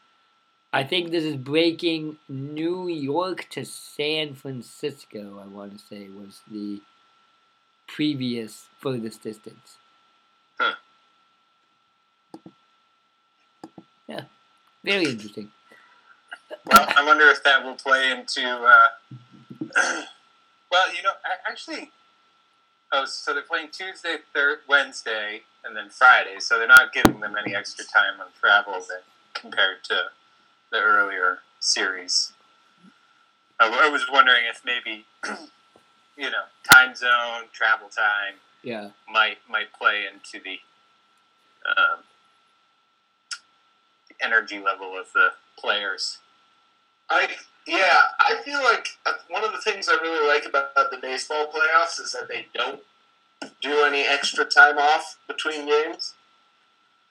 I 0.73 0.85
think 0.85 1.11
this 1.11 1.25
is 1.25 1.37
breaking 1.37 2.19
New 2.29 2.89
York 2.89 3.49
to 3.51 3.65
San 3.65 4.35
Francisco, 4.35 5.41
I 5.43 5.47
want 5.47 5.73
to 5.79 5.85
say, 5.85 6.09
was 6.09 6.41
the 6.51 6.81
previous 7.87 8.67
furthest 8.79 9.23
distance. 9.23 9.77
Huh. 10.61 10.75
Yeah. 14.07 14.25
Very 14.85 15.07
interesting. 15.07 15.51
Well, 16.67 16.87
I 16.97 17.05
wonder 17.05 17.25
if 17.29 17.43
that 17.45 17.65
will 17.65 17.75
play 17.77 18.11
into. 18.11 18.47
Uh, 19.77 20.03
well, 20.71 20.93
you 20.95 21.03
know, 21.03 21.13
a- 21.25 21.49
actually, 21.51 21.91
oh, 22.93 23.05
so 23.05 23.33
they're 23.35 23.43
playing 23.43 23.69
Tuesday, 23.71 24.19
thir- 24.35 24.61
Wednesday, 24.69 25.43
and 25.65 25.77
then 25.77 25.91
Friday. 25.91 26.41
So 26.41 26.59
they're 26.59 26.67
not 26.69 26.93
giving 26.93 27.21
them 27.21 27.37
any 27.37 27.55
extra 27.55 27.85
time 27.85 28.21
on 28.21 28.27
travel 28.41 28.75
than 28.75 29.01
compared 29.35 29.85
to 29.85 30.11
the 30.73 30.79
earlier 30.81 31.41
series. 31.61 32.33
I 33.61 33.89
was 33.89 34.07
wondering 34.13 34.45
if 34.49 34.63
maybe, 34.65 35.05
you 36.17 36.31
know, 36.31 36.45
time 36.71 36.95
zone, 36.95 37.45
travel 37.53 37.89
time 37.89 38.35
Yeah. 38.63 38.91
might 39.11 39.39
might 39.49 39.73
play 39.73 40.05
into 40.13 40.43
the 40.45 40.61
um, 41.69 42.01
the 44.09 44.25
energy 44.25 44.59
level 44.61 44.97
of 44.99 45.13
the 45.13 45.31
players. 45.59 46.19
I 47.11 47.29
yeah, 47.69 47.99
I 48.19 48.41
feel 48.45 48.63
like 48.65 48.89
uh, 49.07 49.13
one 49.29 49.45
of 49.45 49.53
the 49.53 49.61
things 49.61 49.89
I 49.89 49.95
really 50.03 50.27
like 50.27 50.47
about 50.47 50.75
the 50.91 50.99
baseball 51.01 51.47
playoffs 51.47 52.01
is 52.01 52.13
that 52.13 52.29
they 52.29 52.47
don't 52.55 52.81
do 53.63 53.85
any 53.85 54.03
extra 54.03 54.45
time 54.45 54.79
off 54.79 55.19
between 55.29 55.67
games. 55.67 56.15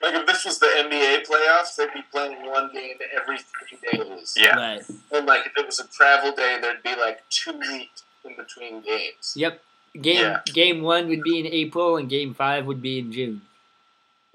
Like 0.01 0.14
if 0.14 0.28
this 0.28 0.45
was 0.45 0.60
the 0.60 0.68
NBA 0.68 1.26
playoffs, 1.28 1.76
they'd 1.76 1.93
be 1.93 2.03
playing 2.12 2.45
one 2.45 2.72
game 2.74 2.97
every 3.20 3.38
three 3.38 3.78
days. 3.91 4.36
Yeah. 4.38 4.55
Right. 4.55 4.82
And 5.12 5.26
like 5.26 5.45
if 5.47 5.53
it 5.58 5.66
was 5.66 5.80
a 5.80 5.88
travel 5.88 6.32
day, 6.34 6.58
there'd 6.62 6.84
be 6.84 6.95
like 6.95 7.24
two 7.30 7.58
weeks 7.58 8.03
in 8.26 8.36
between 8.36 8.82
games. 8.82 9.34
Yep. 9.36 9.62
Game 10.01 10.18
Yeah. 10.22 10.39
game 10.53 10.82
one 10.84 11.08
would 11.08 11.24
be 11.24 11.39
in 11.39 11.47
April 11.47 11.97
and 11.97 12.08
game 12.10 12.34
five 12.36 12.66
would 12.66 12.82
be 12.82 12.99
in 12.99 13.12
June. 13.12 13.41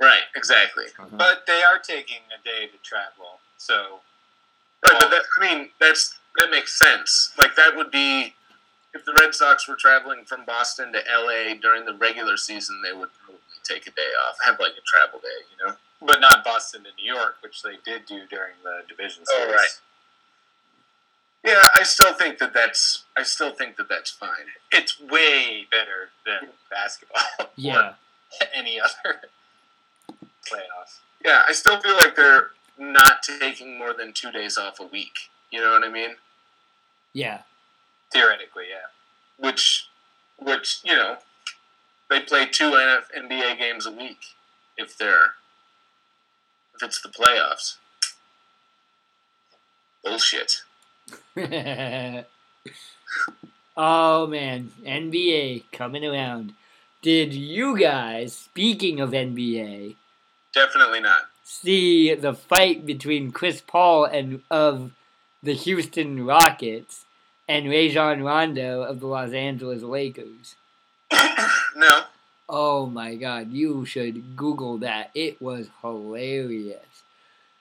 Right, 0.01 0.23
exactly. 0.35 0.87
But 1.13 1.45
they 1.47 1.63
are 1.63 1.79
taking 1.79 2.23
a 2.37 2.43
day 2.43 2.67
to 2.67 2.77
travel, 2.83 3.39
so 3.57 4.01
Right, 4.85 4.97
but 5.01 5.11
that, 5.11 5.23
I 5.41 5.41
mean, 5.55 5.69
that's 5.81 6.19
that 6.39 6.51
makes 6.51 6.79
sense. 6.79 7.33
Like 7.39 7.55
that 7.57 7.77
would 7.77 7.91
be 7.91 8.35
if 8.95 9.05
the 9.05 9.13
Red 9.21 9.35
Sox 9.35 9.69
were 9.69 9.77
traveling 9.77 10.25
from 10.25 10.45
Boston 10.45 10.93
to 10.93 10.99
LA 10.99 11.55
during 11.61 11.85
the 11.85 11.95
regular 11.95 12.37
season, 12.37 12.83
they 12.85 12.93
would 12.97 13.09
probably 13.25 13.41
take 13.65 13.87
a 13.87 13.91
day 13.91 14.11
off, 14.29 14.37
have 14.45 14.59
like 14.61 14.73
a 14.73 14.83
travel 14.85 15.21
day, 15.21 15.29
you 15.51 15.67
know. 15.67 15.75
but 16.01 16.21
not 16.21 16.45
Boston 16.45 16.83
to 16.85 16.91
New 17.03 17.13
York, 17.15 17.37
which 17.43 17.63
they 17.63 17.77
did 17.85 18.07
do 18.07 18.27
during 18.29 18.55
the 18.65 18.81
division 18.89 19.23
Oh, 19.31 19.47
right. 19.55 19.69
Yeah, 21.45 21.61
I 21.77 21.83
still 21.83 22.13
think 22.15 22.39
that 22.39 22.53
that's. 22.55 23.05
I 23.17 23.23
still 23.25 23.51
think 23.53 23.77
that 23.77 23.89
that's 23.89 24.11
fine. 24.11 24.47
It's 24.71 25.01
way 25.01 25.67
better 25.71 26.11
than 26.25 26.51
basketball 26.71 27.23
Yeah. 27.57 27.95
or 28.41 28.47
any 28.55 28.81
other 28.81 29.23
playoff. 30.49 30.99
Yeah, 31.25 31.43
I 31.49 31.53
still 31.53 31.81
feel 31.81 31.95
like 31.97 32.15
they're 32.15 32.51
not 32.79 33.23
taking 33.23 33.79
more 33.79 33.95
than 33.95 34.13
two 34.13 34.31
days 34.31 34.57
off 34.59 34.81
a 34.81 34.87
week. 34.87 35.31
You 35.51 35.61
know 35.61 35.73
what 35.73 35.85
I 35.85 35.91
mean? 35.91 36.17
Yeah. 37.13 37.43
Theoretically, 38.13 38.65
yeah. 38.71 38.89
Which, 39.39 39.89
which 40.39 40.81
you 40.85 40.95
know, 40.95 41.17
they 42.11 42.21
play 42.21 42.47
two 42.47 42.71
NBA 42.71 43.59
games 43.59 43.87
a 43.87 43.93
week 43.93 44.21
if 44.77 44.97
they're 44.97 45.35
if 46.75 46.83
it's 46.83 47.03
the 47.03 47.09
playoffs. 47.09 47.77
Bullshit. 50.03 50.63
oh 53.77 54.27
man, 54.27 54.73
NBA 54.85 55.65
coming 55.73 56.05
around. 56.05 56.55
Did 57.03 57.35
you 57.35 57.79
guys, 57.79 58.35
speaking 58.37 59.01
of 59.01 59.11
NBA, 59.11 59.97
Definitely 60.55 61.01
not. 61.01 61.23
See 61.45 62.15
the 62.15 62.35
fight 62.35 62.87
between 62.87 63.33
Chris 63.33 63.61
Paul 63.61 64.05
and 64.05 64.43
of 64.51 64.93
the 65.43 65.55
Houston 65.55 66.25
Rockets 66.25 67.05
and 67.49 67.69
Rajon 67.69 68.23
Rondo 68.23 68.83
of 68.83 69.01
the 69.01 69.07
Los 69.07 69.33
Angeles 69.33 69.83
Lakers? 69.83 70.57
No. 71.75 72.03
Oh 72.55 72.85
my 72.85 73.15
god, 73.15 73.51
you 73.51 73.87
should 73.87 74.37
Google 74.37 74.77
that. 74.79 75.11
It 75.15 75.41
was 75.41 75.69
hilarious. 75.81 77.03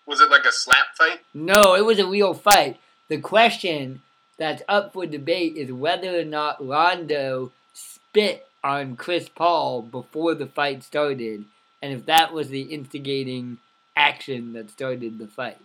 Was 0.05 0.19
it 0.19 0.29
like 0.29 0.43
a 0.43 0.51
slap 0.51 0.87
fight? 0.97 1.21
No, 1.33 1.75
it 1.75 1.85
was 1.85 1.97
a 1.97 2.05
real 2.05 2.33
fight. 2.33 2.77
The 3.07 3.19
question 3.19 4.01
that's 4.37 4.63
up 4.67 4.91
for 4.91 5.05
debate 5.05 5.55
is 5.55 5.71
whether 5.71 6.19
or 6.19 6.25
not 6.25 6.65
Rondo 6.65 7.51
spit 7.73 8.47
on 8.63 8.97
Chris 8.97 9.29
Paul 9.29 9.81
before 9.81 10.35
the 10.35 10.47
fight 10.47 10.83
started, 10.83 11.45
and 11.81 11.93
if 11.93 12.05
that 12.05 12.33
was 12.33 12.49
the 12.49 12.63
instigating 12.63 13.59
action 14.01 14.53
that 14.53 14.69
started 14.71 15.19
the 15.19 15.27
fight. 15.27 15.57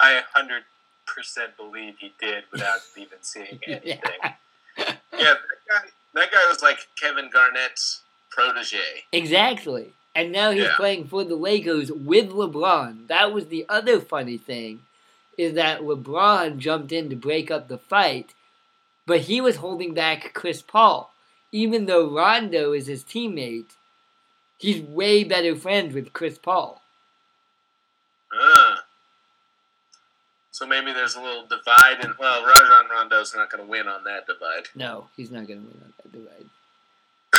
I 0.00 0.22
100% 0.36 0.62
believe 1.56 1.94
he 1.98 2.12
did 2.20 2.44
without 2.52 2.80
even 2.96 3.18
seeing 3.20 3.58
anything. 3.66 4.00
Yeah, 5.18 5.34
that 5.34 5.60
guy, 5.68 5.88
that 6.14 6.30
guy 6.30 6.44
was 6.48 6.62
like 6.62 6.78
Kevin 7.00 7.28
Garnett's 7.32 8.02
protege. 8.30 9.04
Exactly. 9.12 9.92
And 10.14 10.30
now 10.30 10.52
he's 10.52 10.62
Yeah. 10.64 10.76
playing 10.76 11.08
for 11.08 11.24
the 11.24 11.34
Lakers 11.34 11.90
with 11.90 12.30
LeBron. 12.30 13.08
That 13.08 13.32
was 13.32 13.46
the 13.48 13.66
other 13.68 13.98
funny 14.00 14.38
thing, 14.38 14.82
is 15.36 15.54
that 15.54 15.80
LeBron 15.80 16.58
jumped 16.58 16.92
in 16.92 17.10
to 17.10 17.16
break 17.16 17.50
up 17.50 17.66
the 17.66 17.78
fight, 17.78 18.34
but 19.06 19.22
he 19.22 19.40
was 19.40 19.56
holding 19.56 19.94
back 19.94 20.32
Chris 20.34 20.62
Paul. 20.62 21.12
Even 21.50 21.86
though 21.86 22.08
Rondo 22.14 22.72
is 22.72 22.86
his 22.86 23.02
teammate, 23.02 23.72
he's 24.58 24.80
way 24.80 25.24
better 25.24 25.56
friends 25.56 25.92
with 25.92 26.12
Chris 26.12 26.38
Paul. 26.38 26.80
So 30.50 30.66
maybe 30.66 30.92
there's 30.92 31.14
a 31.14 31.20
little 31.22 31.46
divide, 31.46 32.02
and 32.04 32.14
well, 32.18 32.44
Rajon 32.44 32.86
Rondo's 32.90 33.32
not 33.32 33.48
going 33.48 33.64
to 33.64 33.70
win 33.70 33.86
on 33.86 34.02
that 34.04 34.26
divide. 34.26 34.66
No, 34.74 35.06
he's 35.16 35.30
not 35.30 35.46
going 35.46 35.60
to 35.60 35.66
win 35.66 35.80
on 35.84 35.92
that 36.02 36.12
divide. 36.12 36.50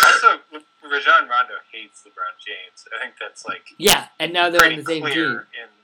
also, 0.05 0.39
Rajon 0.83 1.27
Rondo 1.27 1.55
hates 1.71 2.03
LeBron 2.03 2.39
James. 2.45 2.85
I 2.95 3.03
think 3.03 3.15
that's 3.19 3.45
like 3.45 3.63
Yeah, 3.77 4.07
and 4.19 4.31
now 4.31 4.49
they're 4.49 4.63
on 4.63 4.77
the 4.77 4.85
same 4.85 5.05
team. 5.05 5.41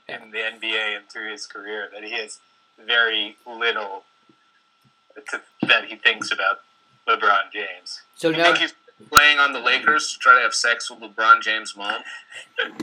in, 0.08 0.14
in 0.14 0.30
the 0.30 0.38
NBA 0.38 0.96
and 0.96 1.08
through 1.10 1.30
his 1.30 1.46
career 1.46 1.90
that 1.92 2.02
he 2.02 2.12
has 2.12 2.38
very 2.82 3.36
little 3.46 4.04
to, 5.30 5.40
that 5.66 5.86
he 5.86 5.96
thinks 5.96 6.30
about 6.32 6.60
LeBron 7.06 7.52
James. 7.52 8.00
So 8.16 8.30
You 8.30 8.38
now, 8.38 8.54
he's 8.54 8.72
playing 9.10 9.38
on 9.38 9.52
the 9.52 9.60
Lakers 9.60 10.12
to 10.12 10.18
try 10.18 10.34
to 10.36 10.40
have 10.40 10.54
sex 10.54 10.90
with 10.90 11.00
LeBron 11.00 11.42
James' 11.42 11.76
mom? 11.76 12.02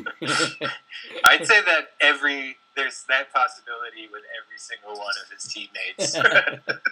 I'd 1.25 1.45
say 1.45 1.61
that 1.61 1.91
every 2.01 2.57
there's 2.75 3.03
that 3.07 3.31
possibility 3.33 4.07
with 4.11 4.23
every 4.35 4.57
single 4.57 4.93
one 4.99 5.13
of 5.23 5.29
his 5.31 5.43
teammates. 5.43 6.15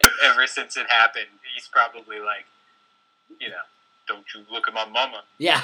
Ever 0.24 0.46
since 0.46 0.76
it 0.76 0.86
happened, 0.88 1.26
he's 1.54 1.68
probably 1.68 2.20
like, 2.20 2.44
you 3.40 3.48
know, 3.48 3.54
don't 4.06 4.24
you 4.34 4.42
look 4.50 4.68
at 4.68 4.74
my 4.74 4.84
mama. 4.86 5.22
yeah. 5.38 5.62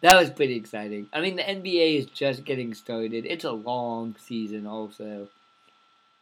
that 0.00 0.18
was 0.18 0.30
pretty 0.30 0.56
exciting. 0.56 1.08
I 1.12 1.20
mean, 1.20 1.36
the 1.36 1.42
NBA 1.42 1.98
is 1.98 2.06
just 2.06 2.44
getting 2.44 2.74
started. 2.74 3.24
It's 3.26 3.44
a 3.44 3.52
long 3.52 4.16
season, 4.18 4.66
also. 4.66 5.28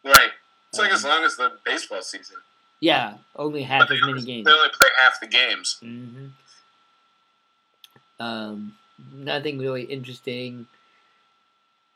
Right. 0.05 0.31
It's 0.71 0.79
like 0.79 0.91
Um, 0.91 0.95
as 0.97 1.05
long 1.05 1.25
as 1.25 1.37
the 1.37 1.53
baseball 1.65 2.03
season. 2.03 2.37
Yeah, 2.79 3.19
only 3.37 3.63
half 3.65 3.81
But 3.89 3.93
as 3.97 4.01
many 4.03 4.23
games. 4.23 4.45
They 4.47 4.53
only 4.53 4.69
play 4.71 4.89
half 4.99 5.21
the 5.21 5.27
games. 5.27 5.77
hmm 5.81 6.29
Um, 8.19 8.77
nothing 9.13 9.59
really 9.59 9.83
interesting. 9.85 10.67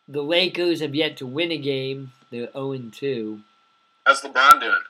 The 0.09 0.23
Lakers 0.23 0.81
have 0.81 0.95
yet 0.95 1.17
to 1.19 1.27
win 1.27 1.51
a 1.53 1.57
game. 1.59 2.13
They're 2.31 2.51
0 2.53 2.91
2. 2.93 3.41
How's 4.07 4.21
LeBron 4.23 4.61
doing? 4.61 4.83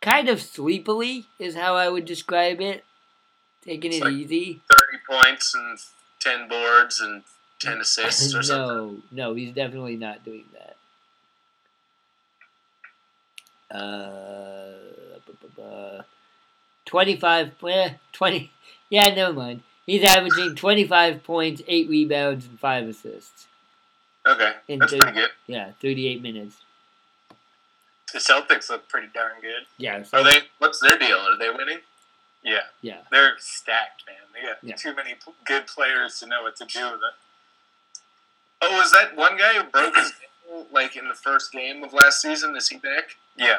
Kind 0.00 0.28
of 0.28 0.40
sleepily 0.42 1.26
is 1.38 1.54
how 1.54 1.76
I 1.76 1.88
would 1.88 2.04
describe 2.04 2.60
it. 2.60 2.84
Taking 3.64 3.92
It's 3.92 4.00
it 4.00 4.04
like- 4.04 4.14
easy. 4.14 4.60
30 4.70 4.98
points 5.08 5.54
and 5.54 5.78
10 6.20 6.48
boards 6.48 7.00
and 7.00 7.22
10 7.60 7.78
assists 7.80 8.34
or 8.34 8.42
something. 8.42 9.02
no, 9.12 9.30
no, 9.30 9.34
he's 9.34 9.52
definitely 9.52 9.96
not 9.96 10.24
doing 10.24 10.44
that. 10.52 10.76
Uh, 13.70 15.18
bu- 15.56 16.02
25, 16.86 17.52
eh, 17.68 17.90
20, 18.12 18.50
yeah, 18.88 19.08
never 19.14 19.32
mind. 19.32 19.62
He's 19.86 20.04
averaging 20.04 20.54
25 20.54 21.22
points, 21.24 21.62
8 21.66 21.88
rebounds, 21.88 22.46
and 22.46 22.58
5 22.58 22.88
assists. 22.88 23.46
Okay. 24.26 24.52
In 24.68 24.78
That's 24.80 24.92
the- 24.92 24.98
pretty 24.98 25.14
good. 25.20 25.30
Yeah, 25.46 25.72
38 25.80 26.22
minutes. 26.22 26.56
The 28.12 28.18
Celtics 28.20 28.70
look 28.70 28.88
pretty 28.88 29.08
darn 29.14 29.40
good. 29.42 29.66
Yeah, 29.76 30.02
so, 30.02 30.18
Are 30.18 30.24
they? 30.24 30.40
What's 30.58 30.80
their 30.80 30.96
deal? 30.98 31.18
Are 31.18 31.36
they 31.36 31.50
winning? 31.50 31.80
Yeah, 32.42 32.60
yeah. 32.80 33.00
they're 33.10 33.36
stacked, 33.38 34.04
man. 34.06 34.16
They 34.32 34.40
got 34.48 34.58
Yeah. 34.62 34.76
too 34.76 34.94
many 34.94 35.14
p- 35.14 35.32
good 35.44 35.66
players 35.66 36.18
to 36.20 36.26
know 36.26 36.42
what 36.42 36.56
to 36.56 36.64
do 36.64 36.84
with 36.92 37.00
it. 37.02 38.00
Oh, 38.62 38.78
was 38.78 38.92
that 38.92 39.14
one 39.14 39.36
guy 39.36 39.54
who 39.54 39.64
broke 39.64 39.94
his 39.96 40.12
like 40.72 40.96
in 40.96 41.08
the 41.08 41.14
first 41.14 41.52
game 41.52 41.82
of 41.84 41.92
last 41.92 42.22
season? 42.22 42.56
Is 42.56 42.68
he 42.68 42.76
back? 42.78 43.16
Yeah, 43.36 43.58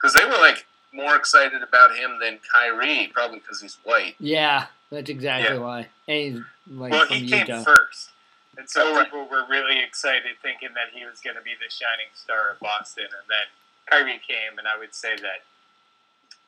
Because 0.00 0.14
they 0.14 0.24
were 0.24 0.38
like 0.40 0.66
more 0.92 1.16
excited 1.16 1.62
about 1.62 1.94
him 1.96 2.18
than 2.20 2.38
Kyrie, 2.52 3.10
probably 3.12 3.38
because 3.40 3.60
he's 3.60 3.78
white. 3.84 4.14
Yeah, 4.18 4.66
that's 4.90 5.10
exactly 5.10 5.56
Yeah. 5.56 5.62
why. 5.62 5.78
And 6.08 6.16
he's 6.16 6.42
like 6.76 6.92
well, 6.92 7.06
from 7.06 7.16
he 7.16 7.24
Utah. 7.26 7.44
came 7.56 7.64
first, 7.64 8.10
and 8.56 8.68
so 8.68 8.82
Oh, 8.88 8.96
right. 8.96 9.04
people 9.04 9.28
were 9.30 9.44
really 9.48 9.80
excited, 9.82 10.36
thinking 10.42 10.70
that 10.74 10.88
he 10.98 11.04
was 11.04 11.20
going 11.20 11.36
to 11.36 11.42
be 11.42 11.52
the 11.54 11.70
shining 11.70 12.10
star 12.14 12.50
of 12.50 12.60
Boston. 12.60 13.04
And 13.04 13.28
then 13.28 13.46
Kyrie 13.90 14.20
came, 14.26 14.58
and 14.58 14.66
I 14.66 14.78
would 14.78 14.94
say 14.94 15.14
that 15.16 15.44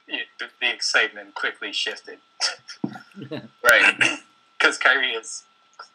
it, 0.08 0.26
the, 0.38 0.46
the 0.60 0.72
excitement 0.72 1.34
quickly 1.34 1.72
shifted 1.72 2.18
Right. 3.62 3.94
because 4.58 4.76
Kyrie 4.78 5.12
is 5.12 5.44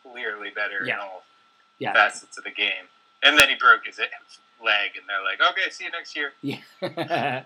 clearly 0.03 0.49
better 0.51 0.81
in 0.81 0.87
Yeah. 0.87 0.99
all 0.99 1.23
Yeah. 1.79 1.93
facets 1.93 2.37
of 2.37 2.43
the 2.43 2.51
game. 2.51 2.85
And 3.23 3.37
then 3.37 3.49
he 3.49 3.55
broke 3.55 3.85
his 3.85 3.97
leg, 3.97 4.91
and 4.97 5.05
they're 5.07 5.23
like, 5.23 5.41
"Okay, 5.51 5.69
see 5.71 5.85
you 5.85 5.91
next 5.91 6.15
year." 6.15 6.33
Yeah. 6.41 7.43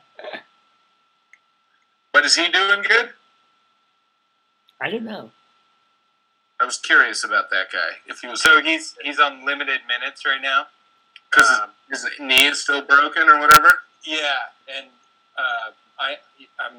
but 2.11 2.25
is 2.25 2.35
he 2.35 2.49
doing 2.49 2.81
good? 2.81 3.11
I 4.81 4.89
don't 4.89 5.03
know. 5.05 5.31
I 6.59 6.65
was 6.65 6.77
curious 6.77 7.23
about 7.23 7.49
that 7.51 7.71
guy. 7.71 7.97
If 8.07 8.19
he 8.19 8.27
was 8.27 8.41
So 8.41 8.61
he's 8.61 8.95
he's 9.01 9.19
on 9.19 9.45
limited 9.45 9.81
minutes 9.87 10.25
right 10.25 10.41
now. 10.41 10.67
because 11.29 11.47
Um, 11.61 11.69
his, 11.89 12.03
his 12.03 12.19
knee 12.19 12.47
is 12.47 12.61
still 12.63 12.81
broken 12.81 13.29
or 13.29 13.39
whatever. 13.39 13.79
Yeah, 14.03 14.37
and 14.77 14.87
uh, 15.37 15.71
I 15.99 16.17
I'm 16.59 16.77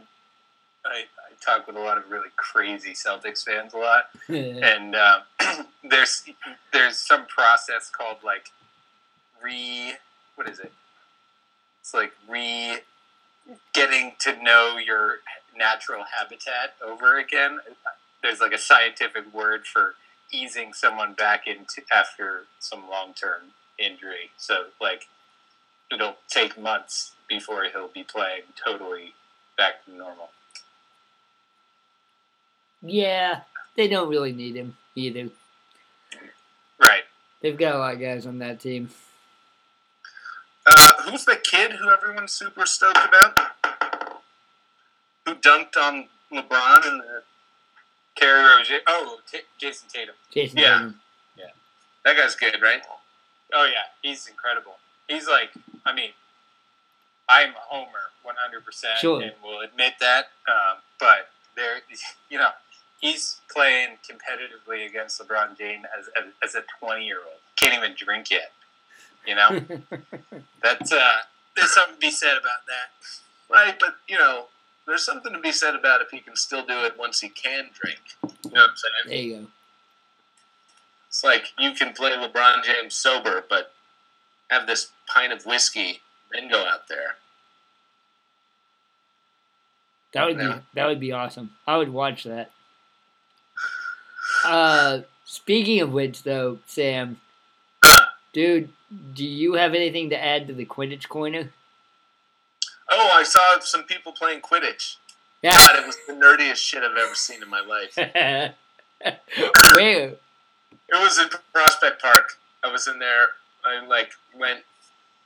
I, 0.85 1.05
I 1.05 1.35
talk 1.45 1.67
with 1.67 1.77
a 1.77 1.81
lot 1.81 1.99
of 1.99 2.11
really 2.11 2.31
crazy 2.37 2.93
Celtics 2.93 3.45
fans 3.45 3.75
a 3.75 3.79
lot, 3.79 4.09
and 4.29 4.97
um, 4.97 5.23
there's 5.85 6.25
there's 6.73 6.99
some 6.99 7.27
process 7.27 7.91
called 7.91 8.17
like 8.25 8.51
re 9.43 9.95
what 10.35 10.49
is 10.49 10.59
it? 10.59 10.73
It's 11.81 11.95
like 11.95 12.13
re 12.29 12.79
getting 13.73 14.13
to 14.21 14.43
know 14.43 14.77
your 14.77 15.17
natural 15.57 16.05
habitat 16.19 16.75
over 16.85 17.19
again. 17.19 17.59
There's 18.23 18.41
like 18.41 18.53
a 18.53 18.59
scientific 18.59 19.33
word 19.33 19.67
for 19.67 19.95
easing 20.33 20.73
someone 20.73 21.15
back 21.15 21.47
into 21.47 21.83
after 21.93 22.45
some 22.59 22.89
long 22.89 23.15
term 23.15 23.53
injury. 23.79 24.31
So 24.37 24.67
like 24.81 25.09
it'll 25.93 26.17
take 26.29 26.59
months 26.59 27.13
before 27.29 27.65
he'll 27.73 27.89
be 27.89 28.05
playing 28.05 28.43
totally 28.65 29.15
back 29.57 29.85
to 29.85 29.95
normal. 29.95 30.31
yeah, 32.83 33.41
they 33.77 33.89
don't 33.89 34.09
really 34.09 34.33
need 34.33 34.57
him 34.57 34.77
either. 34.95 35.29
Right. 36.81 37.03
They've 37.41 37.57
got 37.57 37.75
a 37.75 37.79
lot 37.79 37.95
of 37.95 38.01
guys 38.01 38.27
on 38.27 38.39
that 38.39 38.61
team. 38.61 38.91
Who's 41.11 41.25
the 41.25 41.37
kid 41.37 41.73
who 41.73 41.91
everyone's 41.91 42.33
super 42.33 42.65
stoked 42.67 42.99
about? 42.99 44.21
Who 45.27 45.35
dunked 45.35 45.77
on 45.77 46.09
LeBron 46.33 46.87
and 46.89 47.01
the 47.01 47.23
Terry 48.17 48.43
Rozier. 48.43 48.79
Oh, 48.87 49.19
T- 49.31 49.41
Jayson 49.61 49.89
Tatum. 49.89 50.15
Jayson 50.35 50.59
Yeah. 50.59 50.69
Tatum. 50.79 51.01
that 52.05 52.17
guy's 52.17 52.35
good, 52.35 52.61
right? 52.63 52.83
Oh 53.53 53.65
yeah, 53.65 53.91
he's 54.03 54.27
incredible. 54.29 54.77
He's 55.09 55.27
like, 55.27 55.51
I 55.85 55.93
mean, 55.93 56.11
I'm 57.29 57.51
a 57.51 57.59
homer 57.69 58.11
100, 58.23 58.65
percent 58.65 58.99
Sure. 58.99 59.21
and 59.21 59.33
will 59.43 59.61
admit 59.61 59.95
that. 60.01 60.27
Um, 60.49 60.79
but 61.01 61.31
there, 61.57 61.81
you 62.31 62.39
know, 62.39 62.51
he's 63.01 63.41
playing 63.51 63.99
competitively 64.09 64.87
against 64.89 65.21
LeBron 65.21 65.59
James 65.59 65.85
as 65.99 66.09
as, 66.17 66.33
as 66.43 66.55
a 66.55 66.63
20 66.85 67.05
year 67.05 67.19
old. 67.19 67.41
Can't 67.57 67.75
even 67.75 67.95
drink 67.97 68.31
yet. 68.31 68.53
You 69.27 69.35
know, 69.35 69.61
that's 70.63 70.93
uh, 70.93 71.19
there's 71.57 71.75
something 71.75 71.95
to 71.95 72.01
be 72.01 72.11
said 72.11 72.33
about 72.33 72.67
that. 72.67 72.91
Right, 73.53 73.77
but 73.79 73.97
you 74.09 74.17
know, 74.17 74.47
there's 74.87 75.05
something 75.05 75.33
to 75.33 75.39
be 75.39 75.53
said 75.53 75.75
about 75.75 76.01
if 76.01 76.11
he 76.11 76.21
can 76.21 76.37
still 76.37 76.65
do 76.65 76.85
it 76.85 76.99
once 76.99 77.21
he 77.21 77.29
can 77.29 77.71
drink. 77.81 78.01
You 78.23 78.51
know 78.53 78.63
what 78.63 78.71
I'm 78.71 78.77
saying? 78.77 78.93
there 79.07 79.17
you 79.17 79.37
go. 79.43 79.47
It's 81.09 81.25
like 81.25 81.53
you 81.59 81.73
can 81.73 81.93
play 81.93 82.13
LeBron 82.13 82.63
James 82.63 82.95
sober, 82.95 83.45
but 83.49 83.73
have 84.51 84.67
this 84.67 84.91
pint 85.07 85.33
of 85.33 85.45
whiskey, 85.45 86.01
then 86.33 86.49
go 86.49 86.65
out 86.65 86.89
there. 86.89 87.17
That 90.13 90.27
would 90.27 90.39
be 90.39 90.53
that 90.75 90.87
would 90.87 91.01
be 91.01 91.13
awesome. 91.13 91.53
I 91.67 91.77
would 91.77 91.89
watch 91.89 92.25
that. 92.25 92.51
Uh, 94.45 95.01
speaking 95.25 95.81
of 95.81 95.93
which, 95.93 96.23
though, 96.23 96.59
Sam, 96.67 97.21
dude, 98.33 98.71
do 99.15 99.25
you 99.25 99.55
have 99.55 99.75
anything 99.75 100.11
to 100.11 100.23
add 100.23 100.47
to 100.49 100.53
the 100.53 100.65
Quidditch 100.65 101.09
corner? 101.09 101.51
Oh, 102.91 103.11
I 103.15 103.23
saw 103.23 103.61
some 103.61 103.85
people 103.85 104.13
playing 104.13 104.41
Quidditch. 104.41 104.97
Yeah. 105.43 105.53
God, 105.53 105.77
it 105.77 105.87
was 105.87 105.97
the 106.07 106.13
nerdiest 106.13 106.57
shit 106.57 106.83
I've 106.83 106.97
ever 106.97 107.15
seen 107.15 107.43
in 107.43 107.49
my 107.49 107.61
life. 107.61 107.97
Where? 109.75 110.09
It 110.09 110.19
was 110.93 111.19
in 111.19 111.29
Prospect 111.55 112.03
Park. 112.03 112.39
I 112.65 112.71
was 112.71 112.89
in 112.89 112.99
there. 112.99 113.29
I 113.65 113.87
like 113.87 114.11
went 114.37 114.61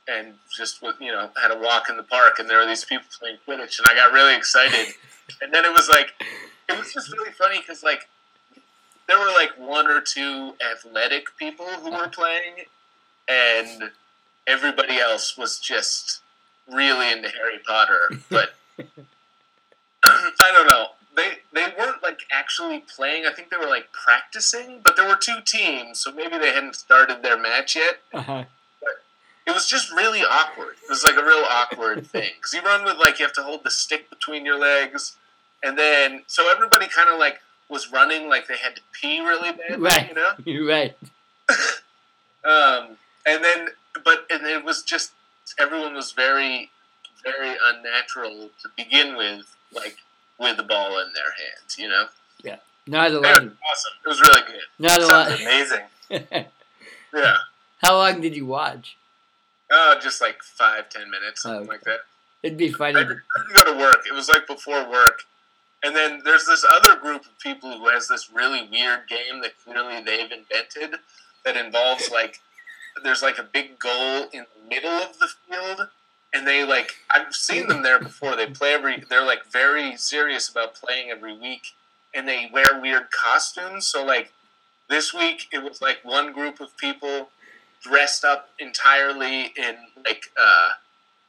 and 0.07 0.35
just 0.55 0.81
you 0.99 1.11
know 1.11 1.29
had 1.41 1.51
a 1.51 1.59
walk 1.59 1.89
in 1.89 1.97
the 1.97 2.03
park, 2.03 2.39
and 2.39 2.49
there 2.49 2.59
were 2.59 2.67
these 2.67 2.85
people 2.85 3.07
playing 3.19 3.37
Quidditch, 3.47 3.79
and 3.79 3.87
I 3.89 3.95
got 3.95 4.13
really 4.13 4.35
excited. 4.35 4.93
and 5.41 5.53
then 5.53 5.65
it 5.65 5.73
was 5.73 5.89
like 5.89 6.13
it 6.69 6.77
was 6.77 6.93
just 6.93 7.11
really 7.11 7.31
funny 7.31 7.59
because 7.59 7.83
like 7.83 8.07
there 9.07 9.19
were 9.19 9.33
like 9.33 9.51
one 9.57 9.87
or 9.87 10.01
two 10.01 10.53
athletic 10.71 11.25
people 11.37 11.65
who 11.65 11.89
were 11.89 11.97
uh-huh. 11.97 12.09
playing, 12.09 12.53
and 13.29 13.91
everybody 14.47 14.97
else 14.97 15.37
was 15.37 15.59
just 15.59 16.21
really 16.71 17.11
into 17.11 17.29
Harry 17.29 17.59
Potter. 17.65 18.09
But 18.29 18.53
I 20.05 20.51
don't 20.51 20.67
know. 20.69 20.87
They 21.15 21.37
they 21.53 21.65
weren't 21.77 22.03
like 22.03 22.19
actually 22.31 22.79
playing. 22.93 23.25
I 23.25 23.31
think 23.31 23.49
they 23.49 23.57
were 23.57 23.67
like 23.69 23.91
practicing, 23.93 24.81
but 24.83 24.95
there 24.97 25.07
were 25.07 25.15
two 25.15 25.37
teams, 25.45 25.99
so 25.99 26.11
maybe 26.11 26.37
they 26.37 26.51
hadn't 26.53 26.75
started 26.75 27.23
their 27.23 27.37
match 27.39 27.75
yet. 27.75 27.99
Uh-huh. 28.13 28.43
It 29.47 29.51
was 29.53 29.67
just 29.67 29.91
really 29.93 30.21
awkward. 30.21 30.75
It 30.83 30.89
was 30.89 31.03
like 31.03 31.15
a 31.15 31.23
real 31.23 31.45
awkward 31.49 32.05
thing 32.11 32.31
because 32.35 32.53
you 32.53 32.61
run 32.61 32.83
with 32.83 32.97
like 32.97 33.17
you 33.19 33.25
have 33.25 33.33
to 33.35 33.43
hold 33.43 33.63
the 33.63 33.71
stick 33.71 34.09
between 34.09 34.45
your 34.45 34.59
legs, 34.59 35.15
and 35.63 35.77
then 35.79 36.23
so 36.27 36.51
everybody 36.51 36.87
kind 36.87 37.09
of 37.09 37.17
like 37.17 37.39
was 37.69 37.91
running 37.91 38.27
like 38.27 38.47
they 38.47 38.57
had 38.57 38.75
to 38.75 38.81
pee 38.91 39.21
really 39.21 39.53
bad, 39.53 39.79
Right. 39.79 40.09
you 40.09 40.15
know. 40.15 40.67
Right. 40.67 40.95
Um, 42.43 42.97
and 43.25 43.43
then, 43.43 43.69
but 44.03 44.25
and 44.29 44.45
it 44.45 44.63
was 44.63 44.83
just 44.83 45.11
everyone 45.59 45.93
was 45.93 46.11
very, 46.11 46.69
very 47.23 47.55
unnatural 47.63 48.49
to 48.61 48.69
begin 48.77 49.15
with, 49.15 49.55
like 49.71 49.97
with 50.39 50.57
the 50.57 50.63
ball 50.63 50.99
in 50.99 51.07
their 51.13 51.31
hands, 51.37 51.77
you 51.77 51.87
know. 51.87 52.05
Yeah, 52.43 52.57
not 52.87 53.11
a 53.11 53.15
It 53.17 53.21
lot. 53.21 53.43
was 53.43 53.51
awesome. 53.71 53.91
It 54.05 54.09
was 54.09 54.21
really 54.21 54.41
good. 54.47 54.61
Not 54.79 55.01
a 55.01 55.05
lot. 55.07 55.39
amazing. 55.39 56.45
Yeah. 57.13 57.37
How 57.81 57.95
long 57.97 58.19
did 58.19 58.35
you 58.35 58.45
watch? 58.45 58.97
Oh, 59.71 59.97
just 60.01 60.19
like 60.19 60.43
five, 60.43 60.89
ten 60.89 61.09
minutes, 61.09 61.43
something 61.43 61.65
Oh, 61.65 61.71
like 61.71 61.81
that. 61.83 61.99
It'd 62.43 62.57
be 62.57 62.71
funny. 62.73 62.97
I 62.99 63.03
didn't 63.03 63.21
go 63.55 63.73
to 63.73 63.79
work. 63.79 64.05
It 64.05 64.13
was 64.13 64.27
like 64.27 64.45
before 64.47 64.89
work. 64.89 65.21
And 65.83 65.95
then 65.95 66.21
there's 66.25 66.45
this 66.45 66.65
other 66.69 66.99
group 66.99 67.21
of 67.21 67.39
people 67.39 67.77
who 67.77 67.87
has 67.87 68.07
this 68.09 68.29
really 68.33 68.67
weird 68.69 69.07
game 69.07 69.41
that 69.43 69.53
clearly 69.63 70.01
they've 70.03 70.29
invented 70.31 70.99
that 71.45 71.55
involves 71.55 72.11
like 72.11 72.41
there's 73.03 73.21
like 73.21 73.37
a 73.37 73.43
big 73.43 73.79
goal 73.79 74.27
in 74.33 74.45
the 74.55 74.69
middle 74.69 74.89
of 74.89 75.17
the 75.19 75.29
field 75.49 75.89
and 76.33 76.47
they 76.47 76.63
like 76.63 76.95
I've 77.11 77.33
seen 77.33 77.67
them 77.67 77.81
there 77.83 77.99
before. 77.99 78.35
They 78.35 78.47
play 78.47 78.73
every 78.73 79.03
they're 79.09 79.25
like 79.25 79.45
very 79.51 79.95
serious 79.97 80.49
about 80.49 80.75
playing 80.75 81.09
every 81.09 81.37
week 81.37 81.67
and 82.13 82.27
they 82.27 82.49
wear 82.51 82.65
weird 82.81 83.07
costumes. 83.11 83.87
So 83.87 84.03
like 84.05 84.31
this 84.89 85.13
week 85.13 85.47
it 85.51 85.63
was 85.63 85.81
like 85.81 85.99
one 86.03 86.33
group 86.33 86.59
of 86.59 86.75
people 86.77 87.29
dressed 87.81 88.23
up 88.23 88.49
entirely 88.59 89.53
in 89.57 89.75
like 90.05 90.25
uh 90.37 90.69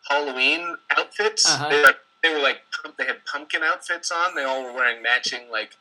Halloween 0.08 0.76
outfits. 0.96 1.46
Uh-huh. 1.46 1.68
They 1.68 1.82
like 1.82 1.98
they 2.22 2.32
were 2.32 2.40
like 2.40 2.62
they 2.98 3.06
had 3.06 3.24
pumpkin 3.24 3.62
outfits 3.62 4.10
on. 4.10 4.34
They 4.34 4.44
all 4.44 4.64
were 4.64 4.72
wearing 4.72 5.02
matching 5.02 5.50
like 5.50 5.76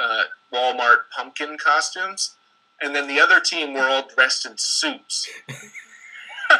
uh, 0.00 0.24
Walmart 0.52 1.10
pumpkin 1.14 1.56
costumes, 1.58 2.34
and 2.82 2.94
then 2.94 3.06
the 3.06 3.20
other 3.20 3.40
team 3.40 3.74
were 3.74 3.88
all 3.88 4.06
dressed 4.14 4.46
in 4.46 4.54
suits. 4.56 5.28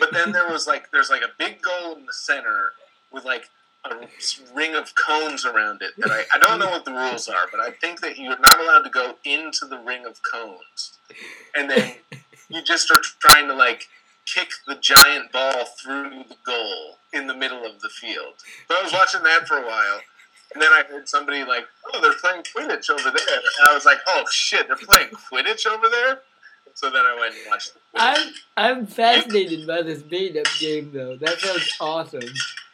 but 0.00 0.12
then 0.12 0.32
there 0.32 0.48
was 0.48 0.66
like 0.66 0.90
there's 0.90 1.10
like 1.10 1.22
a 1.22 1.30
big 1.38 1.60
goal 1.62 1.96
in 1.96 2.06
the 2.06 2.12
center 2.12 2.72
with 3.12 3.24
like 3.24 3.48
a 3.84 3.94
ring 4.54 4.74
of 4.74 4.94
cones 4.94 5.44
around 5.44 5.82
it 5.82 5.90
that 5.98 6.10
I, 6.10 6.22
I 6.34 6.38
don't 6.38 6.60
know 6.60 6.70
what 6.70 6.84
the 6.84 6.92
rules 6.92 7.28
are, 7.28 7.46
but 7.50 7.60
I 7.60 7.70
think 7.72 8.00
that 8.00 8.16
you're 8.16 8.38
not 8.38 8.60
allowed 8.60 8.82
to 8.82 8.90
go 8.90 9.16
into 9.24 9.66
the 9.66 9.78
ring 9.78 10.06
of 10.06 10.20
cones. 10.22 10.98
And 11.56 11.68
then 11.68 11.94
you 12.48 12.62
just 12.62 12.90
are 12.90 13.00
trying 13.20 13.48
to 13.48 13.54
like 13.54 13.88
kick 14.24 14.50
the 14.66 14.76
giant 14.76 15.32
ball 15.32 15.64
through 15.82 16.24
the 16.28 16.36
goal 16.46 16.98
in 17.12 17.26
the 17.26 17.34
middle 17.34 17.66
of 17.66 17.80
the 17.80 17.88
field. 17.88 18.34
So 18.68 18.76
I 18.78 18.82
was 18.82 18.92
watching 18.92 19.22
that 19.24 19.48
for 19.48 19.58
a 19.58 19.66
while. 19.66 20.00
And 20.54 20.62
then 20.62 20.70
I 20.72 20.82
heard 20.88 21.08
somebody 21.08 21.44
like, 21.44 21.66
oh, 21.92 22.00
they're 22.00 22.12
playing 22.14 22.42
Quidditch 22.42 22.90
over 22.90 23.10
there. 23.10 23.36
And 23.36 23.68
I 23.68 23.74
was 23.74 23.84
like, 23.84 23.98
oh, 24.08 24.24
shit, 24.30 24.66
they're 24.66 24.76
playing 24.76 25.08
Quidditch 25.08 25.66
over 25.66 25.88
there? 25.88 26.20
So 26.74 26.90
then 26.90 27.04
I 27.04 27.16
went 27.18 27.34
and 27.34 27.42
watched. 27.48 27.72
I'm 27.94 28.32
I'm 28.56 28.86
fascinated 28.86 29.66
by 29.66 29.82
this 29.82 30.02
beat-up 30.02 30.46
game 30.58 30.90
though. 30.92 31.16
That 31.16 31.38
sounds 31.38 31.68
awesome. 31.80 32.22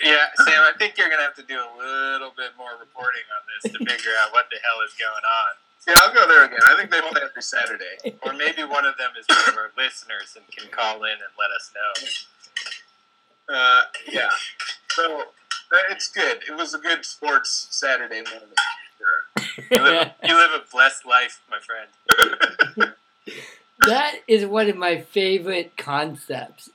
Yeah, 0.00 0.26
Sam, 0.44 0.62
I 0.62 0.72
think 0.78 0.96
you're 0.96 1.10
gonna 1.10 1.22
have 1.22 1.34
to 1.34 1.42
do 1.42 1.58
a 1.58 1.70
little 1.76 2.32
bit 2.36 2.52
more 2.56 2.78
reporting 2.78 3.26
on 3.34 3.42
this 3.50 3.72
to 3.72 3.78
figure 3.78 4.12
out 4.22 4.32
what 4.32 4.46
the 4.50 4.58
hell 4.62 4.78
is 4.86 4.94
going 4.94 5.10
on. 5.10 5.50
Yeah, 5.88 5.94
I'll 5.98 6.14
go 6.14 6.28
there 6.28 6.44
again. 6.44 6.60
I 6.68 6.76
think 6.76 6.90
they 6.90 7.00
play 7.00 7.22
every 7.28 7.42
Saturday. 7.42 8.14
Or 8.22 8.32
maybe 8.34 8.62
one 8.62 8.84
of 8.84 8.96
them 8.98 9.10
is 9.18 9.26
one 9.28 9.48
of 9.48 9.56
our 9.56 9.72
listeners 9.76 10.36
and 10.36 10.46
can 10.54 10.70
call 10.70 11.02
in 11.04 11.12
and 11.12 11.32
let 11.38 11.50
us 11.50 11.72
know. 11.74 13.54
Uh, 13.56 13.82
yeah. 14.12 14.28
So 14.90 15.24
it's 15.90 16.08
good. 16.08 16.40
It 16.48 16.56
was 16.56 16.74
a 16.74 16.78
good 16.78 17.04
sports 17.04 17.68
Saturday 17.70 18.22
morning. 18.22 18.54
Sure. 18.98 19.44
You 19.70 19.82
live, 19.82 20.12
you 20.22 20.36
live 20.36 20.50
a 20.52 20.70
blessed 20.70 21.04
life, 21.04 21.42
my 21.50 21.58
friend. 21.58 22.94
that 23.86 24.20
is 24.28 24.46
one 24.46 24.68
of 24.68 24.76
my 24.76 25.00
favorite 25.00 25.76
concepts. 25.76 26.70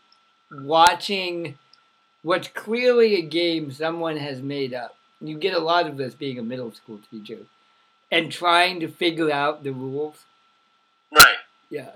Watching 0.52 1.58
what's 2.24 2.50
clearly 2.50 3.16
a 3.16 3.22
game 3.22 3.72
someone 3.72 4.18
has 4.18 4.42
made 4.42 4.74
up. 4.74 4.96
You 5.22 5.38
get 5.38 5.54
a 5.54 5.60
lot 5.60 5.88
of 5.88 5.96
this 5.96 6.14
being 6.14 6.38
a 6.38 6.44
middle 6.44 6.74
school 6.74 7.00
teacher. 7.10 7.40
And 8.12 8.32
trying 8.32 8.80
to 8.82 8.90
figure 8.90 9.32
out 9.32 9.64
the 9.64 9.72
rules. 9.72 10.26
Right. 11.12 11.38
Yeah. 11.70 11.92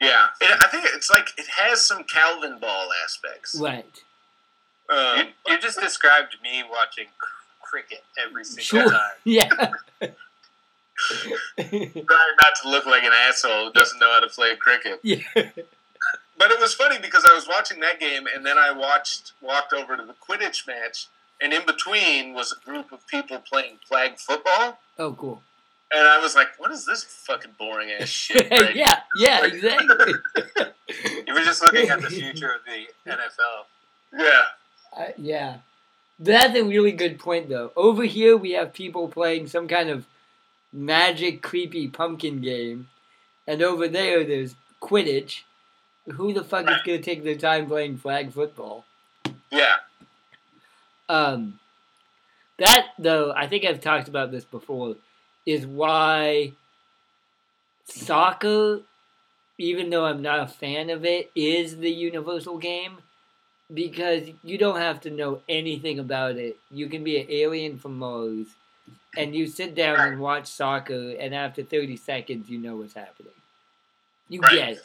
Yeah. 0.00 0.28
It, 0.40 0.58
I 0.62 0.68
think 0.68 0.84
it's 0.94 1.10
like 1.10 1.30
it 1.36 1.46
has 1.48 1.84
some 1.84 2.04
Calvin 2.04 2.58
Ball 2.58 2.88
aspects. 3.04 3.54
Right. 3.60 4.02
Um, 4.88 5.18
You, 5.18 5.24
you 5.54 5.58
just 5.60 5.80
described 5.80 6.36
me 6.42 6.62
watching 6.70 7.06
cr- 7.18 7.26
cricket 7.60 8.04
every 8.24 8.44
single 8.44 8.62
Sure. 8.64 8.90
time. 8.90 9.10
Yeah. 9.24 9.48
trying 11.56 12.04
not 12.06 12.54
to 12.62 12.68
look 12.70 12.86
like 12.86 13.02
an 13.04 13.12
asshole 13.28 13.66
who 13.66 13.72
doesn't 13.72 13.98
know 13.98 14.10
how 14.12 14.20
to 14.20 14.28
play 14.28 14.54
cricket. 14.56 15.00
yeah. 15.02 15.18
But 16.38 16.50
it 16.50 16.60
was 16.60 16.74
funny 16.74 16.98
because 16.98 17.24
I 17.26 17.34
was 17.34 17.48
watching 17.48 17.80
that 17.80 17.98
game 17.98 18.26
and 18.34 18.44
then 18.44 18.58
I 18.58 18.70
watched 18.70 19.32
walked 19.40 19.72
over 19.72 19.96
to 19.96 20.02
the 20.04 20.14
Quidditch 20.14 20.66
match 20.66 21.06
and 21.40 21.52
in 21.52 21.64
between 21.66 22.34
was 22.34 22.52
a 22.52 22.64
group 22.64 22.92
of 22.92 23.06
people 23.06 23.38
playing 23.38 23.78
flag 23.88 24.18
football 24.18 24.78
Oh, 24.98 25.12
cool. 25.14 25.42
and 25.92 26.06
I 26.08 26.18
was 26.18 26.34
like, 26.34 26.48
"What 26.58 26.70
is 26.72 26.84
this 26.86 27.04
fucking 27.04 27.52
boring 27.58 27.90
ass 27.90 28.08
shit?" 28.24 28.50
right 28.50 28.74
yeah, 28.76 29.00
yeah, 29.18 29.44
exactly. 29.46 30.14
You 31.26 31.34
were 31.34 31.40
just 31.40 31.62
looking 31.62 31.88
at 31.90 32.00
the 32.02 32.08
future 32.10 32.52
of 32.52 32.60
the 32.66 32.86
NFL. 33.10 33.64
Yeah. 34.18 34.42
Uh, 34.96 35.08
yeah. 35.18 35.58
That's 36.18 36.56
a 36.56 36.64
really 36.64 36.92
good 36.92 37.18
point, 37.18 37.48
though. 37.48 37.72
Over 37.76 38.04
here, 38.04 38.36
we 38.36 38.52
have 38.52 38.72
people 38.72 39.08
playing 39.08 39.48
some 39.48 39.68
kind 39.68 39.90
of 39.90 40.06
magic, 40.72 41.42
creepy 41.42 41.88
pumpkin 41.88 42.40
game, 42.40 42.88
and 43.46 43.62
over 43.62 43.88
there 43.88 44.24
there's 44.24 44.54
Quidditch. 44.80 45.42
Who 46.06 46.32
the 46.32 46.44
fuck 46.44 46.70
is 46.70 46.76
gonna 46.84 47.02
take 47.02 47.24
their 47.24 47.36
time 47.36 47.66
playing 47.66 47.98
flag 47.98 48.32
football? 48.32 48.84
Yeah. 49.50 49.76
Um, 51.08 51.58
that 52.58 52.88
though, 52.98 53.32
I 53.32 53.46
think 53.46 53.64
I've 53.64 53.80
talked 53.80 54.08
about 54.08 54.30
this 54.30 54.44
before, 54.44 54.96
is 55.44 55.66
why 55.66 56.52
soccer, 57.84 58.80
even 59.58 59.90
though 59.90 60.04
I'm 60.04 60.22
not 60.22 60.40
a 60.40 60.46
fan 60.46 60.90
of 60.90 61.04
it, 61.04 61.30
is 61.34 61.78
the 61.78 61.90
universal 61.90 62.58
game 62.58 62.98
because 63.72 64.28
you 64.44 64.58
don't 64.58 64.78
have 64.80 65.00
to 65.02 65.10
know 65.10 65.40
anything 65.48 65.98
about 65.98 66.36
it. 66.36 66.56
You 66.70 66.88
can 66.88 67.02
be 67.04 67.18
an 67.20 67.26
alien 67.28 67.78
from 67.78 67.98
Mars, 67.98 68.46
and 69.16 69.34
you 69.34 69.46
sit 69.46 69.74
down 69.74 69.98
and 70.00 70.20
watch 70.20 70.46
soccer, 70.46 71.14
and 71.18 71.34
after 71.34 71.62
30 71.62 71.96
seconds, 71.96 72.48
you 72.48 72.58
know 72.58 72.76
what's 72.76 72.94
happening. 72.94 73.32
You 74.28 74.40
Right. 74.40 74.52
get 74.52 74.68
it. 74.70 74.84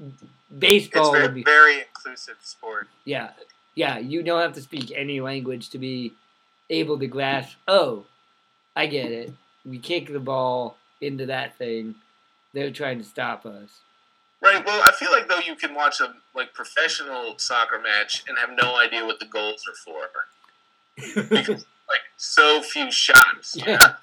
It's 0.00 0.22
Baseball 0.58 1.12
very, 1.12 1.22
would 1.24 1.34
be 1.34 1.42
very 1.44 1.80
inclusive 1.80 2.36
sport. 2.40 2.88
yeah, 3.04 3.30
yeah. 3.74 3.98
You 3.98 4.22
don't 4.22 4.40
have 4.40 4.52
to 4.54 4.60
speak 4.62 4.92
any 4.94 5.20
language 5.20 5.70
to 5.70 5.78
be 5.78 6.12
able 6.70 6.98
to 6.98 7.06
grasp. 7.06 7.56
Oh, 7.68 8.04
I 8.74 8.86
get 8.86 9.12
it. 9.12 9.32
We 9.64 9.78
kick 9.78 10.08
the 10.12 10.18
ball 10.20 10.76
into 11.00 11.26
that 11.26 11.56
thing. 11.56 11.94
They're 12.52 12.70
trying 12.72 12.98
to 12.98 13.04
stop 13.04 13.46
us. 13.46 13.80
Right. 14.42 14.64
Well, 14.66 14.82
I 14.84 14.90
feel 14.92 15.12
like 15.12 15.28
though 15.28 15.38
you 15.38 15.54
can 15.54 15.74
watch 15.74 16.00
a 16.00 16.12
like 16.34 16.52
professional 16.52 17.38
soccer 17.38 17.78
match 17.80 18.24
and 18.28 18.36
have 18.38 18.50
no 18.60 18.76
idea 18.76 19.04
what 19.06 19.20
the 19.20 19.26
goals 19.26 19.62
are 19.68 19.74
for. 19.74 20.08
Because 21.28 21.64
like 21.88 22.00
so 22.16 22.60
few 22.62 22.90
shots. 22.90 23.56
yeah. 23.56 23.78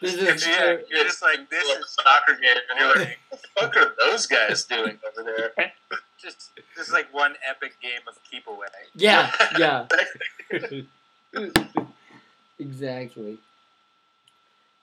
this 0.00 0.14
is 0.14 0.46
Yeah, 0.46 0.56
true. 0.76 0.78
you're 0.88 1.04
just 1.04 1.22
like 1.22 1.48
this 1.50 1.68
Like 1.68 1.76
a 1.76 1.80
is 1.80 1.90
soccer 2.02 2.32
game, 2.40 2.56
and 2.70 2.78
you're 2.80 2.96
like, 3.06 3.18
what 3.28 3.42
the 3.42 3.48
fuck 3.60 3.76
are 3.76 3.94
those 3.98 4.26
guys 4.26 4.64
doing 4.64 4.98
over 5.06 5.30
there? 5.30 5.52
just 6.22 6.50
this 6.76 6.86
is 6.88 6.92
like 6.92 7.12
one 7.12 7.34
epic 7.48 7.72
game 7.82 8.00
of 8.08 8.18
keep 8.30 8.46
away. 8.46 8.66
Yeah, 8.94 9.30
yeah. 9.58 9.86
exactly. 12.58 13.38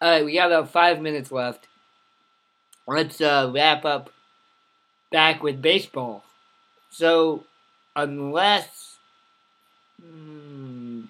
All 0.02 0.10
right, 0.12 0.26
we 0.26 0.34
got 0.36 0.52
about 0.52 0.70
five 0.70 1.02
minutes 1.02 1.32
left. 1.32 1.68
Let's 2.88 3.20
uh, 3.20 3.52
wrap 3.54 3.84
up 3.84 4.12
back 5.12 5.44
with 5.44 5.62
baseball. 5.62 6.24
So, 6.90 7.44
unless 7.96 8.96
mm, 10.02 11.08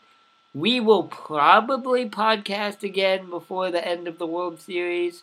we 0.56 0.80
will 0.80 1.04
probably 1.04 2.10
podcast 2.10 2.82
again 2.82 3.30
before 3.30 3.70
the 3.70 3.88
end 3.88 4.08
of 4.08 4.18
the 4.18 4.26
World 4.26 4.60
Series, 4.60 5.22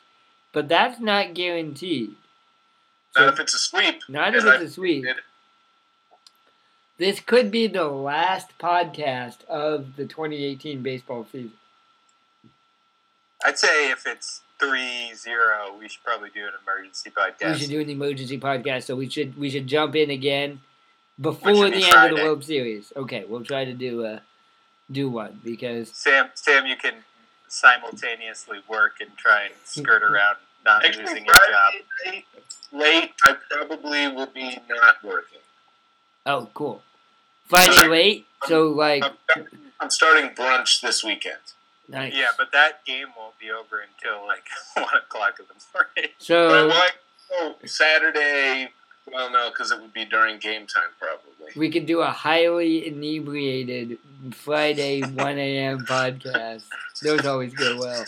but 0.52 0.68
that's 0.68 1.00
not 1.00 1.34
guaranteed. 1.34 2.14
Not 3.16 3.34
if 3.34 3.40
it's 3.40 3.55
a 3.55 3.59
sweep. 3.59 4.02
Not 4.09 4.34
if 4.34 4.44
it's 4.44 4.62
a 4.62 4.70
sweep. 4.70 5.05
This 6.96 7.18
could 7.18 7.50
be 7.50 7.66
the 7.66 7.88
last 7.88 8.57
podcast 8.59 9.44
of 9.46 9.96
the 9.96 10.07
2018 10.07 10.82
baseball 10.82 11.26
season. 11.30 11.55
I'd 13.44 13.59
say 13.59 13.90
if 13.90 14.07
it's 14.07 14.42
3-0, 14.64 15.78
we 15.78 15.88
should 15.88 16.02
probably 16.04 16.30
do 16.30 16.42
an 16.42 16.52
emergency 16.66 17.10
podcast. 17.10 17.52
We 17.52 17.58
should 17.58 17.70
do 17.70 17.80
an 17.80 17.90
emergency 17.90 18.38
podcast, 18.38 18.84
so 18.84 18.96
we 18.96 19.08
should 19.08 19.38
we 19.38 19.50
should 19.50 19.66
jump 19.66 19.94
in 19.96 20.10
again 20.10 20.60
before 21.20 21.52
would 21.52 21.72
the 21.72 21.76
be 21.78 21.84
end 21.84 21.84
of 21.84 21.90
the 21.90 21.92
Friday. 21.92 22.22
World 22.22 22.44
Series. 22.44 22.92
Okay, 22.96 23.24
we'll 23.28 23.44
try 23.44 23.64
to 23.64 23.72
do 23.74 24.04
a 24.04 24.22
do 24.90 25.08
one 25.08 25.40
because 25.44 25.90
Sam, 25.90 26.28
Sam, 26.34 26.66
you 26.66 26.76
can 26.76 26.94
simultaneously 27.48 28.58
work 28.68 28.96
and 29.00 29.16
try 29.16 29.44
and 29.44 29.54
skirt 29.64 30.02
around 30.02 30.36
not 30.64 30.84
Actually, 30.84 31.04
losing 31.04 31.24
your 31.24 31.34
job. 31.34 32.22
Late, 32.72 33.12
I 33.24 33.36
probably 33.50 34.08
will 34.08 34.26
be 34.26 34.58
not 34.68 35.02
working. 35.04 35.38
oh 36.26 36.48
cool. 36.54 36.82
Friday 37.46 37.88
late, 37.88 38.26
so 38.46 38.68
like 38.68 39.04
I'm, 39.04 39.46
I'm 39.80 39.90
starting 39.90 40.30
brunch 40.30 40.80
this 40.80 41.04
weekend. 41.04 41.36
Nice. 41.89 42.14
Yeah, 42.14 42.28
but 42.39 42.53
that 42.53 42.85
game 42.85 43.09
won't 43.16 43.39
be 43.39 43.51
over 43.51 43.80
until 43.80 44.26
like 44.26 44.45
one 44.74 44.95
o'clock 44.97 45.39
in 45.39 45.47
the 45.49 45.55
morning. 45.74 46.12
But 46.18 46.24
So 46.24 46.66
like, 46.68 46.97
oh, 47.32 47.55
Saturday, 47.64 48.70
well, 49.12 49.30
no, 49.30 49.51
because 49.51 49.70
it 49.70 49.80
would 49.80 49.93
be 49.93 50.05
during 50.05 50.39
game 50.39 50.66
time 50.66 50.91
probably. 50.99 51.53
we 51.57 51.70
could 51.70 51.87
do 51.87 52.01
a 52.01 52.07
highly 52.11 52.87
inebriated 52.87 53.99
Friday 54.32 55.01
1 55.03 55.39
a.m. 55.39 55.80
podcast. 55.87 56.64
Those 57.03 57.24
always 57.26 57.53
go 57.55 57.78
well. 57.78 58.03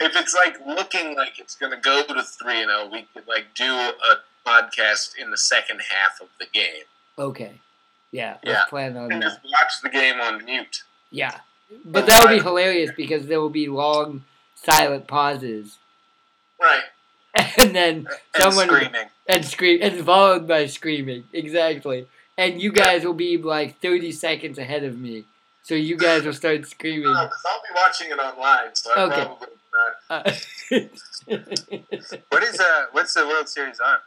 If 0.00 0.14
it's 0.14 0.34
like 0.34 0.56
looking 0.66 1.16
like 1.16 1.38
it's 1.40 1.56
going 1.56 1.72
to 1.72 1.78
go 1.78 2.04
to 2.06 2.22
3 2.22 2.62
and 2.62 2.70
0, 2.70 2.88
we 2.92 3.02
could 3.14 3.26
like 3.26 3.46
do 3.54 3.64
a 3.74 4.16
podcast 4.46 5.16
in 5.20 5.30
the 5.30 5.36
second 5.36 5.80
half 5.90 6.20
of 6.20 6.28
the 6.38 6.46
game 6.52 6.84
Okay. 7.18 7.60
Yeah, 8.12 8.34
let's 8.44 8.58
Yeah. 8.60 8.64
plan 8.68 8.96
on 8.96 9.10
and 9.12 9.20
that. 9.22 9.26
just 9.26 9.40
watch 9.44 9.72
the 9.82 9.90
game 9.90 10.20
on 10.20 10.44
mute. 10.44 10.84
Yeah. 11.10 11.40
But 11.84 12.06
that 12.06 12.22
would 12.22 12.30
be 12.36 12.42
hilarious 12.42 12.90
because 12.96 13.26
there 13.26 13.40
will 13.40 13.50
be 13.50 13.68
long 13.68 14.24
silent 14.54 15.06
pauses. 15.06 15.78
Right. 16.60 16.82
And 17.58 17.74
then 17.74 18.06
And 18.34 18.42
someone 18.42 18.68
screaming. 18.68 19.06
and 19.28 19.44
scream 19.44 19.78
and 19.82 20.04
followed 20.04 20.48
by 20.48 20.66
screaming. 20.66 21.24
Exactly. 21.32 22.06
And 22.36 22.60
you 22.60 22.72
guys 22.72 23.04
will 23.04 23.14
be 23.14 23.36
like 23.36 23.80
thirty 23.80 24.12
seconds 24.12 24.58
ahead 24.58 24.84
of 24.84 24.98
me. 24.98 25.24
So 25.62 25.74
you 25.74 25.96
guys 25.96 26.24
will 26.24 26.32
start 26.32 26.66
screaming. 26.66 27.02
No, 27.04 27.10
I'll 27.20 27.28
be 27.28 27.74
watching 27.74 28.10
it 28.10 28.18
online, 28.18 28.74
so 28.74 28.90
I 28.96 29.02
Okay. 29.02 29.24
probably 29.24 29.48
not. 29.74 30.26
Uh, 31.30 31.38
What 32.30 32.42
is 32.42 32.60
uh? 32.60 32.86
What's 32.92 33.14
the 33.14 33.26
World 33.26 33.48
Series 33.48 33.78
on? 33.80 33.98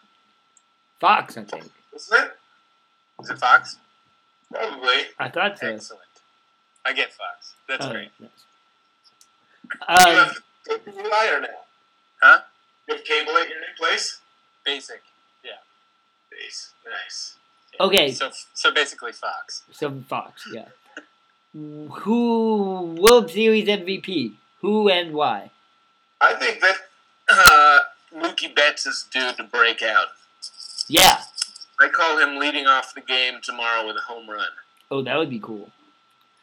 Fox, 0.99 1.38
I 1.38 1.43
think. 1.43 1.66
Isn't 1.95 2.20
it? 2.24 2.32
Is 3.22 3.30
it 3.30 3.38
Fox? 3.39 3.78
Probably. 4.51 5.01
I 5.20 5.30
thought 5.30 5.59
so. 5.59 5.68
Excellent. 5.68 6.01
I 6.86 6.93
get 6.93 7.13
Fox. 7.13 7.53
That's 7.67 7.86
Oh, 7.86 7.91
great. 7.91 8.11
nice. 8.19 8.29
you 9.73 9.79
Um, 9.88 10.15
have 10.27 10.41
cable 10.67 11.09
liar 11.09 11.39
now. 11.41 11.47
Huh? 12.21 12.41
You 12.88 12.95
have 12.95 13.03
cable 13.05 13.38
at 13.38 13.47
your 13.49 13.59
new 13.59 13.73
place? 13.77 14.19
Basic. 14.65 15.01
Nice. 16.43 16.73
Nice. 16.89 17.36
okay, 17.79 18.11
So 18.13 18.32
so 18.53 18.71
basically 18.71 19.11
Fox. 19.11 19.63
so 19.71 19.91
Fox, 20.07 20.43
yeah. 20.51 20.69
Who 21.53 22.95
World 22.97 23.29
Series 23.29 23.67
MVP? 23.67 24.34
Who 24.61 24.89
and 24.89 25.13
why? 25.13 25.51
I 26.21 26.34
think 26.36 26.61
that 26.61 26.77
uh, 27.29 27.79
Mookie 28.15 28.55
Betts 28.55 28.86
is 28.86 29.05
due 29.11 29.34
to 29.34 29.43
break 29.43 29.82
out. 29.84 30.07
Yeah. 30.88 31.21
I 31.82 31.89
call 31.89 32.17
him 32.17 32.38
leading 32.39 32.65
off 32.67 32.93
the 32.95 33.01
game 33.01 33.39
tomorrow 33.43 33.86
with 33.86 33.97
a 33.97 34.01
home 34.01 34.29
run. 34.29 34.47
Oh, 34.89 35.01
that 35.01 35.17
would 35.17 35.29
be 35.29 35.39
cool. 35.39 35.69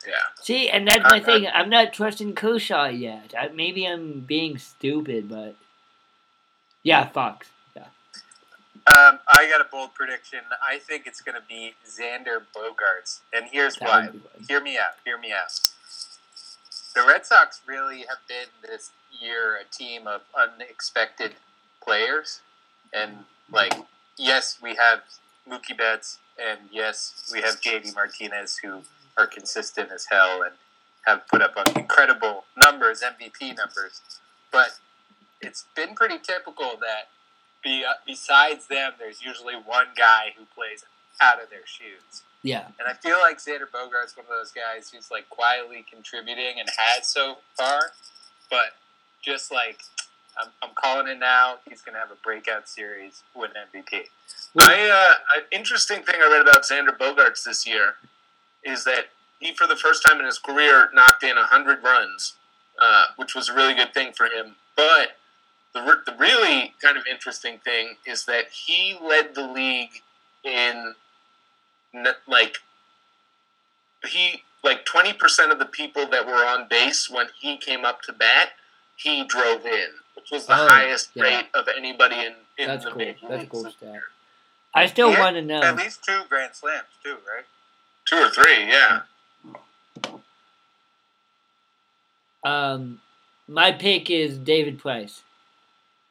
Yeah. 0.06 0.12
See, 0.40 0.68
and 0.70 0.86
that's 0.86 1.02
my 1.02 1.20
Uh, 1.20 1.24
thing. 1.24 1.48
I'm 1.52 1.68
not 1.68 1.92
trusting 1.92 2.34
Kershaw 2.34 2.86
yet. 2.88 3.34
I, 3.38 3.48
maybe 3.48 3.84
I'm 3.86 4.20
being 4.20 4.56
stupid, 4.58 5.28
but 5.28 5.56
yeah, 6.82 7.08
Fox. 7.08 7.48
Yeah. 7.74 7.82
Um, 8.86 9.18
I 9.28 9.48
got 9.50 9.60
a 9.60 9.64
bold 9.70 9.94
prediction. 9.94 10.40
I 10.66 10.78
think 10.78 11.06
it's 11.06 11.20
going 11.20 11.34
to 11.34 11.46
be 11.46 11.74
Xander 11.86 12.42
Bogaerts, 12.54 13.20
and 13.32 13.46
here's 13.50 13.76
That 13.76 13.88
why. 13.88 14.04
would 14.06 14.12
be 14.12 14.18
fun. 14.20 14.44
Hear 14.48 14.60
me 14.60 14.78
out. 14.78 14.94
Hear 15.04 15.18
me 15.18 15.32
out. 15.32 15.52
The 16.94 17.04
Red 17.06 17.26
Sox 17.26 17.60
really 17.66 17.98
have 18.08 18.18
been 18.28 18.46
this 18.62 18.90
year 19.20 19.56
a 19.56 19.64
team 19.64 20.06
of 20.06 20.22
unexpected 20.34 21.32
players, 21.82 22.40
and 22.92 23.24
like, 23.50 23.74
yes, 24.16 24.58
we 24.62 24.74
have 24.76 25.00
Mookie 25.48 25.76
Betts, 25.76 26.18
and 26.40 26.60
yes, 26.70 27.28
we 27.32 27.40
have 27.42 27.60
JD 27.60 27.94
Martinez, 27.94 28.58
who 28.58 28.82
are 29.18 29.26
consistent 29.26 29.90
as 29.92 30.06
hell 30.10 30.42
and 30.42 30.52
have 31.06 31.26
put 31.26 31.42
up 31.42 31.54
incredible 31.76 32.44
numbers, 32.56 33.02
MVP 33.02 33.56
numbers, 33.56 34.00
but 34.52 34.78
it's 35.40 35.66
been 35.74 35.94
pretty 35.94 36.18
typical 36.18 36.78
that 36.80 37.08
be, 37.62 37.84
besides 38.06 38.66
them, 38.68 38.92
there's 38.98 39.22
usually 39.22 39.54
one 39.54 39.86
guy 39.96 40.32
who 40.36 40.44
plays 40.54 40.84
out 41.20 41.42
of 41.42 41.50
their 41.50 41.66
shoes. 41.66 42.22
Yeah. 42.42 42.66
And 42.78 42.88
I 42.88 42.94
feel 42.94 43.18
like 43.18 43.38
Xander 43.38 43.66
Bogaerts 43.66 44.16
one 44.16 44.26
of 44.26 44.30
those 44.30 44.52
guys 44.52 44.90
who's 44.90 45.10
like 45.10 45.28
quietly 45.28 45.84
contributing 45.90 46.60
and 46.60 46.68
has 46.76 47.08
so 47.08 47.38
far, 47.56 47.80
but 48.48 48.76
just 49.20 49.50
like 49.50 49.80
I'm, 50.40 50.50
I'm 50.62 50.70
calling 50.74 51.08
it 51.08 51.18
now, 51.18 51.56
he's 51.68 51.82
going 51.82 51.94
to 51.94 51.98
have 51.98 52.12
a 52.12 52.22
breakout 52.22 52.68
series, 52.68 53.24
win 53.34 53.50
MVP. 53.50 54.02
I 54.60 54.88
uh, 54.88 55.38
an 55.40 55.44
interesting 55.50 56.02
thing 56.02 56.16
I 56.22 56.28
read 56.30 56.42
about 56.42 56.62
Xander 56.62 56.96
Bogaerts 56.96 57.42
this 57.44 57.66
year 57.66 57.94
is 58.64 58.84
that 58.84 59.06
he, 59.40 59.54
for 59.54 59.66
the 59.66 59.76
first 59.76 60.04
time 60.06 60.18
in 60.18 60.26
his 60.26 60.38
career, 60.38 60.90
knocked 60.92 61.22
in 61.22 61.36
hundred 61.36 61.82
runs, 61.82 62.34
uh, 62.80 63.04
which 63.16 63.34
was 63.34 63.48
a 63.48 63.54
really 63.54 63.74
good 63.74 63.94
thing 63.94 64.12
for 64.12 64.26
him. 64.26 64.56
But 64.76 65.16
the 65.74 65.80
re- 65.82 66.02
the 66.06 66.14
really 66.18 66.74
kind 66.82 66.96
of 66.96 67.04
interesting 67.10 67.58
thing 67.58 67.96
is 68.06 68.24
that 68.26 68.46
he 68.50 68.96
led 69.02 69.34
the 69.34 69.46
league 69.46 70.02
in 70.44 70.94
n- 71.94 72.06
like 72.26 72.56
he 74.08 74.42
like 74.64 74.84
20% 74.86 75.52
of 75.52 75.58
the 75.60 75.64
people 75.66 76.06
that 76.08 76.26
were 76.26 76.44
on 76.44 76.66
base 76.68 77.08
when 77.08 77.26
he 77.40 77.56
came 77.56 77.84
up 77.84 78.02
to 78.02 78.12
bat, 78.12 78.50
he 78.96 79.24
drove 79.24 79.64
in, 79.64 79.86
which 80.16 80.30
was 80.32 80.46
the 80.46 80.52
Oh, 80.54 80.66
highest 80.68 81.10
yeah. 81.14 81.22
rate 81.22 81.46
of 81.54 81.68
anybody 81.76 82.16
in, 82.16 82.34
in 82.58 82.66
That's 82.66 82.84
the 82.84 82.90
cool. 82.90 82.98
big 82.98 83.16
That's 83.22 83.32
a 83.34 83.36
leagues. 83.38 83.48
cool 83.50 83.70
stat. 83.70 84.00
I 84.74 84.86
still 84.86 85.10
want 85.10 85.36
to 85.36 85.42
know. 85.42 85.60
At 85.62 85.76
least 85.76 86.02
two 86.04 86.22
grand 86.28 86.54
slams 86.56 86.86
too, 87.04 87.18
right? 87.26 87.44
Two 88.08 88.16
or 88.16 88.30
three, 88.30 88.66
yeah. 88.68 89.00
Um, 92.44 93.00
my 93.46 93.72
pick 93.72 94.10
is 94.10 94.38
David 94.38 94.78
Price. 94.78 95.22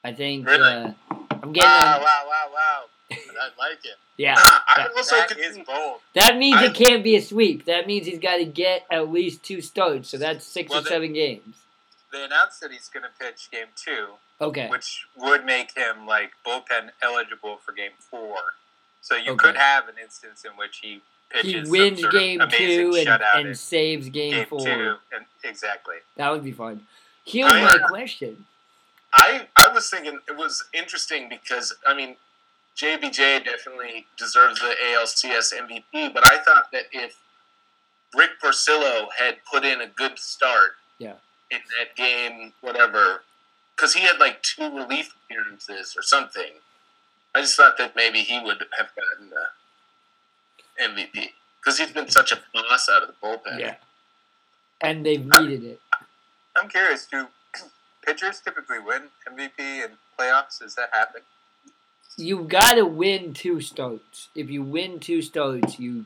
I 0.03 0.13
think 0.13 0.47
Really? 0.47 0.61
uh, 0.61 0.91
I'm 1.31 1.53
getting. 1.53 1.61
Wow, 1.69 1.95
on- 1.97 2.01
wow, 2.03 2.23
wow, 2.27 2.51
wow! 2.53 2.83
I 3.11 3.49
like 3.57 3.83
it. 3.83 3.95
yeah, 4.17 4.35
I 4.37 4.87
also 4.95 5.15
That 5.15 5.27
could 5.29 5.37
is 5.39 5.57
bold. 5.65 6.01
that 6.13 6.37
means 6.37 6.57
I- 6.57 6.65
it 6.65 6.75
can't 6.75 7.03
be 7.03 7.15
a 7.15 7.21
sweep. 7.21 7.65
That 7.65 7.87
means 7.87 8.05
he's 8.05 8.19
got 8.19 8.37
to 8.37 8.45
get 8.45 8.85
at 8.91 9.09
least 9.09 9.43
two 9.43 9.61
starts. 9.61 10.09
So 10.09 10.17
that's 10.17 10.45
six 10.45 10.69
Well, 10.69 10.79
or 10.79 10.81
then- 10.83 10.91
seven 10.91 11.13
games. 11.13 11.55
They 12.11 12.23
announced 12.23 12.61
that 12.61 12.71
he's 12.71 12.87
going 12.87 13.03
to 13.03 13.09
pitch 13.19 13.49
game 13.51 13.67
two, 13.75 14.13
Okay. 14.39 14.69
which 14.69 15.05
would 15.17 15.43
make 15.45 15.75
him 15.75 16.05
like 16.07 16.31
bullpen 16.45 16.91
eligible 17.01 17.57
for 17.57 17.73
game 17.73 17.91
four. 17.99 18.37
So 19.01 19.15
you 19.15 19.31
Okay. 19.33 19.47
could 19.47 19.57
have 19.57 19.87
an 19.89 19.95
instance 20.01 20.45
in 20.45 20.51
which 20.51 20.77
he 20.81 20.93
pitches 20.93 21.01
He 21.41 21.61
wins 21.67 22.05
game 22.07 22.39
two 22.49 22.95
and, 22.97 23.21
and 23.47 23.57
saves 23.57 24.09
game, 24.09 24.31
game 24.31 24.45
four. 24.47 24.59
two, 24.59 24.95
and 25.13 25.25
exactly. 25.43 25.95
That 26.15 26.31
would 26.31 26.43
be 26.43 26.51
fun. 26.53 26.87
Here's 27.25 27.51
I- 27.51 27.61
my 27.61 27.77
question. 27.87 28.45
I 29.13 29.47
I 29.57 29.69
was 29.73 29.89
thinking 29.89 30.19
it 30.27 30.35
was 30.37 30.63
interesting 30.73 31.29
because 31.29 31.75
I 31.85 31.93
mean 31.93 32.15
JBJ 32.77 33.45
definitely 33.45 34.05
deserves 34.17 34.59
the 34.59 34.73
ALCS 34.91 35.53
MVP, 35.53 36.13
but 36.13 36.23
I 36.29 36.37
thought 36.37 36.71
that 36.71 36.83
if 36.91 37.15
Rick 38.15 38.31
Porcello 38.43 39.07
had 39.17 39.37
put 39.51 39.65
in 39.65 39.81
a 39.81 39.87
good 39.87 40.19
start, 40.19 40.71
Yeah. 40.99 41.13
in 41.51 41.59
that 41.79 41.95
game, 41.95 42.53
whatever, 42.61 43.23
because 43.75 43.93
he 43.93 44.01
had 44.01 44.19
like 44.19 44.43
two 44.43 44.69
relief 44.75 45.13
appearances 45.25 45.95
or 45.97 46.01
something. 46.03 46.51
I 47.35 47.41
just 47.41 47.55
thought 47.57 47.77
that 47.77 47.95
maybe 47.95 48.19
he 48.21 48.39
would 48.39 48.65
have 48.77 48.89
gotten 48.95 49.29
the 49.29 49.45
MVP 50.81 51.29
because 51.59 51.77
he's 51.79 51.91
been 51.91 52.09
such 52.09 52.31
a 52.31 52.39
boss 52.53 52.89
out 52.89 53.03
of 53.03 53.09
the 53.09 53.15
bullpen. 53.21 53.59
Yeah. 53.59 53.75
And 54.81 55.05
they've 55.05 55.25
needed 55.25 55.63
it. 55.63 55.79
I'm 56.55 56.69
curious. 56.69 57.05
Do 57.05 57.27
pitchers 58.05 58.39
typically 58.39 58.79
win 58.79 59.03
MVP 59.27 59.59
in 59.59 59.91
playoffs? 60.17 60.59
Does 60.59 60.75
that 60.75 60.89
happen? 60.93 61.21
You've 62.17 62.47
got 62.47 62.75
to 62.75 62.85
win 62.85 63.33
two 63.33 63.61
starts. 63.61 64.29
If 64.33 64.49
you 64.49 64.63
win 64.63 64.99
two 64.99 65.21
starts, 65.21 65.79
you 65.79 66.05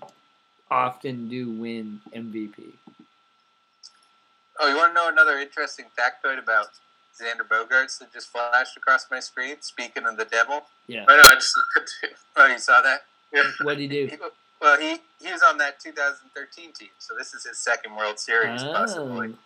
often 0.70 1.30
do 1.30 1.50
win 1.50 2.02
MVP. 2.14 2.74
Oh, 4.60 4.68
you 4.68 4.76
want 4.76 4.92
to 4.92 4.94
know 4.94 5.10
another 5.10 5.38
interesting 5.40 5.86
factoid 5.98 6.38
about 6.38 6.68
Xander 7.20 7.48
Bogaerts 7.48 8.00
that 8.00 8.12
just 8.14 8.30
flashed 8.30 8.78
across 8.78 9.08
my 9.10 9.20
screen? 9.20 9.56
Speaking 9.62 10.06
of 10.06 10.18
the 10.18 10.26
devil. 10.26 10.64
Yeah. 10.88 11.06
I 11.08 11.18
know. 11.18 11.24
I 11.26 11.36
just 11.36 11.54
looked 11.76 11.92
at. 12.04 12.10
Oh, 12.36 12.48
you 12.48 12.58
saw 12.60 12.82
that? 12.82 13.04
What 13.62 13.78
do 13.78 13.84
you 13.84 13.88
do? 13.88 14.18
He, 14.62 14.66
well, 14.66 14.80
he, 14.80 14.98
he 15.26 15.32
was 15.32 15.42
on 15.42 15.58
that 15.58 15.80
2013 15.80 16.72
team, 16.74 16.90
so 17.00 17.16
this 17.18 17.34
is 17.34 17.44
his 17.46 17.58
second 17.58 17.96
World 17.96 18.20
Series, 18.20 18.64
possibly. 18.64 19.30
Oh. 19.34 19.38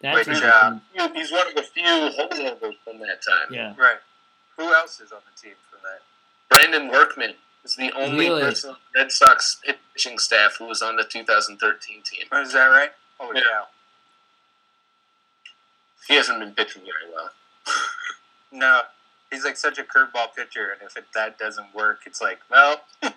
That's 0.00 0.26
Which, 0.28 0.42
uh, 0.42 0.78
He's 1.14 1.30
one 1.32 1.48
of 1.48 1.54
the 1.54 1.62
few 1.62 1.84
holdovers 1.84 2.74
from 2.84 2.98
that 3.00 3.22
time. 3.22 3.52
yeah. 3.52 3.74
Right. 3.78 3.96
Who 4.56 4.64
else 4.72 5.00
is 5.00 5.12
on 5.12 5.20
the 5.24 5.40
team 5.40 5.54
from 5.70 5.80
that? 5.82 6.00
Brandon 6.50 6.90
Workman 6.90 7.34
is 7.64 7.74
the 7.76 7.90
only 7.92 8.26
Really? 8.28 8.42
person 8.42 8.70
on 8.70 8.76
the 8.92 9.00
Red 9.00 9.12
Sox 9.12 9.60
pitching 9.94 10.18
staff 10.18 10.56
who 10.58 10.66
was 10.66 10.82
on 10.82 10.96
the 10.96 11.04
2013 11.04 12.02
team. 12.02 12.26
Oh, 12.30 12.40
Is 12.42 12.52
that 12.52 12.66
right? 12.66 12.90
Holy 13.18 13.38
Yeah. 13.40 13.44
cow. 13.50 13.66
He 16.08 16.14
hasn't 16.16 16.38
been 16.40 16.54
pitching 16.54 16.82
very 16.82 17.12
well. 17.12 17.30
No, 18.52 18.82
he's 19.34 19.44
like 19.44 19.56
such 19.56 19.78
a 19.78 19.82
curveball 19.82 20.34
pitcher, 20.36 20.72
and 20.72 20.82
if 20.82 20.96
it, 20.96 21.04
that 21.14 21.38
doesn't 21.38 21.74
work, 21.74 22.00
it's 22.06 22.20
like, 22.20 22.38
well, 22.50 22.80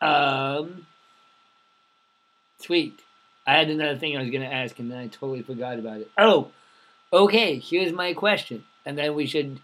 Um, 0.00 0.86
sweet. 2.58 3.00
I 3.46 3.54
had 3.56 3.70
another 3.70 3.96
thing 3.98 4.16
I 4.16 4.20
was 4.20 4.30
going 4.30 4.42
to 4.42 4.52
ask, 4.52 4.78
and 4.78 4.90
then 4.90 4.98
I 4.98 5.06
totally 5.06 5.42
forgot 5.42 5.78
about 5.78 6.00
it. 6.00 6.10
Oh, 6.18 6.50
okay. 7.12 7.58
Here's 7.58 7.92
my 7.92 8.12
question, 8.12 8.64
and 8.84 8.98
then 8.98 9.14
we 9.14 9.26
should 9.26 9.60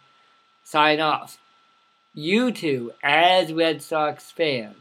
sign 0.65 1.01
off. 1.01 1.39
You 2.15 2.53
two, 2.53 2.93
as 3.03 3.53
Red 3.53 3.83
Sox 3.83 4.31
fans, 4.31 4.77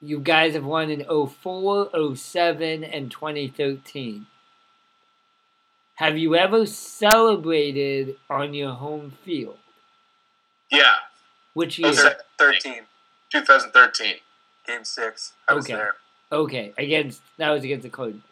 you 0.00 0.20
guys 0.20 0.54
have 0.54 0.64
won 0.64 0.90
in 0.90 1.04
04, 1.04 1.90
07, 2.16 2.84
and 2.84 3.10
2013. 3.10 4.26
Have 5.98 6.16
you 6.16 6.36
ever 6.36 6.64
celebrated 6.64 8.16
on 8.30 8.54
your 8.54 8.70
home 8.72 9.10
field? 9.24 9.58
Yeah, 10.70 10.94
Which 11.54 11.76
year? 11.76 11.90
Oh, 11.92 12.10
13, 12.38 12.82
2013. 13.32 14.14
game 14.64 14.84
six. 14.84 15.32
I 15.48 15.54
was 15.54 15.64
Okay. 15.64 15.72
there. 15.74 15.96
Okay, 16.30 16.72
against 16.78 17.20
that 17.38 17.50
was 17.50 17.64
against 17.64 17.82
the 17.82 17.88
Cardinals. 17.90 18.22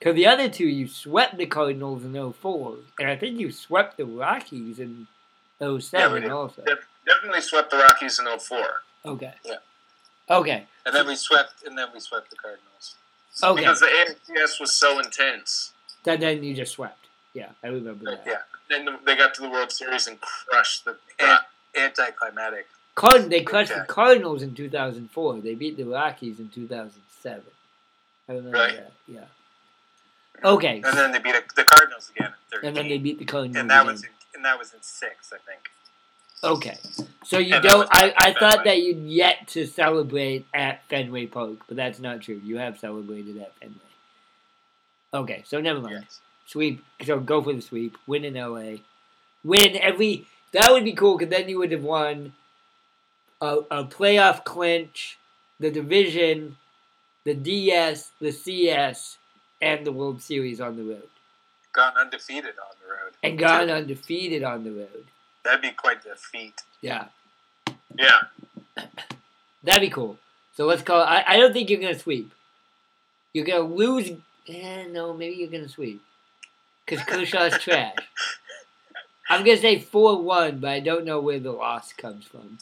Because 0.00 0.16
the 0.16 0.26
other 0.26 0.48
two, 0.48 0.66
you 0.66 0.88
swept 0.88 1.36
the 1.36 1.46
Cardinals 1.46 2.02
in 2.04 2.12
04, 2.32 2.78
and 2.98 3.08
I 3.08 3.14
think 3.14 3.38
you 3.38 3.52
swept 3.52 3.96
the 3.96 4.04
Rockies 4.04 4.80
in 4.80 5.06
07 5.60 6.24
Yeah, 6.24 6.30
also. 6.30 6.64
Definitely 7.06 7.40
swept 7.42 7.70
the 7.70 7.76
Rockies 7.76 8.18
in 8.18 8.26
04. 8.26 8.82
Okay. 9.04 9.34
Yeah. 9.44 9.56
Okay. 10.28 10.66
And 10.86 10.92
then 10.94 11.06
we 11.06 11.14
swept, 11.14 11.62
and 11.64 11.78
then 11.78 11.88
we 11.94 12.00
swept 12.00 12.30
the 12.30 12.36
Cardinals. 12.36 12.96
Okay. 13.44 13.60
Because 13.60 13.78
the 13.78 13.86
ALCS 13.86 14.58
was 14.58 14.74
so 14.76 14.98
intense. 14.98 15.72
Then, 16.04 16.20
then 16.20 16.42
you 16.42 16.54
just 16.54 16.72
swept. 16.72 17.06
Yeah, 17.34 17.50
I 17.62 17.68
remember 17.68 18.04
that. 18.06 18.24
Yeah, 18.26 18.36
Then 18.70 18.98
they 19.04 19.16
got 19.16 19.34
to 19.34 19.42
the 19.42 19.50
World 19.50 19.70
Series 19.72 20.06
and 20.06 20.18
crushed 20.20 20.84
the. 20.84 20.96
and 21.18 21.38
anticlimactic. 21.76 22.66
Card- 22.94 23.30
they 23.30 23.42
crushed 23.42 23.72
the 23.74 23.84
Cardinals 23.86 24.42
in 24.42 24.54
2004. 24.54 25.40
They 25.40 25.54
beat 25.54 25.76
the 25.76 25.84
Rockies 25.84 26.40
in 26.40 26.48
2007. 26.48 27.42
I 28.28 28.32
remember 28.32 28.58
Right. 28.58 28.74
that. 28.76 28.92
Yeah. 29.06 29.24
Okay. 30.44 30.82
And 30.84 30.96
then 30.96 31.12
they 31.12 31.18
beat 31.18 31.34
the 31.54 31.64
Cardinals 31.64 32.10
again 32.14 32.28
in 32.28 32.32
13. 32.50 32.68
And 32.68 32.76
then 32.76 32.88
they 32.88 32.98
beat 32.98 33.18
the 33.18 33.24
Cardinals. 33.24 33.56
and 33.56 33.70
that 33.70 33.82
again. 33.82 33.92
was 33.92 34.02
in, 34.04 34.10
and 34.34 34.44
that 34.44 34.58
was 34.58 34.72
in 34.74 34.82
six, 34.82 35.32
I 35.32 35.38
think. 35.38 35.70
Okay. 36.42 36.78
So 37.24 37.38
you 37.38 37.54
And 37.56 37.64
don't. 37.64 37.88
I, 37.92 38.12
I 38.16 38.32
thought 38.32 38.64
that 38.64 38.80
you'd 38.80 38.98
yet 39.08 39.48
to 39.48 39.66
celebrate 39.66 40.46
at 40.54 40.84
Fenway 40.88 41.26
Park, 41.26 41.58
but 41.66 41.76
that's 41.76 41.98
not 41.98 42.20
true. 42.20 42.40
You 42.44 42.58
have 42.58 42.78
celebrated 42.78 43.38
at 43.38 43.54
Fenway. 43.56 43.74
Okay, 45.12 45.42
so 45.46 45.60
never 45.60 45.80
mind. 45.80 46.00
Yes. 46.02 46.20
Sweep. 46.46 46.84
So 47.04 47.20
go 47.20 47.42
for 47.42 47.52
the 47.52 47.60
sweep. 47.62 47.96
Win 48.06 48.24
in 48.24 48.34
LA. 48.34 48.78
Win 49.44 49.76
every. 49.80 50.26
That 50.52 50.70
would 50.70 50.84
be 50.84 50.92
cool 50.92 51.16
because 51.18 51.30
then 51.30 51.48
you 51.48 51.58
would 51.58 51.72
have 51.72 51.84
won 51.84 52.32
a, 53.40 53.58
a 53.70 53.84
playoff 53.84 54.44
clinch, 54.44 55.18
the 55.60 55.70
division, 55.70 56.56
the 57.24 57.34
DS, 57.34 58.10
the 58.20 58.32
CS, 58.32 59.18
and 59.60 59.86
the 59.86 59.92
World 59.92 60.22
Series 60.22 60.60
on 60.60 60.76
the 60.76 60.84
road, 60.84 61.08
Gone 61.72 61.92
undefeated 61.98 62.54
on 62.58 62.74
the 62.82 62.88
road. 62.90 63.12
and 63.22 63.38
gone 63.38 63.68
undefeated 63.70 64.42
on 64.42 64.64
the 64.64 64.70
road. 64.72 65.04
That'd 65.44 65.60
be 65.62 65.70
quite 65.72 66.02
the 66.02 66.16
feat. 66.16 66.62
Yeah. 66.80 67.06
Yeah. 67.98 68.20
That'd 69.62 69.82
be 69.82 69.90
cool. 69.90 70.16
So 70.56 70.66
let's 70.66 70.82
call. 70.82 71.02
I, 71.02 71.24
I 71.26 71.36
don't 71.36 71.52
think 71.52 71.68
you're 71.70 71.80
gonna 71.80 71.98
sweep. 71.98 72.32
You're 73.32 73.44
gonna 73.44 73.60
lose. 73.68 74.10
Eh, 74.48 74.86
no, 74.90 75.12
maybe 75.12 75.36
you're 75.36 75.48
gonna 75.50 75.68
sweep. 75.68 76.02
Cause 76.86 77.00
Kershaw's 77.00 77.58
trash. 77.58 77.94
I'm 79.28 79.44
gonna 79.44 79.58
say 79.58 79.78
four 79.78 80.22
one, 80.22 80.58
but 80.58 80.70
I 80.70 80.80
don't 80.80 81.04
know 81.04 81.20
where 81.20 81.38
the 81.38 81.52
loss 81.52 81.92
comes 81.92 82.24
from. 82.26 82.58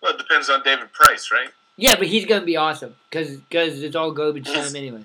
Well, 0.00 0.12
it 0.14 0.18
depends 0.18 0.48
on 0.48 0.62
David 0.62 0.92
Price, 0.92 1.30
right? 1.32 1.48
Yeah, 1.76 1.96
but 1.96 2.06
he's 2.06 2.26
gonna 2.26 2.44
be 2.44 2.56
awesome. 2.56 2.94
Cause, 3.10 3.38
cause 3.50 3.82
it's 3.82 3.96
all 3.96 4.12
garbage 4.12 4.46
time 4.46 4.76
anyway. 4.76 5.04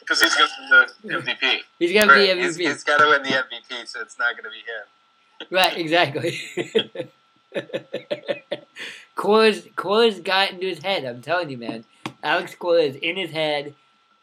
Because 0.00 0.22
he's 0.22 0.34
going 0.34 0.48
to 0.48 0.86
be 1.02 1.08
the 1.08 1.14
MVP. 1.20 1.58
He's 1.78 1.92
gonna 1.92 2.12
Right, 2.12 2.34
be 2.36 2.42
he's, 2.42 2.56
MVP. 2.58 2.60
he's 2.68 2.82
got 2.84 2.98
to 2.98 3.06
win 3.06 3.22
the 3.22 3.28
MVP, 3.28 3.86
so 3.86 4.00
it's 4.00 4.18
not 4.18 4.34
going 4.34 4.44
to 4.44 4.50
be 4.50 4.56
him. 4.56 5.46
Right, 5.50 5.76
exactly. 5.78 7.10
Cora's 9.14 9.68
Cora's 9.76 10.18
got 10.20 10.50
into 10.50 10.66
his 10.66 10.82
head. 10.82 11.04
I'm 11.04 11.22
telling 11.22 11.50
you, 11.50 11.58
man. 11.58 11.84
Alex 12.22 12.54
Cora 12.54 12.82
is 12.82 12.96
in 12.96 13.16
his 13.16 13.30
head, 13.30 13.74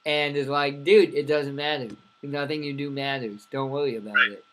and 0.07 0.35
is 0.35 0.47
like, 0.47 0.83
dude, 0.83 1.13
it 1.13 1.27
doesn't 1.27 1.55
matter. 1.55 1.89
Nothing 2.23 2.63
you 2.63 2.73
do 2.73 2.89
matters. 2.89 3.45
Don't 3.51 3.69
worry 3.69 3.95
about 3.97 4.17
it. 4.31 4.43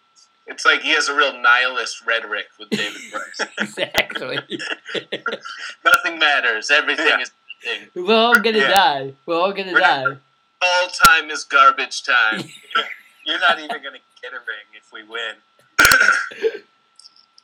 It's 0.47 0.67
like 0.67 0.83
he 0.83 0.91
has 0.91 1.09
a 1.09 1.15
real 1.17 1.33
nihilist 1.41 2.05
rhetoric 2.07 2.47
with 2.59 2.69
David 2.69 3.01
Price. 3.13 3.49
Exactly. 3.59 4.39
Nothing 5.85 6.19
matters. 6.19 6.71
Everything 6.71 7.07
Yeah. 7.07 7.21
is 7.21 7.31
nothing. 7.65 7.89
We're 8.05 8.15
all 8.15 8.35
gonna 8.39 8.59
Yeah. 8.59 8.69
die. 8.69 9.15
We're 9.25 9.37
all 9.41 9.53
gonna 9.55 9.73
We're 9.73 9.81
not- 9.81 10.05
die. 10.05 10.17
All 10.63 10.89
time 10.89 11.31
is 11.31 11.45
garbage 11.45 12.03
time. 12.03 12.41
You're 13.27 13.41
not 13.41 13.59
even 13.59 13.83
going 13.83 13.95
to 13.95 14.01
get 14.23 14.33
a 14.33 14.37
ring 14.37 14.69
if 14.75 14.93
we 14.93 15.03
win. 15.03 15.35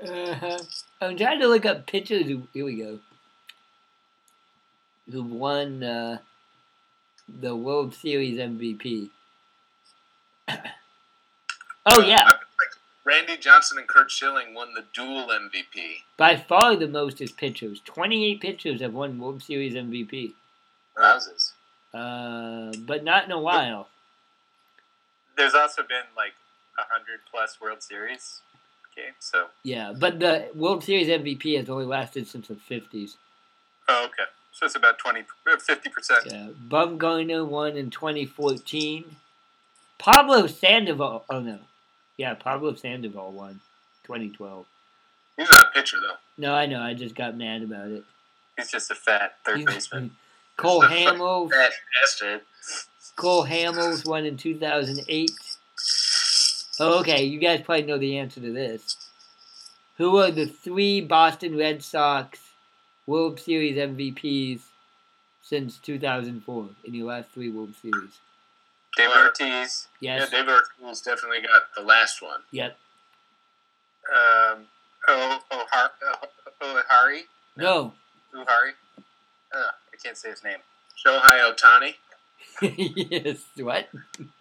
Uh-huh. 0.02 0.58
I'm 1.02 1.16
trying 1.16 1.40
to 1.40 1.48
look 1.48 1.66
up 1.66 1.86
pictures. 1.86 2.26
Here 2.26 2.64
we 2.64 2.76
go. 2.76 2.98
who 5.10 5.22
won 5.22 5.82
uh, 5.82 6.18
the 7.40 7.54
World 7.56 7.94
Series 7.94 8.38
MVP. 8.38 9.10
oh 11.86 12.02
yeah, 12.02 12.32
Randy 13.04 13.36
Johnson 13.36 13.78
and 13.78 13.88
Curt 13.88 14.10
Schilling 14.10 14.54
won 14.54 14.74
the 14.74 14.84
dual 14.94 15.28
MVP. 15.28 16.02
by 16.16 16.36
far 16.36 16.76
the 16.76 16.88
most 16.88 17.20
is 17.20 17.32
pitchers. 17.32 17.80
Twenty-eight 17.84 18.40
pitchers 18.40 18.80
have 18.80 18.94
won 18.94 19.18
World 19.18 19.42
Series 19.42 19.74
MVP, 19.74 20.32
Rouses. 20.96 21.52
uh, 21.94 22.72
but 22.86 23.04
not 23.04 23.24
in 23.24 23.30
a 23.32 23.40
while. 23.40 23.88
There's 25.36 25.54
also 25.54 25.82
been 25.82 26.04
like 26.16 26.32
a 26.78 26.82
hundred 26.92 27.20
plus 27.30 27.60
World 27.60 27.82
Series 27.82 28.40
games. 28.94 29.14
So 29.20 29.46
Yeah, 29.62 29.92
but 29.98 30.18
the 30.20 30.48
World 30.54 30.82
Series 30.84 31.08
MVP 31.08 31.56
has 31.56 31.70
only 31.70 31.86
lasted 31.86 32.26
since 32.26 32.48
the 32.48 32.56
fifties. 32.56 33.16
oh, 33.88 34.04
okay. 34.06 34.28
So 34.52 34.66
it's 34.66 34.76
about 34.76 34.98
20, 34.98 35.20
uh, 35.20 35.56
50 35.56 35.90
percent. 35.90 36.26
Yeah, 36.26 36.48
Bumgarner 36.68 37.46
won 37.46 37.76
in 37.76 37.90
2014. 37.90 39.16
Pablo 39.98 40.46
Sandoval. 40.46 41.24
Oh 41.30 41.40
no, 41.40 41.58
yeah, 42.16 42.34
Pablo 42.34 42.74
Sandoval 42.74 43.32
won 43.32 43.60
2012. 44.04 44.66
He's 45.36 45.48
not 45.50 45.62
a 45.62 45.70
pitcher 45.72 45.98
though. 46.00 46.16
No, 46.36 46.54
I 46.54 46.66
know. 46.66 46.80
I 46.80 46.94
just 46.94 47.14
got 47.14 47.36
mad 47.36 47.62
about 47.62 47.88
it. 47.88 48.04
He's 48.56 48.70
just 48.70 48.90
a 48.90 48.94
fat 48.94 49.36
third 49.44 49.64
baseman. 49.64 50.10
Cole 50.56 50.82
Hamels. 50.82 51.50
That 51.50 51.72
bastard. 52.02 52.42
Cole 53.16 53.46
Hamels 53.46 54.06
won 54.06 54.26
in 54.26 54.36
2008. 54.36 55.30
Oh, 56.78 57.00
okay, 57.00 57.24
you 57.24 57.38
guys 57.38 57.62
probably 57.62 57.84
know 57.84 57.98
the 57.98 58.18
answer 58.18 58.40
to 58.40 58.52
this. 58.52 58.96
Who 59.96 60.16
are 60.18 60.30
the 60.30 60.46
three 60.46 61.00
Boston 61.00 61.56
Red 61.56 61.82
Sox 61.82 62.49
World 63.10 63.40
Series 63.40 63.76
MVPs 63.76 64.60
since 65.42 65.78
2004 65.78 66.68
in 66.84 66.94
your 66.94 67.08
last 67.08 67.30
three 67.30 67.50
World 67.50 67.74
Series? 67.82 68.20
David 68.96 69.16
Ortiz. 69.16 69.88
Yes. 70.00 70.28
Yeah, 70.30 70.38
David 70.38 70.54
Ortiz 70.80 71.00
definitely 71.00 71.40
got 71.40 71.62
the 71.76 71.82
last 71.82 72.22
one. 72.22 72.42
Yep. 72.52 72.78
Um, 74.14 74.58
oh, 75.08 75.40
Ohar, 75.50 75.90
oh, 76.04 76.28
Ohari. 76.62 77.22
No. 77.56 77.94
Uhari. 78.32 78.74
Uh, 79.52 79.56
I 79.56 79.96
can't 80.00 80.16
say 80.16 80.30
his 80.30 80.44
name. 80.44 80.58
Shohei 81.04 81.52
Ohtani. 81.52 81.94
yes. 83.10 83.42
What? 83.56 83.88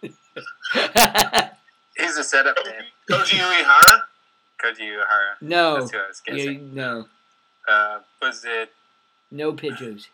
He's 1.96 2.16
a 2.16 2.22
setup 2.22 2.56
man. 2.64 2.84
Koji 3.10 3.36
Uehara. 3.36 4.02
Koji 4.62 4.92
Uhara. 4.92 5.40
no. 5.40 5.80
That's 5.80 5.90
who 5.90 5.98
I 5.98 6.06
was 6.06 6.44
You, 6.44 6.60
no. 6.72 7.06
Uh, 7.68 8.00
was 8.20 8.44
it? 8.46 8.72
No 9.30 9.52
pitchers. 9.52 10.08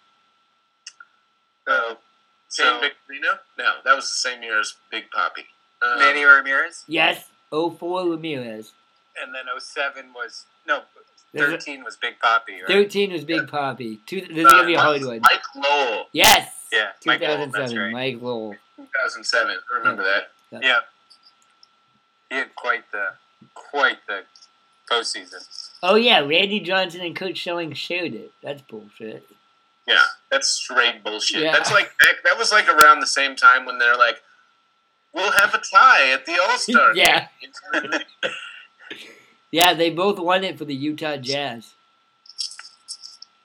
Uh, 1.67 1.95
Shane 2.53 2.67
so 2.67 2.81
Victorino. 2.81 3.39
No, 3.59 3.73
that 3.85 3.95
was 3.97 4.05
the 4.05 4.17
same 4.31 4.43
year 4.43 4.61
as 4.61 4.75
Big 4.91 5.11
Poppy. 5.11 5.47
Um, 5.83 5.99
Manny 5.99 6.25
Ramirez, 6.25 6.85
Yes. 6.87 7.29
04 7.51 8.09
Ramirez. 8.11 8.73
and 9.23 9.35
then 9.35 9.45
07 9.59 10.13
was 10.15 10.45
no. 10.67 10.83
There's 11.33 11.51
13 11.51 11.85
was 11.85 11.97
Big 11.97 12.19
Poppy, 12.21 12.55
right? 12.55 12.67
13 12.69 13.13
was 13.13 13.25
Big 13.25 13.47
Poppy. 13.49 14.01
Two, 14.07 14.21
this 14.21 14.31
is 14.31 14.47
uh, 14.47 14.51
going 14.51 14.63
to 14.63 14.67
be 14.67 14.75
a 14.75 14.81
hard 14.81 15.05
one. 15.05 15.21
Mike 15.21 15.43
Lowell, 15.55 16.07
Yes. 16.13 16.51
Yeah, 16.73 16.91
Mike 17.05 17.21
Lowell, 17.21 17.47
2007. 17.47 17.79
right. 17.79 17.93
Mike 17.93 18.23
Lowell. 18.23 18.55
2007. 18.77 19.51
I 19.75 19.79
remember 19.79 20.03
that. 20.03 20.31
Yeah, 20.63 20.79
he 22.31 22.37
had 22.37 22.55
quite 22.55 22.91
the 22.93 23.09
quite 23.55 23.99
the 24.07 24.23
postseason. 24.91 25.47
Oh, 25.83 25.95
yeah. 25.97 26.21
Randy 26.21 26.61
Johnson 26.61 27.01
and 27.03 27.15
Curt 27.15 27.37
Schilling 27.37 27.73
shared 27.75 28.15
it. 28.15 28.33
That's 28.43 28.63
bullshit. 28.63 29.27
Yeah, 29.87 30.01
that's 30.31 30.49
straight 30.49 31.05
bullshit. 31.05 31.43
Yeah. 31.43 31.53
That's 31.53 31.71
like 31.71 31.93
that, 32.01 32.15
that 32.25 32.37
was 32.37 32.51
like 32.51 32.69
around 32.69 32.99
the 33.01 33.07
same 33.07 33.37
time 33.37 33.65
when 33.67 33.79
they're 33.79 33.97
like, 33.97 34.21
"We'll 35.15 35.31
have 35.31 35.55
a 35.55 35.59
tie 35.59 36.11
at 36.11 36.27
the 36.27 36.33
All 36.43 36.59
Star." 36.59 36.93
Yeah. 36.97 37.29
Yeah, 39.53 39.75
they 39.75 39.91
both 39.91 40.19
won 40.19 40.43
it 40.45 40.59
for 40.59 40.65
the 40.65 40.75
Utah 40.75 41.17
Jazz. 41.17 41.73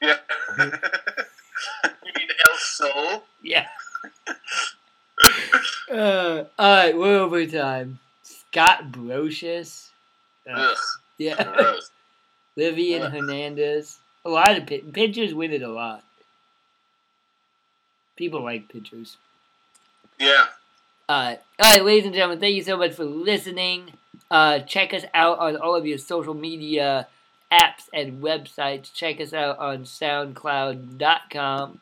yeah. 0.01 0.17
you 0.57 0.65
mean 0.65 2.29
El 2.49 2.57
Sol? 2.57 3.23
Yeah. 3.41 3.67
uh, 5.91 6.43
all 6.57 6.75
right, 6.75 6.97
we're 6.97 7.19
over 7.19 7.45
time. 7.45 7.99
Scott 8.23 8.91
Brosius. 8.91 9.89
Uh, 10.49 10.71
Ugh, 10.71 10.77
yeah. 11.21 11.75
Vivian 12.57 13.03
Ugh. 13.03 13.11
Hernandez. 13.11 13.99
A 14.25 14.29
lot 14.29 14.57
of 14.57 14.65
pit- 14.65 14.91
pitchers 14.91 15.33
win 15.33 15.51
it 15.51 15.61
a 15.61 15.69
lot. 15.71 16.03
People 18.15 18.43
like 18.43 18.69
pitchers. 18.69 19.17
Yeah. 20.19 20.45
Uh, 21.07 21.35
all 21.59 21.73
right, 21.73 21.83
ladies 21.83 22.05
and 22.05 22.13
gentlemen, 22.13 22.39
thank 22.39 22.55
you 22.55 22.63
so 22.63 22.77
much 22.77 22.93
for 22.93 23.03
listening. 23.05 23.93
Uh, 24.29 24.59
check 24.59 24.93
us 24.93 25.03
out 25.13 25.39
on 25.39 25.55
all 25.57 25.75
of 25.75 25.85
your 25.85 25.97
social 25.97 26.33
media 26.33 27.07
apps 27.51 27.89
and 27.93 28.21
websites. 28.21 28.93
Check 28.93 29.19
us 29.19 29.33
out 29.33 29.59
on 29.59 29.83
SoundCloud.com. 29.83 31.81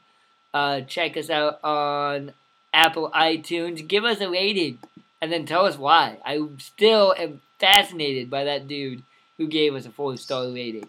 Uh, 0.53 0.81
check 0.81 1.15
us 1.17 1.29
out 1.29 1.63
on 1.63 2.33
Apple 2.73 3.11
iTunes. 3.13 3.87
Give 3.87 4.03
us 4.03 4.19
a 4.21 4.29
rating 4.29 4.79
and 5.21 5.31
then 5.31 5.45
tell 5.45 5.65
us 5.65 5.77
why. 5.77 6.17
I 6.25 6.41
still 6.57 7.13
am 7.17 7.41
fascinated 7.59 8.29
by 8.29 8.45
that 8.45 8.67
dude 8.67 9.03
who 9.39 9.47
gave 9.47 9.73
us 9.73 9.87
a 9.87 9.89
four 9.89 10.15
star 10.17 10.45
rating. 10.49 10.87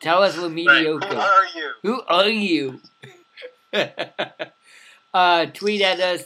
Tell 0.00 0.22
us 0.22 0.38
we're 0.38 0.48
mediocre. 0.48 0.82
Who 0.82 0.98
mediocre. 0.98 1.18
are 1.18 1.46
you? 1.54 1.72
Who 1.82 2.02
are 2.08 2.28
you? 2.28 2.80
uh, 5.14 5.46
tweet 5.46 5.82
at 5.82 6.00
us 6.00 6.24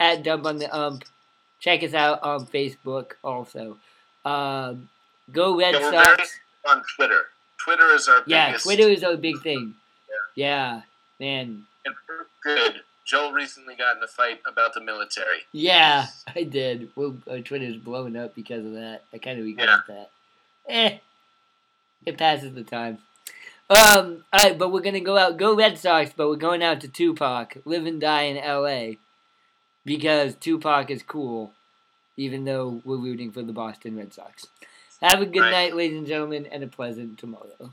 at 0.00 0.22
Dump 0.22 0.46
on 0.46 0.58
the 0.58 0.74
Ump. 0.74 1.04
Check 1.60 1.82
us 1.82 1.92
out 1.92 2.22
on 2.22 2.46
Facebook 2.46 3.12
also. 3.24 3.76
Um, 4.24 4.88
go 5.32 5.58
Red 5.58 5.74
Yeah, 5.74 5.90
Sox. 5.90 6.38
On 6.68 6.82
Twitter. 6.96 7.26
Twitter 7.58 7.90
is 7.94 8.08
our 8.08 8.22
Yeah, 8.26 8.48
biggest. 8.48 8.64
Twitter 8.64 8.88
is 8.88 9.02
a 9.02 9.16
big 9.16 9.42
thing. 9.42 9.74
Yeah, 10.36 10.82
man. 11.18 11.64
And 11.84 11.94
we're 12.08 12.26
good. 12.44 12.80
Joel 13.06 13.32
recently 13.32 13.76
got 13.76 13.96
in 13.96 14.02
a 14.02 14.08
fight 14.08 14.40
about 14.46 14.74
the 14.74 14.80
military. 14.80 15.38
Yeah, 15.52 16.06
I 16.34 16.42
did. 16.42 16.90
Well, 16.96 17.16
our 17.30 17.38
Twitter's 17.38 17.76
blowing 17.76 18.16
up 18.16 18.34
because 18.34 18.66
of 18.66 18.72
that. 18.72 19.02
I 19.12 19.18
kind 19.18 19.38
of 19.38 19.44
regret 19.44 19.68
Yeah. 19.68 19.80
that. 19.88 20.10
Eh, 20.68 20.98
it 22.04 22.18
passes 22.18 22.52
the 22.54 22.64
time. 22.64 22.98
Um, 23.70 24.24
all 24.32 24.40
right, 24.42 24.58
but 24.58 24.70
we're 24.72 24.80
gonna 24.80 25.00
go 25.00 25.16
out. 25.16 25.36
Go 25.36 25.54
Red 25.54 25.78
Sox, 25.78 26.12
but 26.16 26.28
we're 26.28 26.36
going 26.36 26.62
out 26.62 26.80
to 26.80 26.88
Tupac, 26.88 27.58
live 27.64 27.86
and 27.86 28.00
die 28.00 28.22
in 28.22 28.36
L.A. 28.36 28.98
Because 29.84 30.34
Tupac 30.34 30.90
is 30.90 31.02
cool, 31.04 31.52
even 32.16 32.44
though 32.44 32.80
we're 32.84 32.96
rooting 32.96 33.30
for 33.30 33.42
the 33.42 33.52
Boston 33.52 33.96
Red 33.96 34.12
Sox. 34.12 34.48
Have 35.00 35.20
a 35.20 35.26
good 35.26 35.40
Right. 35.42 35.50
night, 35.52 35.76
ladies 35.76 35.98
and 35.98 36.06
gentlemen, 36.08 36.46
and 36.46 36.64
a 36.64 36.66
pleasant 36.66 37.18
tomorrow. 37.18 37.72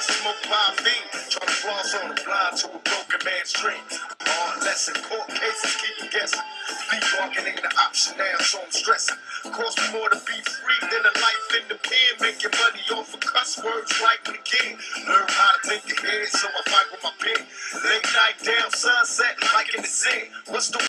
Smoke 0.00 0.36
my 0.48 0.72
feet, 0.80 1.04
try 1.28 1.44
to 1.44 1.52
floss 1.52 1.94
on 1.94 2.12
a 2.12 2.14
blind 2.24 2.56
to 2.56 2.68
a 2.68 2.80
broken 2.88 3.20
man's 3.24 3.52
dream. 3.52 3.84
Hard 4.22 4.64
lesson, 4.64 4.94
court 5.04 5.28
cases 5.28 5.76
keep 5.76 6.04
you 6.04 6.10
guessing. 6.10 6.40
Plea 6.88 7.00
bargain 7.18 7.44
ain't 7.48 7.60
an 7.60 7.72
option 7.76 8.16
now, 8.16 8.38
so 8.40 8.60
I'm 8.64 8.70
stressing. 8.70 9.16
Cost 9.52 9.76
me 9.76 9.98
more 9.98 10.08
to 10.08 10.16
be 10.24 10.38
free 10.40 10.80
than 10.88 11.02
a 11.04 11.14
life 11.20 11.48
in 11.60 11.68
the 11.68 11.76
pen. 11.76 12.12
Making 12.20 12.52
money 12.56 12.84
off 12.96 13.12
of 13.12 13.20
cuss 13.20 13.58
words 13.62 13.92
right 14.00 14.16
with 14.24 14.40
a 14.40 14.44
kid. 14.44 14.78
Learn 15.04 15.26
how 15.28 15.50
to 15.58 15.68
think 15.68 15.84
ahead, 15.90 16.28
so 16.28 16.48
I 16.48 16.60
fight 16.70 16.88
with 16.92 17.02
my 17.02 17.12
pen. 17.20 17.42
Late 17.84 18.08
night, 18.14 18.36
damn 18.44 18.70
sunset, 18.70 19.36
like 19.52 19.74
in 19.74 19.82
the 19.82 19.88
zen. 19.88 20.30
What's 20.48 20.70
the 20.70 20.78